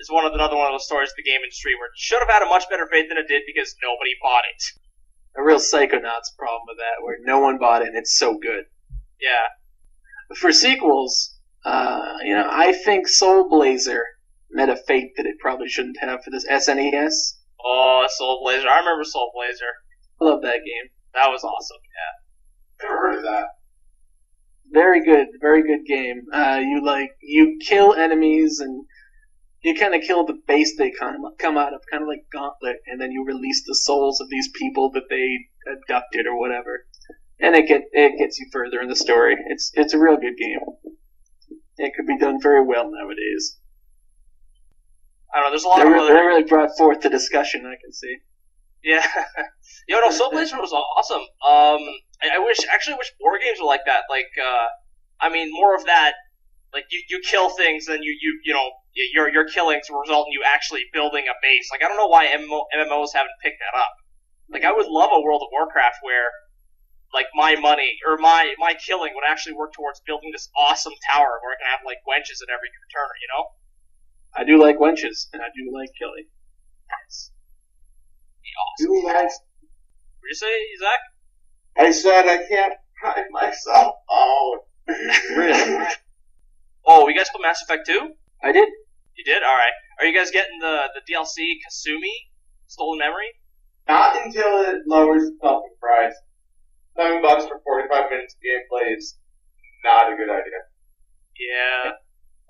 is 0.00 0.10
one 0.10 0.24
of 0.24 0.32
another 0.32 0.56
one 0.56 0.66
of 0.66 0.72
those 0.72 0.86
stories 0.86 1.10
of 1.10 1.16
the 1.16 1.30
game 1.30 1.44
industry 1.44 1.76
where 1.76 1.92
it 1.92 1.96
should 1.96 2.18
have 2.20 2.32
had 2.32 2.42
a 2.42 2.48
much 2.48 2.64
better 2.70 2.88
fate 2.90 3.08
than 3.08 3.18
it 3.18 3.28
did 3.28 3.42
because 3.46 3.76
nobody 3.84 4.12
bought 4.20 4.44
it. 4.48 4.62
A 5.36 5.44
real 5.44 5.60
Psychonauts 5.60 6.34
problem 6.36 6.64
with 6.66 6.78
that, 6.78 7.04
where 7.04 7.18
no 7.22 7.38
one 7.38 7.58
bought 7.58 7.82
it 7.82 7.88
and 7.88 7.96
it's 7.96 8.16
so 8.18 8.38
good. 8.38 8.64
Yeah. 9.20 9.46
For 10.36 10.52
sequels, 10.52 11.36
uh, 11.64 12.16
you 12.24 12.34
know, 12.34 12.48
I 12.50 12.72
think 12.72 13.06
Soul 13.06 13.48
Blazer 13.48 14.02
met 14.50 14.70
a 14.70 14.76
fate 14.76 15.12
that 15.16 15.26
it 15.26 15.36
probably 15.38 15.68
shouldn't 15.68 15.98
have 16.00 16.24
for 16.24 16.30
this 16.30 16.46
SNES. 16.48 17.36
Oh, 17.62 18.06
Soul 18.08 18.40
Blazer. 18.42 18.68
I 18.68 18.78
remember 18.78 19.04
Soul 19.04 19.30
Blazer. 19.34 19.70
I 20.20 20.24
love 20.24 20.42
that 20.42 20.64
game. 20.64 20.90
That 21.14 21.28
was 21.28 21.44
awesome. 21.44 21.78
Yeah. 21.84 22.88
Never 22.88 23.00
heard 23.00 23.16
of 23.18 23.22
that. 23.24 23.46
Very 24.72 25.04
good, 25.04 25.26
very 25.40 25.62
good 25.62 25.84
game. 25.86 26.22
Uh, 26.32 26.60
you 26.62 26.84
like 26.84 27.10
you 27.20 27.58
kill 27.60 27.92
enemies 27.92 28.60
and 28.60 28.86
you 29.62 29.74
kind 29.74 29.94
of 29.94 30.02
kill 30.02 30.24
the 30.24 30.38
base 30.46 30.76
they 30.76 30.90
come 30.90 31.16
come 31.38 31.56
out 31.58 31.74
of, 31.74 31.80
kind 31.90 32.02
of 32.02 32.08
like 32.08 32.24
Gauntlet, 32.32 32.76
and 32.86 33.00
then 33.00 33.12
you 33.12 33.24
release 33.24 33.62
the 33.66 33.74
souls 33.74 34.20
of 34.20 34.28
these 34.30 34.48
people 34.54 34.90
that 34.92 35.04
they 35.10 35.28
abducted 35.70 36.26
or 36.26 36.38
whatever, 36.38 36.86
and 37.40 37.54
it 37.54 37.68
get 37.68 37.82
it 37.92 38.18
gets 38.18 38.38
you 38.38 38.46
further 38.52 38.80
in 38.80 38.88
the 38.88 38.96
story. 38.96 39.36
It's 39.48 39.70
it's 39.74 39.94
a 39.94 39.98
real 39.98 40.16
good 40.16 40.36
game. 40.38 40.60
It 41.76 41.92
could 41.96 42.06
be 42.06 42.18
done 42.18 42.40
very 42.42 42.64
well 42.64 42.90
nowadays. 42.90 43.56
I 45.32 45.36
don't 45.40 45.44
know. 45.46 45.50
There's 45.50 45.64
a 45.64 45.68
lot 45.68 45.76
They 45.78 45.82
of 45.86 45.88
really, 45.92 46.10
other. 46.10 46.14
they 46.20 46.26
really 46.26 46.44
brought 46.44 46.70
forth 46.76 47.00
the 47.00 47.08
discussion. 47.10 47.64
I 47.64 47.76
can 47.80 47.92
see. 47.92 48.16
Yeah. 48.82 49.06
Yo, 49.88 49.98
no, 50.00 50.10
Soul 50.10 50.30
Blazer 50.30 50.56
was 50.58 50.72
awesome. 50.72 51.20
Um, 51.20 51.80
I, 52.22 52.36
I 52.36 52.38
wish, 52.44 52.58
actually, 52.72 52.94
I 52.94 52.96
wish 52.98 53.12
more 53.20 53.38
games 53.38 53.58
were 53.60 53.66
like 53.66 53.84
that. 53.86 54.04
Like, 54.10 54.30
uh, 54.42 54.66
I 55.20 55.28
mean, 55.30 55.50
more 55.52 55.74
of 55.76 55.84
that. 55.86 56.14
Like, 56.72 56.84
you, 56.90 57.02
you 57.08 57.20
kill 57.26 57.50
things, 57.50 57.88
and 57.88 58.04
you, 58.04 58.14
you, 58.20 58.40
you 58.44 58.54
know, 58.54 58.70
your, 59.14 59.28
your 59.32 59.46
killings 59.48 59.90
result 59.90 60.28
in 60.28 60.32
you 60.32 60.42
actually 60.46 60.84
building 60.92 61.24
a 61.26 61.34
base. 61.42 61.68
Like, 61.72 61.82
I 61.82 61.88
don't 61.88 61.96
know 61.96 62.06
why 62.06 62.26
MMO, 62.26 62.62
MMOs 62.70 63.10
haven't 63.12 63.34
picked 63.42 63.58
that 63.58 63.74
up. 63.78 63.90
Like, 64.50 64.64
I 64.64 64.72
would 64.72 64.86
love 64.86 65.10
a 65.12 65.20
World 65.20 65.42
of 65.42 65.48
Warcraft 65.50 65.98
where, 66.02 66.30
like, 67.12 67.26
my 67.34 67.56
money, 67.58 67.98
or 68.06 68.18
my, 68.18 68.54
my 68.58 68.74
killing 68.74 69.10
would 69.14 69.26
actually 69.26 69.54
work 69.54 69.72
towards 69.74 70.00
building 70.06 70.30
this 70.32 70.48
awesome 70.54 70.94
tower 71.10 71.42
where 71.42 71.54
I 71.54 71.58
can 71.58 71.70
have, 71.74 71.82
like, 71.86 71.98
wenches 72.06 72.38
at 72.38 72.50
every 72.54 72.70
turn, 72.94 73.10
you 73.18 73.28
know? 73.34 73.44
I 74.36 74.44
do 74.44 74.62
like 74.62 74.78
wenches, 74.78 75.26
and 75.32 75.42
I 75.42 75.50
do 75.56 75.74
like 75.74 75.90
killing. 75.98 76.26
Be 78.42 78.50
awesome. 78.62 78.92
You 78.94 79.02
guys, 79.06 79.38
What 80.20 80.22
did 80.22 80.28
you 80.28 80.34
say, 80.34 80.56
Zach? 80.78 81.00
I 81.76 81.90
said 81.90 82.26
I 82.28 82.46
can't 82.48 82.74
hide 83.02 83.26
myself. 83.30 83.96
Oh. 84.08 84.58
Really? 85.36 85.86
Oh, 86.86 87.08
you 87.08 87.16
guys 87.16 87.28
put 87.32 87.42
Mass 87.42 87.62
Effect 87.62 87.86
2? 87.86 88.10
I 88.42 88.52
did. 88.52 88.68
You 89.16 89.24
did? 89.24 89.42
Alright. 89.42 89.72
Are 90.00 90.06
you 90.06 90.16
guys 90.16 90.30
getting 90.30 90.58
the, 90.60 90.84
the 90.94 91.00
DLC 91.12 91.54
Kasumi? 91.66 92.12
Stolen 92.66 92.98
Memory? 92.98 93.26
Not 93.88 94.16
until 94.24 94.62
it 94.62 94.82
lowers 94.86 95.22
the 95.24 95.36
fucking 95.42 95.74
price. 95.80 96.14
Seven 96.96 97.20
bucks 97.22 97.46
for 97.46 97.60
45 97.64 98.10
minutes 98.10 98.34
of 98.34 98.40
gameplay 98.40 98.96
is 98.96 99.18
not 99.84 100.12
a 100.12 100.16
good 100.16 100.30
idea. 100.30 100.60
Yeah. 101.38 101.90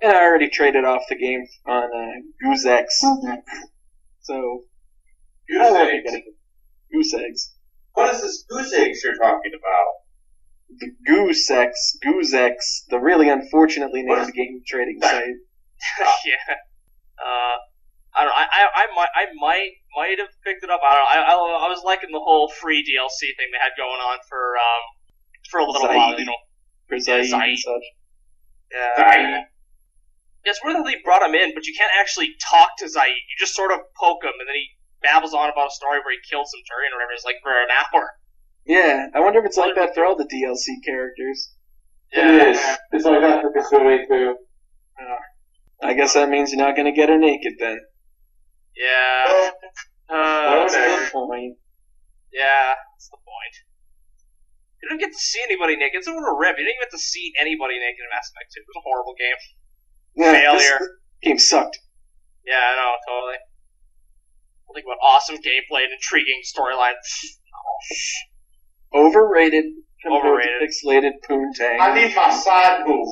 And 0.03 0.13
I 0.17 0.23
already 0.25 0.49
traded 0.51 0.85
off 0.85 1.03
the 1.09 1.17
game 1.17 1.47
on 1.67 1.85
uh, 1.85 2.47
Goozex. 2.47 2.87
So 4.23 4.65
Goose 5.49 5.61
I 5.67 5.71
won't 5.73 5.91
be 5.91 5.97
eggs. 5.97 6.05
getting 6.05 6.35
Goose 6.93 7.15
Eggs. 7.15 7.55
What 7.95 8.15
is 8.15 8.21
this 8.21 8.45
goose 8.49 8.73
eggs 8.75 9.03
you're 9.03 9.17
talking 9.17 9.51
about? 9.59 9.87
The 10.79 10.93
Goozex, 11.09 11.73
Goose 12.03 12.33
X, 12.33 12.85
the 12.89 12.99
really 12.99 13.29
unfortunately 13.29 14.03
named 14.03 14.33
game 14.33 14.63
trading 14.67 14.99
site. 15.03 15.25
yeah. 16.25 16.55
Uh, 17.19 17.57
I 18.15 18.25
don't 18.25 18.31
know. 18.31 18.39
I, 18.39 18.47
I, 18.49 18.63
I 18.75 18.85
might 18.95 19.13
I 19.15 19.25
might 19.39 19.71
might 19.97 20.19
have 20.19 20.31
picked 20.45 20.65
it 20.65 20.71
up. 20.71 20.81
I 20.83 20.95
don't 20.95 21.05
know. 21.05 21.11
I, 21.11 21.19
I, 21.31 21.35
I 21.67 21.69
was 21.69 21.83
liking 21.85 22.11
the 22.13 22.23
whole 22.23 22.49
free 22.49 22.83
DLC 22.83 23.35
thing 23.37 23.49
they 23.53 23.59
had 23.61 23.73
going 23.77 24.01
on 24.01 24.19
for 24.29 24.57
um 24.57 24.83
for 25.51 25.61
a 25.61 25.67
little 25.67 25.87
Zaeed. 25.89 25.97
while. 25.97 26.19
You 26.19 26.27
know. 26.27 26.41
For 26.89 26.97
Yeah, 26.97 27.23
Zaeed 27.23 27.31
Zaeed. 27.31 27.49
and 27.55 27.59
such. 27.59 27.87
Yeah. 28.73 28.95
Zaeed. 28.99 29.45
Yeah, 30.45 30.51
it's 30.51 30.61
weird 30.65 30.77
that 30.79 30.87
they 30.87 30.97
brought 31.05 31.23
him 31.23 31.35
in, 31.35 31.53
but 31.55 31.67
you 31.67 31.75
can't 31.77 31.93
actually 32.01 32.33
talk 32.41 32.79
to 32.79 32.87
Zaeed. 32.87 33.21
You 33.29 33.35
just 33.39 33.55
sort 33.55 33.71
of 33.73 33.81
poke 33.99 34.25
him, 34.25 34.33
and 34.41 34.49
then 34.49 34.57
he 34.57 34.67
babbles 35.03 35.35
on 35.35 35.51
about 35.51 35.69
a 35.69 35.75
story 35.75 36.01
where 36.01 36.13
he 36.17 36.21
killed 36.25 36.49
some 36.49 36.61
Turian 36.65 36.93
or 36.95 36.99
whatever. 36.99 37.13
It's 37.13 37.25
like 37.29 37.41
for 37.43 37.53
an 37.53 37.69
hour. 37.71 38.11
Yeah, 38.67 39.07
I 39.15 39.21
wonder 39.21 39.41
if 39.41 39.47
it's 39.47 39.57
like 39.57 39.75
that 39.75 39.95
for 39.95 40.05
all 40.05 40.17
the 40.17 40.25
DLC 40.29 40.85
characters. 40.85 41.55
It 42.13 42.55
is. 42.57 42.61
It's 42.93 43.05
like 43.05 43.21
that 43.21 43.43
for 43.43 43.53
Kasumi 43.53 44.07
too. 44.07 44.37
I 45.83 45.95
guess 45.95 46.13
that 46.15 46.29
means 46.29 46.53
you're 46.53 46.61
not 46.65 46.77
gonna 46.77 46.93
get 46.93 47.09
her 47.09 47.19
naked 47.19 47.55
then. 47.59 47.81
Yeah. 48.77 49.51
Uh, 50.11 50.67
That's 50.67 50.75
whatever. 50.75 51.05
the 51.05 51.11
point. 51.13 51.57
yeah, 52.33 52.75
that's 52.75 53.09
the 53.09 53.17
point. 53.17 53.55
You 54.83 54.89
don't 54.91 54.99
get 54.99 55.13
to 55.13 55.19
see 55.19 55.41
anybody 55.45 55.77
naked. 55.77 55.99
It's 56.03 56.09
a 56.09 56.13
little 56.13 56.37
rip. 56.37 56.59
You 56.59 56.65
didn't 56.67 56.77
even 56.77 56.85
get 56.91 56.91
to 56.93 56.99
see 56.99 57.33
anybody 57.41 57.75
naked 57.79 58.01
in 58.03 58.11
Mass 58.13 58.27
Effect 58.35 58.51
2. 58.53 58.61
It 58.61 58.67
was 58.67 58.79
a 58.81 58.85
horrible 58.85 59.15
game. 59.15 59.39
Yeah, 60.19 60.53
this 60.57 60.67
Failure. 60.67 60.81
game 61.23 61.39
sucked. 61.39 61.79
Yeah, 62.45 62.59
I 62.59 62.73
know, 62.75 62.93
totally. 63.07 63.39
Think 64.75 64.87
about 64.87 64.99
awesome 65.05 65.37
gameplay 65.39 65.85
and 65.87 65.93
intriguing 65.95 66.43
storyline. 66.45 66.99
Overrated 68.95 69.65
compared 70.03 70.25
Overrated. 70.25 70.61
to 70.61 70.67
pixelated 70.67 71.13
poontang. 71.29 71.81
I 71.81 71.95
need 71.95 72.15
my 72.15 72.31
side 72.31 72.85
boob. 72.87 73.09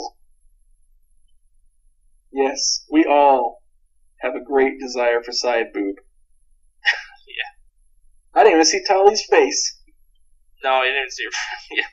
Yes, 2.32 2.84
we 2.90 3.04
all 3.04 3.62
have 4.20 4.34
a 4.34 4.42
great 4.44 4.78
desire 4.80 5.22
for 5.22 5.32
side 5.32 5.72
boob. 5.72 5.96
Yeah. 7.28 8.40
I 8.40 8.44
didn't 8.44 8.54
even 8.54 8.64
see 8.64 8.82
Tali's 8.84 9.24
face. 9.28 9.78
No, 10.64 10.82
you 10.82 10.92
didn't 10.92 11.12
see 11.12 11.24
it. 11.24 11.34
yeah. 11.76 11.84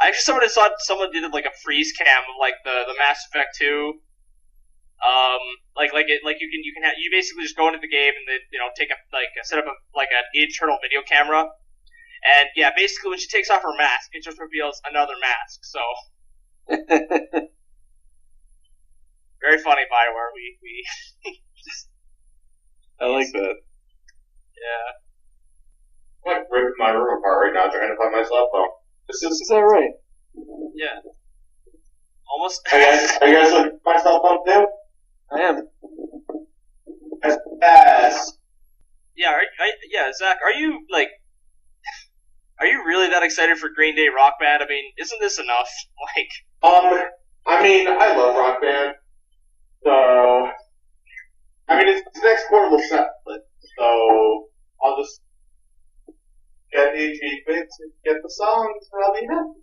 I 0.00 0.08
actually 0.08 0.22
someone 0.22 0.48
saw 0.48 0.68
someone 0.78 1.12
did 1.12 1.30
like 1.32 1.44
a 1.44 1.54
freeze 1.62 1.92
cam 1.92 2.22
of 2.26 2.36
like 2.40 2.54
the, 2.64 2.82
the 2.88 2.94
Mass 2.98 3.22
Effect 3.28 3.54
2. 3.60 3.94
Um, 5.02 5.38
like 5.76 5.92
like 5.92 6.06
it 6.08 6.22
like 6.24 6.38
you 6.40 6.48
can 6.50 6.62
you 6.64 6.72
can 6.74 6.82
have, 6.82 6.94
you 6.98 7.10
basically 7.12 7.42
just 7.44 7.56
go 7.56 7.68
into 7.68 7.78
the 7.78 7.90
game 7.90 8.14
and 8.14 8.26
then 8.26 8.40
you 8.50 8.58
know 8.58 8.70
take 8.74 8.90
a 8.90 8.98
like 9.12 9.30
set 9.42 9.58
up 9.58 9.66
a 9.66 9.74
like 9.94 10.08
an 10.10 10.24
internal 10.34 10.78
video 10.82 11.02
camera, 11.06 11.46
and 12.24 12.48
yeah, 12.56 12.70
basically 12.76 13.10
when 13.10 13.18
she 13.18 13.28
takes 13.28 13.50
off 13.50 13.62
her 13.62 13.74
mask, 13.76 14.10
it 14.12 14.22
just 14.24 14.38
reveals 14.40 14.80
another 14.88 15.14
mask. 15.20 15.60
So 15.64 15.80
very 19.40 19.58
funny, 19.62 19.82
Bioware. 19.90 20.30
We 20.34 20.58
we 20.62 20.84
I 23.00 23.06
like 23.06 23.26
that. 23.32 23.54
yeah. 24.56 24.92
I'm 26.24 26.38
like 26.38 26.46
ripping 26.50 26.74
my 26.78 26.90
room 26.90 27.18
apart 27.18 27.42
right 27.46 27.54
now 27.54 27.70
trying 27.70 27.90
to 27.90 27.96
find 27.96 28.12
my 28.12 28.22
cell 28.22 28.48
phone. 28.52 28.68
This 29.08 29.22
is. 29.24 29.40
Is 29.40 29.48
that 29.48 29.56
right? 29.58 29.90
Yeah. 30.74 31.00
Almost. 32.30 32.60
Are 32.72 32.78
you 32.78 32.84
guys, 32.86 33.18
are 33.20 33.28
you 33.28 33.34
guys 33.34 33.52
looking 33.52 33.72
at 33.72 33.80
my 33.84 34.00
cell 34.00 34.22
phone 34.22 34.46
too? 34.46 34.66
I 35.32 35.40
am. 35.40 35.68
That's 37.22 37.36
fast. 37.60 38.38
yeah, 39.16 39.30
are, 39.30 39.36
are, 39.38 39.66
yeah, 39.90 40.10
Zach, 40.16 40.38
are 40.44 40.52
you 40.52 40.86
like, 40.90 41.08
are 42.60 42.66
you 42.66 42.84
really 42.86 43.08
that 43.08 43.22
excited 43.22 43.58
for 43.58 43.68
Green 43.74 43.96
Day 43.96 44.08
Rock 44.14 44.34
Band? 44.40 44.62
I 44.62 44.66
mean, 44.68 44.84
isn't 44.98 45.20
this 45.20 45.38
enough? 45.38 45.68
Like, 46.16 46.72
Um, 46.72 47.00
I 47.46 47.62
mean, 47.62 47.86
I 47.88 48.16
love 48.16 48.36
Rock 48.36 48.60
Band, 48.60 48.94
so 49.84 50.50
I 51.68 51.78
mean, 51.78 51.88
it's 51.88 52.02
the 52.14 52.20
next 52.28 52.44
portable 52.48 52.80
set, 52.88 53.08
so 53.78 54.46
I'll 54.84 54.96
just 55.02 55.20
get 56.72 56.92
the 56.94 57.04
achievements 57.06 57.76
and 57.80 57.92
get 58.04 58.16
the 58.22 58.30
songs, 58.30 58.88
and 58.92 59.04
I'll 59.04 59.14
be 59.14 59.26
happy. 59.26 59.60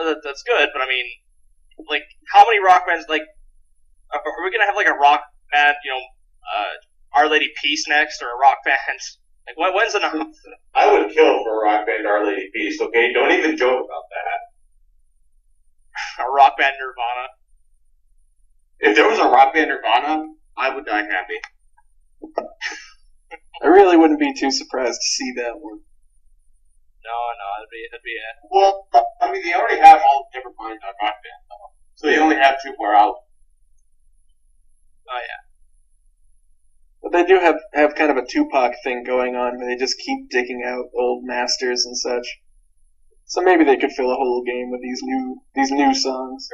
uh, 0.00 0.04
that, 0.04 0.16
that's 0.24 0.42
good, 0.42 0.68
but 0.72 0.80
I 0.82 0.86
mean, 0.88 1.06
like, 1.88 2.02
how 2.32 2.44
many 2.46 2.58
rock 2.62 2.86
bands? 2.86 3.06
Like, 3.08 3.22
are, 4.12 4.20
are 4.20 4.44
we 4.44 4.50
gonna 4.50 4.66
have 4.66 4.76
like 4.76 4.88
a 4.88 4.94
rock 4.98 5.22
band? 5.52 5.76
You 5.84 5.90
know, 5.92 6.00
uh, 6.56 7.18
Our 7.20 7.28
Lady 7.28 7.50
Peace 7.62 7.84
next, 7.88 8.22
or 8.22 8.26
a 8.26 8.38
rock 8.40 8.58
band? 8.64 9.00
Like, 9.48 9.56
when, 9.56 9.74
when's 9.74 9.94
enough? 9.94 10.14
I 10.74 10.92
would 10.92 11.10
kill 11.12 11.42
for 11.42 11.60
a 11.60 11.64
Rock 11.64 11.86
Band 11.86 12.06
Our 12.06 12.24
Lady 12.26 12.50
Peace. 12.52 12.80
Okay, 12.80 13.12
don't 13.12 13.32
even 13.32 13.56
joke 13.56 13.84
about 13.84 14.04
that. 14.10 16.24
A 16.24 16.30
rock 16.30 16.56
band 16.58 16.74
Nirvana? 16.78 17.28
If 18.80 18.96
there 18.96 19.08
was 19.08 19.18
a 19.18 19.28
Rock 19.28 19.54
Band 19.54 19.70
Nirvana, 19.70 20.26
I 20.56 20.74
would 20.74 20.84
die 20.84 21.02
happy. 21.02 21.40
I 23.62 23.66
really 23.66 23.96
wouldn't 23.96 24.20
be 24.20 24.34
too 24.38 24.50
surprised 24.50 25.00
to 25.00 25.06
see 25.06 25.32
that 25.36 25.58
one. 25.58 25.80
No, 27.02 27.16
no, 27.40 27.46
that'd 27.56 27.70
be 27.72 27.88
that'd 27.90 28.04
be 28.04 28.14
a 28.14 28.16
Well, 28.50 28.86
I 29.20 29.32
mean, 29.32 29.42
they 29.42 29.54
already 29.54 29.80
have 29.80 30.00
all 30.06 30.28
the 30.30 30.38
different 30.38 30.56
minds 30.60 30.82
on 30.86 30.92
Rock 31.02 31.14
Band, 31.24 31.42
though. 31.48 31.72
So 31.96 32.08
you 32.08 32.20
only 32.20 32.36
have 32.36 32.62
two 32.62 32.74
more 32.78 32.94
out. 32.94 33.16
oh 35.08 35.18
yeah. 35.18 35.47
But 37.02 37.12
they 37.12 37.24
do 37.24 37.38
have 37.40 37.56
have 37.74 37.94
kind 37.94 38.10
of 38.10 38.16
a 38.16 38.26
Tupac 38.26 38.74
thing 38.84 39.04
going 39.04 39.36
on 39.36 39.56
where 39.58 39.66
they 39.68 39.76
just 39.76 39.98
keep 39.98 40.30
digging 40.30 40.62
out 40.66 40.86
old 40.98 41.24
masters 41.24 41.86
and 41.86 41.96
such. 41.96 42.26
So 43.26 43.42
maybe 43.42 43.64
they 43.64 43.76
could 43.76 43.92
fill 43.92 44.10
a 44.10 44.16
whole 44.16 44.42
game 44.44 44.70
with 44.70 44.82
these 44.82 45.00
new 45.02 45.40
these 45.54 45.70
new 45.70 45.94
songs. 45.94 46.48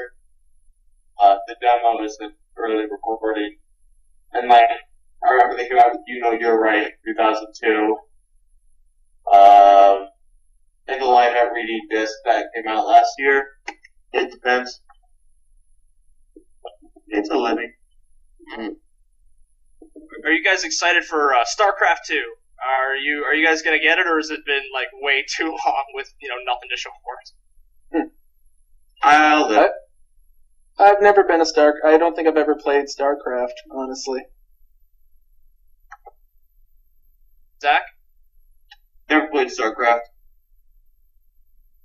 uh, 1.20 1.36
the 1.47 1.57
demo 1.61 2.05
is 2.05 2.16
the 2.18 2.30
early 2.57 2.84
recording. 2.90 3.57
And 4.32 4.49
like, 4.49 4.64
I 5.24 5.30
remember 5.32 5.57
they 5.57 5.68
came 5.68 5.78
out 5.78 5.92
with 5.92 6.03
You 6.07 6.20
Know 6.20 6.32
You're 6.32 6.61
Right, 6.61 6.92
2002. 7.07 7.97
Um, 9.32 10.09
and 10.88 11.01
the 11.01 11.07
live 11.07 11.34
at 11.34 11.53
reading 11.53 11.86
disc 11.90 12.12
that 12.26 12.47
came 12.55 12.68
out 12.68 12.86
last 12.86 13.12
year. 13.18 13.47
It 14.12 14.30
depends. 14.32 14.80
It's 17.09 17.30
a 17.30 17.36
living. 17.36 17.72
Are 20.24 20.30
you 20.32 20.43
guys 20.45 20.64
excited 20.64 21.05
for 21.05 21.35
uh, 21.35 21.45
StarCraft 21.45 22.07
two? 22.07 22.22
Are 22.66 22.97
you 22.97 23.24
are 23.26 23.35
you 23.35 23.45
guys 23.47 23.62
gonna 23.62 23.78
get 23.78 23.99
it, 23.99 24.07
or 24.07 24.16
has 24.16 24.30
it 24.30 24.41
been 24.47 24.62
like 24.72 24.89
way 25.03 25.24
too 25.37 25.49
long 25.49 25.85
with 25.95 26.12
you 26.20 26.28
know 26.28 26.37
nothing 26.47 26.68
to 26.70 26.76
show 26.76 26.91
for 27.03 28.03
it? 28.03 28.11
I'll 29.03 29.49
live. 29.49 29.70
I've 30.78 31.01
never 31.03 31.22
been 31.24 31.41
a 31.41 31.47
Star. 31.47 31.74
I 31.85 31.99
don't 31.99 32.16
think 32.16 32.26
I've 32.26 32.37
ever 32.37 32.55
played 32.57 32.87
StarCraft, 32.87 33.53
honestly. 33.70 34.22
Zach, 37.62 37.82
Never 39.09 39.28
played 39.28 39.49
StarCraft. 39.49 40.01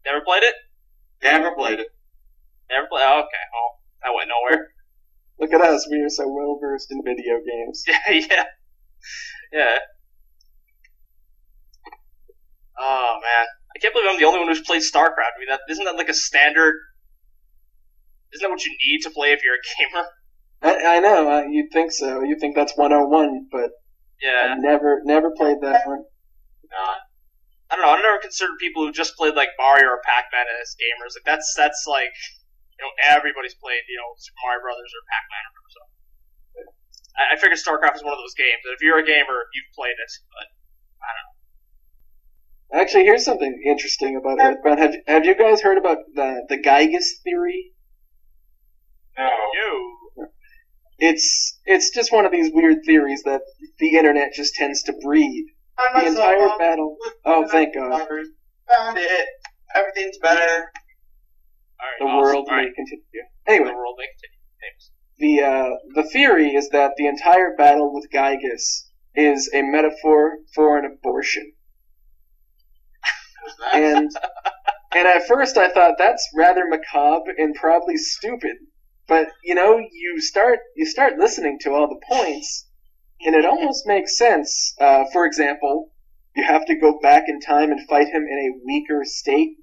never 0.05 0.21
played 0.25 0.43
it. 0.43 0.55
Never 1.23 1.51
played 1.55 1.79
it. 1.79 1.87
Never 2.69 2.87
played. 2.87 3.03
Oh, 3.05 3.19
okay, 3.19 3.45
well 3.53 3.79
that 4.03 4.13
went 4.15 4.29
nowhere. 4.29 4.69
Look 5.39 5.53
at 5.53 5.61
us, 5.61 5.87
we 5.89 5.99
are 6.01 6.09
so 6.09 6.27
well 6.27 6.57
versed 6.61 6.91
in 6.91 7.01
video 7.03 7.39
games. 7.45 7.83
Yeah, 7.87 8.13
yeah, 8.13 8.43
yeah. 9.53 9.77
Oh 12.77 13.19
man, 13.21 13.45
I 13.75 13.79
can't 13.79 13.93
believe 13.93 14.09
I'm 14.09 14.19
the 14.19 14.25
only 14.25 14.39
one 14.39 14.47
who's 14.47 14.61
played 14.61 14.81
StarCraft. 14.81 15.35
I 15.35 15.39
mean, 15.39 15.49
that 15.49 15.61
isn't 15.69 15.83
that 15.85 15.95
like 15.95 16.09
a 16.09 16.13
standard? 16.13 16.75
Isn't 18.33 18.43
that 18.45 18.49
what 18.51 18.63
you 18.65 18.75
need 18.87 19.01
to 19.03 19.09
play 19.09 19.31
if 19.31 19.41
you're 19.43 19.55
a 19.55 19.67
gamer? 19.89 20.07
I, 20.61 20.97
I 20.97 20.99
know, 20.99 21.31
uh, 21.31 21.43
you'd 21.49 21.71
think 21.71 21.91
so. 21.91 22.21
You'd 22.23 22.39
think 22.39 22.55
that's 22.55 22.73
101, 22.75 23.47
but 23.51 23.71
Yeah, 24.21 24.53
I've 24.53 24.59
never 24.61 25.01
never 25.05 25.31
played 25.31 25.57
that 25.61 25.81
one. 25.87 26.03
uh, 26.77 26.95
I 27.71 27.75
don't 27.75 27.85
know. 27.85 27.91
I 27.93 28.01
never 28.01 28.19
considered 28.19 28.57
people 28.59 28.85
who 28.85 28.91
just 28.91 29.15
played 29.15 29.35
like 29.35 29.49
Mario 29.59 29.85
or 29.87 30.01
Pac-Man 30.03 30.45
as 30.61 30.75
gamers. 30.75 31.15
Like 31.15 31.25
that's 31.25 31.53
that's 31.55 31.85
like 31.87 32.13
you 32.79 32.83
know 32.87 32.93
everybody's 33.11 33.55
played 33.59 33.83
you 33.91 33.99
know 33.99 34.09
Super 34.15 34.39
Mario 34.47 34.63
Brothers 34.63 34.91
or 34.95 35.01
Pac-Man 35.11 35.43
or 35.43 35.51
whatever. 35.51 35.71
So 35.75 35.81
I, 37.19 37.23
I 37.31 37.35
figured 37.35 37.59
StarCraft 37.59 37.99
is 37.99 38.03
one 38.07 38.15
of 38.15 38.21
those 38.23 38.35
games 38.39 38.63
that 38.63 38.73
if 38.73 38.81
you're 38.81 38.99
a 38.99 39.05
gamer, 39.05 39.51
you've 39.51 39.71
played 39.75 39.99
it. 39.99 40.11
But 40.31 40.47
I 41.03 41.09
don't 41.11 41.27
know. 41.27 42.81
Actually, 42.81 43.03
here's 43.03 43.25
something 43.25 43.51
interesting 43.65 44.15
about 44.15 44.39
Earthbound. 44.39 44.79
Have 44.79 44.95
have 45.07 45.25
you 45.25 45.35
guys 45.35 45.61
heard 45.61 45.77
about 45.77 45.97
the 46.15 46.45
the 46.47 46.57
Giygas 46.57 47.19
theory? 47.23 47.73
No. 49.17 49.27
you, 49.53 50.27
It's 50.99 51.59
it's 51.65 51.89
just 51.91 52.13
one 52.13 52.25
of 52.25 52.31
these 52.31 52.51
weird 52.53 52.77
theories 52.85 53.23
that 53.23 53.41
the 53.79 53.97
internet 53.97 54.33
just 54.33 54.53
tends 54.55 54.83
to 54.83 54.93
breed. 55.03 55.45
The 55.95 56.05
entire 56.07 56.49
battle. 56.57 56.97
Oh, 57.25 57.47
thank 57.47 57.73
God. 57.73 58.07
Found 58.07 58.97
it. 58.97 59.27
Everything's 59.75 60.17
better. 60.19 60.71
Right, 61.79 61.87
The 61.99 62.05
awesome. 62.05 62.17
world 62.17 62.47
All 62.49 62.55
may 62.57 62.63
right, 62.63 62.75
continue. 62.75 63.03
the 63.13 63.51
Anyway, 63.51 63.71
world 63.71 63.95
may 63.97 64.07
continue. 64.13 65.41
the 65.41 65.43
uh, 65.43 65.69
the 65.95 66.03
theory 66.09 66.49
is 66.55 66.69
that 66.69 66.91
the 66.97 67.07
entire 67.07 67.55
battle 67.55 67.93
with 67.93 68.07
Giygas 68.13 68.85
is 69.15 69.49
a 69.53 69.61
metaphor 69.61 70.37
for 70.53 70.77
an 70.77 70.85
abortion. 70.85 71.53
And 73.73 74.09
and 74.95 75.07
at 75.07 75.27
first 75.27 75.57
I 75.57 75.69
thought 75.69 75.95
that's 75.97 76.27
rather 76.35 76.65
macabre 76.67 77.33
and 77.37 77.55
probably 77.55 77.97
stupid. 77.97 78.57
But 79.07 79.27
you 79.43 79.55
know, 79.55 79.77
you 79.79 80.21
start 80.21 80.59
you 80.75 80.85
start 80.85 81.17
listening 81.17 81.57
to 81.61 81.71
all 81.73 81.87
the 81.87 81.99
points, 82.07 82.67
and 83.21 83.35
it 83.35 83.45
almost 83.45 83.87
makes 83.87 84.17
sense. 84.17 84.75
Uh, 84.79 85.05
for 85.11 85.25
example, 85.25 85.91
you 86.35 86.43
have 86.43 86.65
to 86.65 86.75
go 86.75 86.99
back 87.01 87.23
in 87.27 87.39
time 87.39 87.71
and 87.71 87.87
fight 87.87 88.07
him 88.07 88.23
in 88.23 88.37
a 88.53 88.65
weaker 88.65 89.01
state. 89.03 89.55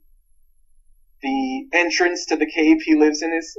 The 1.23 1.67
entrance 1.73 2.27
to 2.27 2.37
the 2.37 2.47
cave 2.47 2.83
he 2.83 2.95
lives 2.95 3.23
in 3.23 3.33
is 3.33 3.57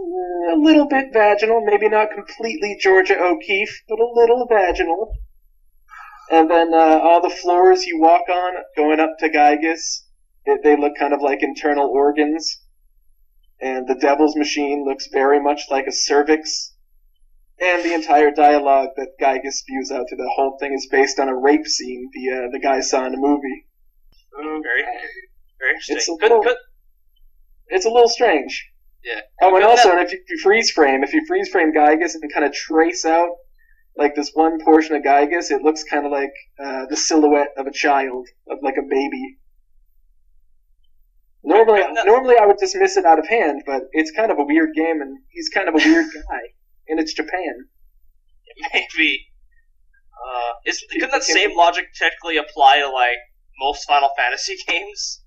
a 0.51 0.55
little 0.55 0.87
bit 0.87 1.11
vaginal, 1.11 1.61
maybe 1.65 1.89
not 1.89 2.11
completely 2.11 2.77
Georgia 2.79 3.17
O'Keeffe, 3.19 3.81
but 3.89 3.99
a 3.99 4.07
little 4.13 4.45
vaginal. 4.47 5.13
And 6.31 6.49
then 6.51 6.73
uh, 6.73 6.99
all 7.01 7.21
the 7.21 7.29
floors 7.35 7.85
you 7.85 7.99
walk 7.99 8.29
on 8.29 8.53
going 8.75 8.99
up 8.99 9.17
to 9.19 9.29
Giygas, 9.29 10.03
they, 10.45 10.57
they 10.63 10.77
look 10.77 10.93
kind 10.99 11.13
of 11.13 11.21
like 11.21 11.41
internal 11.41 11.87
organs. 11.89 12.61
And 13.59 13.87
the 13.87 13.95
Devil's 13.95 14.35
Machine 14.35 14.85
looks 14.85 15.07
very 15.11 15.41
much 15.41 15.61
like 15.71 15.87
a 15.87 15.91
cervix. 15.91 16.75
And 17.59 17.83
the 17.83 17.93
entire 17.95 18.29
dialogue 18.29 18.89
that 18.97 19.13
Giygas 19.19 19.53
spews 19.53 19.89
out 19.91 20.05
to 20.09 20.15
the 20.15 20.31
whole 20.35 20.57
thing 20.59 20.73
is 20.73 20.87
based 20.91 21.19
on 21.19 21.27
a 21.27 21.35
rape 21.35 21.65
scene 21.65 22.07
the 22.13 22.29
uh, 22.31 22.51
the 22.51 22.59
guy 22.59 22.81
saw 22.81 23.07
in 23.07 23.15
a 23.15 23.17
movie. 23.17 23.65
Very, 24.39 24.61
very 24.61 25.71
interesting. 25.71 25.97
It's 25.97 26.07
a 26.07 26.11
Good, 26.11 26.21
little- 26.21 26.43
good. 26.43 26.57
It's 27.69 27.85
a 27.85 27.89
little 27.89 28.09
strange. 28.09 28.69
Yeah. 29.03 29.21
Oh, 29.41 29.55
and 29.55 29.63
also, 29.63 29.91
and 29.91 29.99
if 30.01 30.11
you, 30.11 30.19
if 30.19 30.29
you 30.29 30.37
freeze 30.39 30.71
frame, 30.71 31.03
if 31.03 31.13
you 31.13 31.23
freeze 31.27 31.49
frame 31.49 31.71
Giygas 31.73 32.15
and 32.15 32.31
kind 32.33 32.45
of 32.45 32.51
trace 32.53 33.05
out 33.05 33.29
like 33.95 34.15
this 34.15 34.31
one 34.33 34.59
portion 34.63 34.95
of 34.95 35.03
Giygas, 35.03 35.49
it 35.51 35.61
looks 35.61 35.83
kind 35.83 36.05
of 36.05 36.11
like 36.11 36.33
uh, 36.63 36.85
the 36.89 36.97
silhouette 36.97 37.53
of 37.57 37.67
a 37.67 37.71
child, 37.71 38.27
of 38.49 38.59
like 38.61 38.75
a 38.77 38.83
baby. 38.83 39.37
Normally, 41.43 41.81
normally 42.05 42.35
I 42.37 42.45
would 42.45 42.57
dismiss 42.57 42.97
it 42.97 43.05
out 43.05 43.19
of 43.19 43.27
hand, 43.27 43.63
but 43.65 43.83
it's 43.93 44.11
kind 44.11 44.31
of 44.31 44.39
a 44.39 44.43
weird 44.43 44.73
game, 44.75 45.01
and 45.01 45.17
he's 45.29 45.49
kind 45.49 45.69
of 45.69 45.75
a 45.75 45.77
weird 45.77 46.05
guy, 46.29 46.41
and 46.89 46.99
it's 46.99 47.13
Japan. 47.13 47.67
maybe. 48.73 49.27
Uh, 50.17 50.51
is 50.65 50.83
couldn't 50.91 51.11
that 51.11 51.23
same 51.23 51.55
logic 51.55 51.85
technically 51.95 52.37
apply 52.37 52.79
to 52.79 52.89
like 52.89 53.17
most 53.59 53.85
Final 53.87 54.09
Fantasy 54.17 54.57
games? 54.67 55.21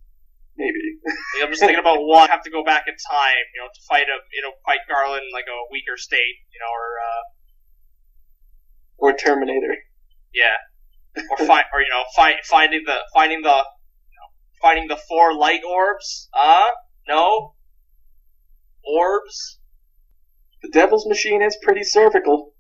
Maybe. 0.56 0.78
Like, 1.34 1.44
I'm 1.44 1.50
just 1.50 1.60
thinking 1.60 1.78
about 1.80 1.98
one 2.04 2.28
have 2.28 2.42
to 2.42 2.50
go 2.50 2.62
back 2.64 2.84
in 2.86 2.94
time, 3.10 3.44
you 3.54 3.60
know, 3.62 3.68
to 3.72 3.80
fight 3.88 4.06
a 4.08 4.18
you 4.32 4.42
know 4.42 4.52
fight 4.66 4.80
Garland 4.88 5.24
in 5.24 5.32
like 5.32 5.48
a 5.48 5.58
weaker 5.72 5.96
state, 5.96 6.36
you 6.52 6.60
know, 6.60 6.70
or 6.70 6.86
uh, 7.00 7.22
Or 8.98 9.12
Terminator. 9.16 9.74
yeah, 10.34 10.56
or 11.30 11.46
find 11.46 11.64
or 11.72 11.80
you 11.80 11.88
know 11.90 12.04
find 12.14 12.36
finding 12.44 12.82
the 12.84 12.98
finding 13.14 13.42
the 13.42 13.48
you 13.48 14.16
know, 14.18 14.28
finding 14.60 14.88
the 14.88 14.98
four 15.08 15.34
light 15.34 15.62
orbs. 15.64 16.28
Uh 16.38 16.68
no 17.08 17.54
orbs. 18.84 19.58
The 20.62 20.68
Devil's 20.70 21.06
Machine 21.06 21.42
is 21.42 21.56
pretty 21.62 21.82
cervical. 21.84 22.52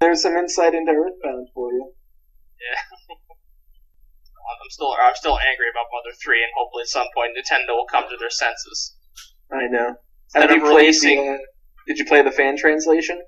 There's 0.00 0.22
some 0.22 0.36
insight 0.36 0.74
into 0.74 0.92
Earthbound 0.92 1.48
for 1.54 1.70
you. 1.72 1.92
I'm 4.46 4.70
still 4.70 4.94
I'm 5.02 5.14
still 5.14 5.38
angry 5.38 5.66
about 5.70 5.86
Mother 5.92 6.14
Three, 6.22 6.42
and 6.42 6.50
hopefully 6.56 6.82
at 6.82 6.88
some 6.88 7.06
point 7.14 7.36
Nintendo 7.36 7.74
will 7.76 7.86
come 7.90 8.04
to 8.08 8.16
their 8.18 8.30
senses. 8.30 8.96
I 9.52 9.66
know. 9.68 9.94
Instead 10.34 10.50
Have 10.50 10.50
you 10.50 10.60
played 10.62 10.76
releasing- 10.90 11.24
the, 11.26 11.34
uh, 11.34 11.38
Did 11.86 11.98
you 11.98 12.04
play 12.04 12.22
the 12.22 12.32
fan 12.32 12.56
translation? 12.56 13.22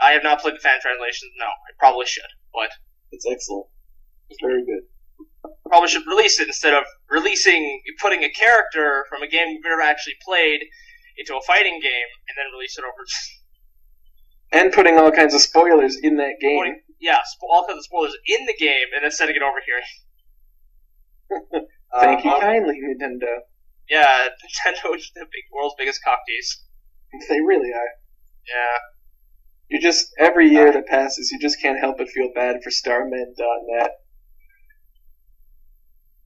I 0.00 0.12
have 0.12 0.22
not 0.22 0.40
played 0.40 0.54
the 0.54 0.60
fan 0.60 0.80
translation. 0.80 1.28
No, 1.38 1.44
I 1.46 1.70
probably 1.78 2.06
should, 2.06 2.30
but 2.54 2.70
It's 3.12 3.26
excellent. 3.30 3.66
It's 4.30 4.40
very 4.40 4.64
good. 4.64 4.84
probably 5.68 5.88
should 5.88 6.06
release 6.06 6.40
it 6.40 6.46
instead 6.48 6.74
of 6.74 6.84
releasing 7.10 7.82
putting 8.00 8.22
a 8.24 8.30
character 8.30 9.04
from 9.08 9.22
a 9.22 9.28
game 9.28 9.48
we've 9.48 9.62
never 9.64 9.80
actually 9.82 10.14
played 10.24 10.60
into 11.18 11.36
a 11.36 11.40
fighting 11.42 11.78
game 11.80 12.08
and 12.28 12.34
then 12.36 12.46
release 12.52 12.76
it 12.78 12.84
over. 12.84 13.04
And 14.52 14.72
putting 14.72 14.98
all 14.98 15.10
kinds 15.12 15.34
of 15.34 15.40
spoilers 15.40 15.96
in 15.96 16.16
that 16.16 16.40
game. 16.40 16.58
Putting, 16.58 16.82
yeah, 16.98 17.18
all 17.42 17.66
kinds 17.66 17.78
of 17.78 17.84
spoilers 17.84 18.16
in 18.26 18.46
the 18.46 18.54
game 18.58 18.88
and 18.94 19.04
then 19.04 19.10
sending 19.10 19.36
it 19.36 19.42
over 19.42 19.60
here. 19.64 19.80
Thank 22.00 22.24
you 22.24 22.30
Uh, 22.30 22.40
kindly, 22.40 22.78
Nintendo. 22.80 23.40
Yeah, 23.88 24.28
Nintendo 24.42 24.96
is 24.96 25.10
the 25.14 25.24
big, 25.26 25.44
world's 25.52 25.74
biggest 25.78 26.00
cocktease. 26.06 26.62
They 27.28 27.40
really 27.40 27.70
are. 27.72 27.90
Yeah, 28.46 28.78
You 29.68 29.80
just 29.80 30.06
every 30.18 30.48
year 30.48 30.72
that 30.72 30.86
passes, 30.86 31.30
you 31.32 31.38
just 31.40 31.60
can't 31.60 31.78
help 31.80 31.98
but 31.98 32.08
feel 32.08 32.30
bad 32.34 32.56
for 32.62 32.70
Starmen.net. 32.70 33.90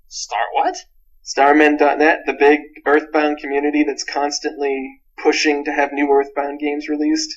start 0.08 0.48
what? 0.54 0.76
Starmen.net, 1.22 2.20
the 2.26 2.34
big 2.38 2.60
Earthbound 2.86 3.38
community 3.38 3.82
that's 3.84 4.04
constantly 4.04 5.00
pushing 5.22 5.64
to 5.64 5.72
have 5.72 5.92
new 5.92 6.10
Earthbound 6.10 6.60
games 6.60 6.88
released. 6.88 7.30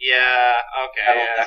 Yeah, 0.00 0.54
okay, 0.88 1.06
I 1.08 1.14
yeah. 1.14 1.46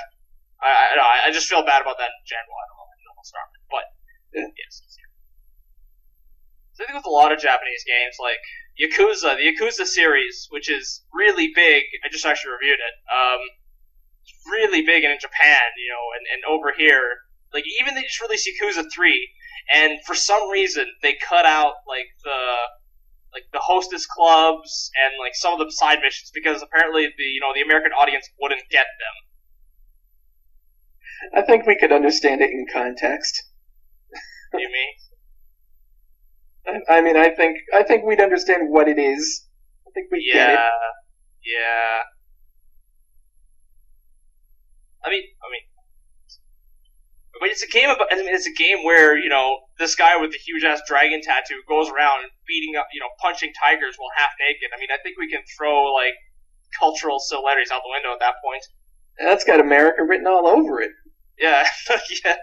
I, 0.61 0.69
I, 0.69 1.27
I- 1.27 1.31
just 1.31 1.47
feel 1.49 1.65
bad 1.65 1.81
about 1.81 1.97
that 1.97 2.09
in 2.09 2.23
general. 2.25 2.53
I 2.53 2.65
don't 2.69 2.77
know, 2.77 2.85
I 2.85 2.95
don't 3.05 3.15
know 3.17 3.25
Starman, 3.25 3.61
but 3.69 3.85
Yeah. 4.33 4.47
yes. 4.57 4.73
So 6.77 6.83
I 6.83 6.93
think 6.93 7.01
with 7.01 7.09
a 7.09 7.11
lot 7.17 7.33
of 7.33 7.41
Japanese 7.41 7.81
games, 7.89 8.21
like 8.21 8.37
Yakuza, 8.77 9.33
the 9.33 9.49
Yakuza 9.49 9.89
series, 9.89 10.45
which 10.51 10.69
is 10.69 11.01
really 11.11 11.49
big. 11.55 11.81
I 12.05 12.09
just 12.11 12.23
actually 12.23 12.53
reviewed 12.53 12.77
it. 12.77 12.93
Um, 13.09 13.41
it's 14.21 14.37
really 14.45 14.85
big 14.85 15.03
in 15.03 15.17
Japan, 15.19 15.65
you 15.75 15.89
know, 15.89 16.05
and, 16.13 16.23
and 16.37 16.45
over 16.45 16.71
here, 16.77 17.17
like 17.51 17.63
even 17.81 17.95
they 17.95 18.03
just 18.03 18.21
released 18.21 18.45
Yakuza 18.45 18.85
three, 18.93 19.27
and 19.73 19.97
for 20.05 20.13
some 20.13 20.51
reason 20.51 20.85
they 21.01 21.15
cut 21.15 21.47
out 21.47 21.81
like 21.87 22.13
the 22.23 22.57
like 23.33 23.45
the 23.53 23.59
hostess 23.59 24.05
clubs 24.05 24.91
and 25.03 25.15
like 25.19 25.33
some 25.33 25.53
of 25.53 25.59
the 25.59 25.71
side 25.71 25.99
missions 26.03 26.29
because 26.31 26.61
apparently 26.61 27.07
the 27.17 27.23
you 27.23 27.41
know 27.41 27.53
the 27.55 27.61
American 27.61 27.91
audience 27.91 28.29
wouldn't 28.39 28.69
get 28.69 28.85
them. 29.01 29.15
I 31.41 31.43
think 31.43 31.65
we 31.65 31.75
could 31.75 31.91
understand 31.91 32.41
it 32.41 32.51
in 32.51 32.67
context. 32.71 33.45
You 34.53 34.69
mean? 34.69 34.93
I- 36.67 36.97
I 36.97 37.01
mean, 37.01 37.15
I 37.17 37.29
think 37.29 37.57
I 37.73 37.83
think 37.83 38.03
we'd 38.05 38.21
understand 38.21 38.69
what 38.69 38.87
it 38.87 38.99
is. 38.99 39.45
I 39.87 39.91
think 39.93 40.07
we 40.11 40.23
Yeah, 40.27 40.33
get 40.47 40.53
it. 40.53 40.59
yeah. 41.45 42.01
I 45.05 45.09
mean, 45.09 45.23
I 45.23 45.47
mean, 45.51 45.61
mean, 47.41 47.51
it's 47.51 47.63
a 47.63 47.67
game 47.67 47.89
about. 47.89 48.07
I 48.11 48.15
mean, 48.15 48.33
it's 48.33 48.47
a 48.47 48.53
game 48.53 48.83
where 48.83 49.17
you 49.17 49.29
know 49.29 49.59
this 49.79 49.95
guy 49.95 50.17
with 50.17 50.31
the 50.31 50.37
huge 50.39 50.63
ass 50.63 50.81
dragon 50.87 51.21
tattoo 51.21 51.61
goes 51.69 51.89
around 51.89 52.25
beating 52.47 52.75
up, 52.75 52.87
you 52.91 52.99
know, 52.99 53.07
punching 53.21 53.53
tigers 53.63 53.95
while 53.97 54.09
half 54.17 54.31
naked. 54.39 54.69
I 54.75 54.79
mean, 54.79 54.89
I 54.91 54.97
think 55.03 55.17
we 55.17 55.29
can 55.29 55.41
throw 55.57 55.93
like 55.93 56.13
cultural 56.79 57.19
similarities 57.19 57.71
out 57.71 57.81
the 57.83 57.91
window 57.93 58.11
at 58.11 58.19
that 58.19 58.35
point. 58.43 58.63
That's 59.19 59.43
got 59.43 59.59
America 59.59 60.03
written 60.03 60.27
all 60.27 60.47
over 60.47 60.81
it. 60.81 60.91
Yeah, 61.39 61.65
yeah. 62.25 62.35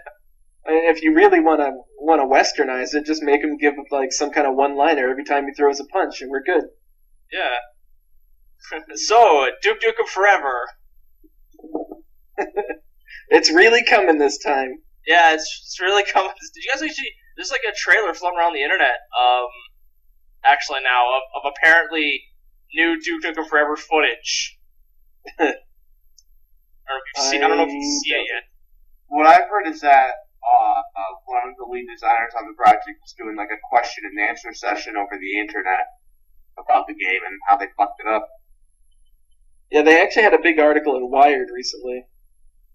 I 0.67 0.71
if 0.91 1.03
you 1.03 1.13
really 1.13 1.39
want 1.39 1.61
to 1.61 1.71
want 1.99 2.21
to 2.21 2.25
westernize 2.25 2.93
it, 2.93 3.05
just 3.05 3.23
make 3.23 3.41
him 3.41 3.57
give 3.57 3.75
like 3.91 4.11
some 4.11 4.31
kind 4.31 4.47
of 4.47 4.55
one-liner 4.55 5.09
every 5.09 5.25
time 5.25 5.45
he 5.45 5.53
throws 5.53 5.79
a 5.79 5.85
punch, 5.85 6.21
and 6.21 6.29
we're 6.29 6.43
good. 6.43 6.63
Yeah. 7.31 8.79
so, 8.95 9.47
Duke 9.61 9.79
Nukem 9.81 10.07
Forever. 10.07 10.67
It's 13.29 13.51
really 13.51 13.83
coming 13.83 14.17
this 14.17 14.37
time. 14.37 14.79
Yeah, 15.07 15.33
it's, 15.33 15.61
it's 15.63 15.79
really 15.81 16.03
coming. 16.03 16.31
Did 16.53 16.63
you 16.63 16.71
guys 16.71 16.81
actually? 16.81 17.09
There's 17.35 17.51
like 17.51 17.61
a 17.67 17.75
trailer 17.75 18.13
floating 18.13 18.39
around 18.39 18.53
the 18.53 18.63
internet. 18.63 18.95
Um, 19.19 19.47
actually 20.45 20.79
now 20.83 21.05
of, 21.17 21.21
of 21.43 21.51
apparently 21.51 22.21
new 22.73 22.99
Duke 23.01 23.23
Nukem 23.23 23.47
Forever 23.47 23.75
footage. 23.75 24.57
I 25.39 25.43
don't 25.43 25.55
know 26.87 26.97
if 26.97 27.03
you've 27.15 27.25
seen. 27.25 27.43
I 27.43 27.47
don't 27.47 27.57
know 27.57 27.63
if 27.63 27.73
you've 27.73 28.01
seen 28.03 28.15
it 28.15 28.27
yet. 28.31 28.43
What 29.07 29.27
I've 29.27 29.49
heard 29.49 29.67
is 29.67 29.81
that 29.81 30.11
one 31.35 31.51
of 31.51 31.57
the 31.59 31.67
lead 31.67 31.87
designers 31.91 32.31
on 32.39 32.47
the 32.47 32.55
project 32.55 33.03
was 33.03 33.11
doing 33.19 33.35
like 33.35 33.51
a 33.51 33.59
question 33.67 34.07
and 34.07 34.15
answer 34.23 34.53
session 34.55 34.95
over 34.95 35.19
the 35.19 35.39
internet 35.39 35.91
about 36.57 36.87
the 36.87 36.95
game 36.95 37.19
and 37.27 37.35
how 37.47 37.57
they 37.59 37.67
fucked 37.75 37.99
it 37.99 38.07
up. 38.07 38.27
Yeah, 39.69 39.81
they 39.81 39.99
actually 40.01 40.23
had 40.23 40.33
a 40.33 40.41
big 40.41 40.59
article 40.59 40.95
in 40.95 41.11
Wired 41.11 41.49
recently 41.53 42.05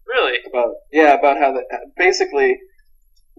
Really? 0.07 0.39
about 0.47 0.75
yeah 0.93 1.15
about 1.15 1.39
how 1.39 1.53
the 1.53 1.63
basically 1.97 2.59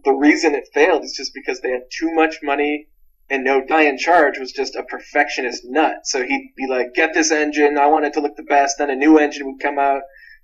the 0.03 0.13
reason 0.13 0.55
it 0.55 0.69
failed 0.74 1.03
is 1.03 1.13
just 1.15 1.34
because 1.34 1.59
they 1.61 1.69
had 1.69 1.84
too 1.91 2.11
much 2.13 2.38
money 2.41 2.88
and 3.30 3.43
no 3.43 3.61
guy 3.63 3.84
in 3.84 3.97
charge 3.97 4.39
was 4.39 4.51
just 4.51 4.76
a 4.76 4.84
perfectionist 4.84 5.63
nut. 5.65 6.05
So 6.05 6.24
he'd 6.26 6.53
be 6.57 6.67
like, 6.67 6.93
"Get 6.93 7.13
this 7.13 7.32
engine. 7.32 7.78
I 7.78 7.88
want 7.88 8.05
it 8.05 8.13
to 8.13 8.22
look 8.22 8.36
the 8.36 8.43
best." 8.43 8.78
Then 8.78 8.89
a 8.89 8.95
new 8.95 9.17
engine 9.17 9.45
would 9.47 9.61
come 9.61 9.80
out. 9.80 10.01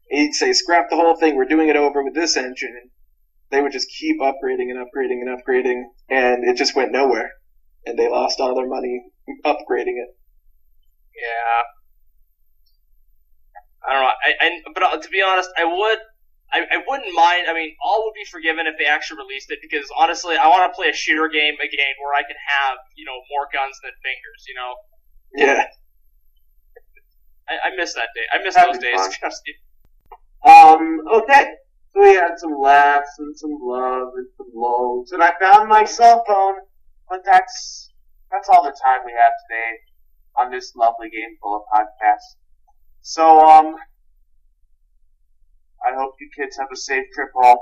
He'd 0.09 0.33
say, 0.33 0.53
"Scrap 0.53 0.89
the 0.89 0.95
whole 0.95 1.15
thing. 1.15 1.35
We're 1.35 1.45
doing 1.45 1.69
it 1.69 1.75
over 1.75 2.03
with 2.03 2.13
this 2.13 2.37
engine." 2.37 2.75
And 2.81 2.89
they 3.49 3.61
would 3.61 3.71
just 3.71 3.87
keep 3.89 4.19
upgrading 4.19 4.69
and 4.71 4.77
upgrading 4.77 5.21
and 5.21 5.29
upgrading, 5.29 5.83
and 6.09 6.43
it 6.43 6.57
just 6.57 6.75
went 6.75 6.91
nowhere. 6.91 7.31
And 7.85 7.97
they 7.97 8.09
lost 8.09 8.41
all 8.41 8.55
their 8.55 8.67
money 8.67 9.01
upgrading 9.45 9.95
it. 9.95 10.09
Yeah. 11.15 11.61
I 13.87 13.93
don't 13.93 14.01
know. 14.03 14.09
I, 14.09 14.31
I 14.41 14.49
but 14.73 14.83
uh, 14.83 14.97
to 14.97 15.09
be 15.09 15.21
honest, 15.21 15.49
I 15.57 15.63
would. 15.63 15.99
I, 16.51 16.59
I 16.59 16.79
wouldn't 16.87 17.13
mind. 17.13 17.47
I 17.49 17.53
mean, 17.53 17.75
all 17.83 18.05
would 18.05 18.15
be 18.15 18.23
forgiven 18.23 18.67
if 18.67 18.75
they 18.79 18.85
actually 18.85 19.19
released 19.19 19.51
it 19.51 19.59
because 19.61 19.83
honestly, 19.97 20.35
I 20.37 20.47
want 20.47 20.71
to 20.71 20.75
play 20.75 20.87
a 20.87 20.93
shooter 20.93 21.27
game 21.27 21.55
again 21.55 21.93
where 22.03 22.15
I 22.15 22.23
can 22.23 22.35
have 22.35 22.77
you 22.95 23.05
know 23.05 23.19
more 23.31 23.47
guns 23.51 23.75
than 23.83 23.91
fingers. 24.03 24.41
You 24.47 24.55
know. 24.55 24.71
Yeah. 25.35 25.63
I, 27.49 27.69
I 27.71 27.75
miss 27.75 27.93
that 27.95 28.09
day. 28.15 28.27
I 28.31 28.43
miss 28.43 28.55
That'd 28.55 28.75
those 28.75 28.81
days. 28.81 28.99
Um, 30.45 30.99
okay. 31.13 31.47
We 31.97 32.13
had 32.13 32.37
some 32.37 32.53
laughs 32.59 33.09
and 33.17 33.35
some 33.35 33.57
love 33.59 34.09
and 34.15 34.27
some 34.37 34.51
lows. 34.53 35.11
and 35.13 35.23
I 35.23 35.33
found 35.39 35.67
my 35.67 35.83
cell 35.83 36.23
phone, 36.27 36.57
but 37.09 37.21
that's, 37.25 37.91
that's 38.29 38.49
all 38.49 38.63
the 38.63 38.69
time 38.69 38.99
we 39.03 39.13
have 39.13 39.31
today 39.49 39.79
on 40.35 40.51
this 40.51 40.75
lovely 40.75 41.09
game 41.09 41.37
full 41.41 41.55
of 41.55 41.61
podcasts. 41.73 42.35
So, 43.01 43.39
um, 43.39 43.75
I 45.83 45.95
hope 45.95 46.13
you 46.19 46.29
kids 46.37 46.57
have 46.57 46.67
a 46.71 46.75
safe 46.75 47.05
trip 47.15 47.29
home. 47.33 47.57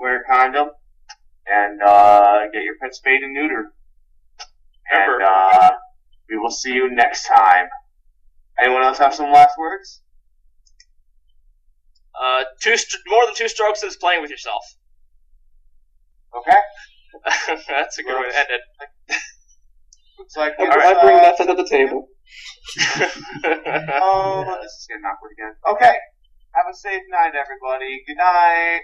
Wear 0.00 0.20
a 0.20 0.24
condom, 0.24 0.70
and, 1.46 1.80
uh, 1.80 2.46
get 2.52 2.64
your 2.64 2.76
pet 2.82 2.94
spayed 2.94 3.22
and 3.22 3.36
neutered. 3.36 3.70
And, 4.90 5.22
uh, 5.22 5.70
we 6.28 6.38
will 6.38 6.50
see 6.50 6.72
you 6.72 6.90
next 6.90 7.28
time. 7.28 7.68
Anyone 8.60 8.82
else 8.82 8.98
have 8.98 9.14
some 9.14 9.30
last 9.30 9.56
words? 9.56 10.02
Uh, 12.18 12.44
two 12.62 12.76
st- 12.76 13.02
more 13.08 13.26
than 13.26 13.34
two 13.34 13.48
strokes 13.48 13.82
is 13.82 13.96
playing 13.96 14.22
with 14.22 14.30
yourself. 14.30 14.62
Okay. 16.36 16.58
That's 17.68 17.98
a 17.98 18.02
good 18.02 18.20
way 18.20 18.30
to 18.30 18.38
end 18.38 18.60
Looks 20.18 20.36
like 20.36 20.52
I, 20.58 20.64
it's, 20.66 20.76
I 20.76 21.02
bring 21.02 21.16
uh, 21.16 21.22
nothing 21.22 21.46
to 21.46 21.54
the 21.54 21.68
table. 21.68 22.08
it. 22.76 23.10
Oh, 24.02 24.44
this 24.62 24.72
is 24.72 24.86
getting 24.88 25.04
awkward 25.04 25.32
again. 25.32 25.54
Okay. 25.72 25.94
Have 26.54 26.66
a 26.70 26.74
safe 26.74 27.02
night, 27.10 27.32
everybody. 27.38 28.02
Good 28.06 28.16
night. 28.18 28.82